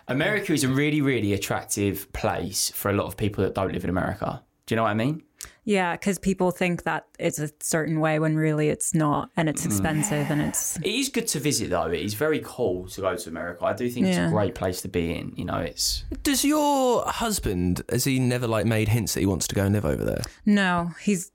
America 0.08 0.54
is 0.54 0.63
a 0.63 0.67
really, 0.67 1.02
really 1.02 1.34
attractive 1.34 2.12
place 2.13 2.70
for 2.72 2.89
a 2.89 2.94
lot 2.94 3.06
of 3.06 3.15
people 3.15 3.44
that 3.44 3.56
don't 3.56 3.72
live 3.72 3.84
in 3.84 3.89
America. 3.89 4.44
Do 4.65 4.74
you 4.74 4.78
know 4.78 4.84
what 4.84 4.89
I 4.89 4.96
mean? 4.96 5.24
yeah, 5.63 5.94
because 5.94 6.17
people 6.17 6.50
think 6.50 6.84
that 6.84 7.06
it's 7.20 7.38
a 7.38 7.50
certain 7.60 8.00
way 8.00 8.17
when 8.17 8.36
really 8.36 8.70
it's 8.70 8.96
not, 8.96 9.30
and 9.38 9.48
it's 9.48 9.62
mm. 9.62 9.67
expensive, 9.67 10.32
and 10.32 10.41
it's 10.41 10.78
It 10.78 10.88
is 10.88 11.10
good 11.10 11.28
to 11.28 11.39
visit, 11.39 11.70
though. 11.70 11.86
It 11.88 12.02
is 12.02 12.15
very 12.15 12.41
cool 12.44 12.88
to 12.89 13.02
go 13.02 13.15
to 13.15 13.30
America. 13.30 13.65
I 13.65 13.74
do 13.74 13.89
think 13.89 14.08
it's 14.08 14.17
a 14.17 14.30
great 14.30 14.56
place 14.56 14.82
to 14.82 14.88
be 14.88 15.13
in. 15.13 15.34
You 15.36 15.46
know, 15.46 15.60
it's 15.60 16.04
Does 16.24 16.44
your 16.44 17.06
husband 17.06 17.84
has 17.89 18.06
he 18.06 18.17
never 18.17 18.48
like 18.48 18.65
made 18.65 18.88
hints 18.88 19.13
that 19.13 19.20
he 19.20 19.28
wants 19.28 19.48
to 19.48 19.56
go 19.56 19.63
and 19.63 19.74
live 19.74 19.86
over 19.86 20.04
there? 20.04 20.24
no. 20.46 20.91
He's 21.00 21.32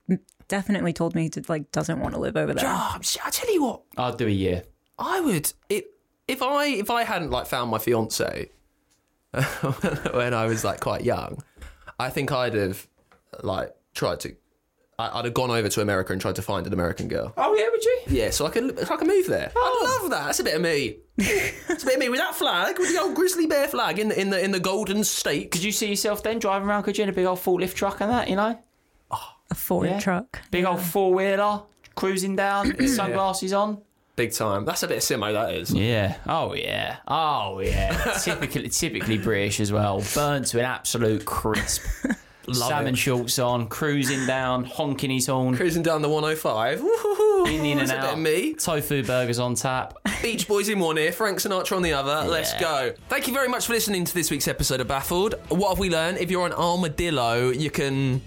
definitely 0.49 0.93
told 0.93 1.15
me 1.15 1.29
he 1.33 1.41
like 1.47 1.71
doesn't 1.71 1.99
want 1.99 2.13
to 2.13 2.19
live 2.19 2.35
over 2.35 2.53
there. 2.53 2.65
Oh, 2.67 2.97
I 3.23 3.29
tell 3.29 3.53
you 3.53 3.63
what, 3.63 3.83
I'll 3.97 4.15
do 4.15 4.27
a 4.27 4.29
year. 4.29 4.63
I 4.99 5.19
would 5.21 5.53
if 5.69 5.85
if 6.27 6.41
I 6.41 6.65
if 6.67 6.89
I 6.89 7.03
hadn't 7.03 7.29
like 7.31 7.47
found 7.47 7.69
my 7.71 7.77
fiance 7.77 8.49
when 10.11 10.33
I 10.33 10.45
was 10.45 10.63
like 10.63 10.79
quite 10.79 11.03
young, 11.03 11.43
I 11.99 12.09
think 12.09 12.31
I'd 12.31 12.53
have 12.53 12.87
like 13.43 13.75
tried 13.93 14.19
to. 14.21 14.35
I- 14.99 15.19
I'd 15.19 15.25
have 15.25 15.33
gone 15.35 15.51
over 15.51 15.69
to 15.69 15.81
America 15.81 16.11
and 16.11 16.19
tried 16.19 16.35
to 16.37 16.41
find 16.41 16.65
an 16.65 16.73
American 16.73 17.07
girl. 17.07 17.31
Oh 17.37 17.53
yeah, 17.55 17.69
would 17.69 17.83
you? 17.83 17.99
Yeah, 18.07 18.31
so 18.31 18.47
I 18.47 18.49
could 18.49 18.79
so 18.79 18.93
I 18.93 18.97
could 18.97 19.07
move 19.07 19.27
there. 19.27 19.51
I 19.55 19.55
oh. 19.55 19.99
love 20.01 20.09
that. 20.09 20.25
That's 20.25 20.39
a 20.39 20.43
bit 20.43 20.55
of 20.55 20.61
me. 20.61 20.97
It's 21.17 21.83
a 21.83 21.85
bit 21.85 21.95
of 21.95 21.99
me 21.99 22.09
with 22.09 22.19
that 22.19 22.33
flag, 22.35 22.79
with 22.79 22.91
the 22.91 22.99
old 23.01 23.15
grizzly 23.15 23.45
bear 23.45 23.67
flag 23.67 23.99
in 23.99 24.07
the 24.09 24.19
in 24.19 24.29
the 24.31 24.43
in 24.43 24.51
the 24.51 24.59
golden 24.59 25.03
state. 25.03 25.51
Could 25.51 25.63
you 25.63 25.71
see 25.71 25.89
yourself 25.89 26.23
then 26.23 26.39
driving 26.39 26.67
around? 26.67 26.83
Could 26.83 26.97
you 26.97 27.03
in 27.03 27.09
a 27.09 27.13
big 27.13 27.25
old 27.25 27.39
forklift 27.39 27.75
truck 27.75 28.01
and 28.01 28.09
that? 28.11 28.27
You 28.29 28.37
know, 28.37 28.59
A 29.51 29.55
Ford 29.55 29.87
Yeah. 29.87 29.99
truck. 29.99 30.41
big 30.49 30.65
old 30.65 30.81
four 30.81 31.13
wheeler 31.13 31.61
cruising 31.95 32.35
down, 32.35 32.69
with 32.77 32.89
sunglasses 32.89 33.53
on. 33.53 33.81
Big 34.17 34.33
time. 34.33 34.65
That's 34.65 34.81
a 34.83 34.87
bit 34.87 34.97
of 34.97 35.03
simo. 35.03 35.31
That 35.31 35.53
is. 35.53 35.71
Yeah. 35.71 36.17
Oh 36.27 36.53
yeah. 36.55 36.97
Oh 37.07 37.59
yeah. 37.59 38.17
typically, 38.23 38.67
typically 38.67 39.17
British 39.19 39.59
as 39.59 39.71
well. 39.71 40.03
Burnt 40.15 40.47
to 40.47 40.59
an 40.59 40.65
absolute 40.65 41.23
crisp. 41.23 41.83
Love 42.47 42.55
salmon 42.57 42.93
it. 42.93 42.97
shorts 42.97 43.37
on, 43.39 43.67
cruising 43.67 44.25
down, 44.25 44.63
honking 44.63 45.09
his 45.11 45.27
horn, 45.27 45.53
Cruising 45.55 45.83
down 45.83 46.01
the 46.01 46.07
105. 46.07 46.81
Woo-hoo-hoo. 46.81 47.45
in, 47.45 47.65
in 47.65 47.71
and 47.77 47.81
That's 47.81 47.91
a 47.91 47.95
bit 47.95 48.03
out. 48.05 48.13
of 48.13 48.19
me. 48.19 48.53
Tofu 48.53 49.03
burgers 49.03 49.37
on 49.37 49.53
tap. 49.55 49.97
Beach 50.21 50.47
Boys 50.47 50.69
in 50.69 50.79
one 50.79 50.97
ear, 50.97 51.11
Frank 51.11 51.39
Sinatra 51.39 51.75
on 51.75 51.81
the 51.83 51.91
other. 51.91 52.25
Let's 52.27 52.53
go. 52.53 52.93
Thank 53.09 53.27
you 53.27 53.33
very 53.33 53.49
much 53.49 53.67
for 53.67 53.73
listening 53.73 54.05
to 54.05 54.13
this 54.13 54.31
week's 54.31 54.47
episode 54.47 54.79
of 54.79 54.87
Baffled. 54.87 55.35
What 55.49 55.69
have 55.71 55.79
we 55.79 55.89
learned? 55.89 56.19
If 56.19 56.31
you're 56.31 56.45
an 56.45 56.53
armadillo, 56.53 57.49
you 57.49 57.69
can 57.69 58.21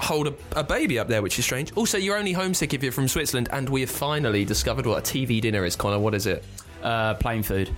hold 0.00 0.28
a, 0.28 0.34
a 0.56 0.64
baby 0.64 0.98
up 0.98 1.08
there, 1.08 1.22
which 1.22 1.38
is 1.38 1.44
strange. 1.44 1.72
Also, 1.74 1.98
you're 1.98 2.16
only 2.16 2.32
homesick 2.32 2.74
if 2.74 2.82
you're 2.82 2.92
from 2.92 3.08
Switzerland, 3.08 3.48
and 3.52 3.68
we 3.68 3.82
have 3.82 3.90
finally 3.90 4.44
discovered 4.44 4.86
what 4.86 4.98
a 4.98 5.02
TV 5.02 5.40
dinner 5.40 5.64
is, 5.64 5.76
Conor. 5.76 5.98
What 5.98 6.14
is 6.14 6.26
it? 6.26 6.44
Uh, 6.82 7.14
plain 7.14 7.42
food. 7.42 7.70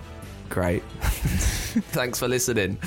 Great. 0.49 0.83
Thanks 1.01 2.19
for 2.19 2.27
listening. 2.27 2.77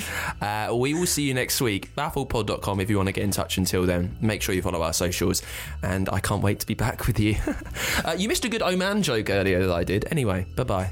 Uh, 0.41 0.73
we 0.73 0.93
will 0.93 1.05
see 1.05 1.23
you 1.23 1.33
next 1.33 1.59
week. 1.59 1.93
Baffledpod.com 1.95 2.79
if 2.79 2.89
you 2.89 2.95
want 2.95 3.07
to 3.07 3.13
get 3.13 3.25
in 3.25 3.31
touch 3.31 3.57
until 3.57 3.85
then. 3.85 4.15
Make 4.21 4.41
sure 4.41 4.55
you 4.55 4.61
follow 4.61 4.81
our 4.81 4.93
socials. 4.93 5.41
And 5.83 6.07
I 6.09 6.19
can't 6.21 6.41
wait 6.41 6.59
to 6.61 6.65
be 6.65 6.75
back 6.75 7.07
with 7.07 7.19
you. 7.19 7.35
uh, 8.05 8.15
you 8.17 8.29
missed 8.29 8.45
a 8.45 8.49
good 8.49 8.61
Oman 8.61 9.03
joke 9.03 9.29
earlier 9.29 9.65
that 9.67 9.73
I 9.73 9.83
did. 9.83 10.07
Anyway, 10.11 10.45
bye 10.55 10.63
bye. 10.63 10.91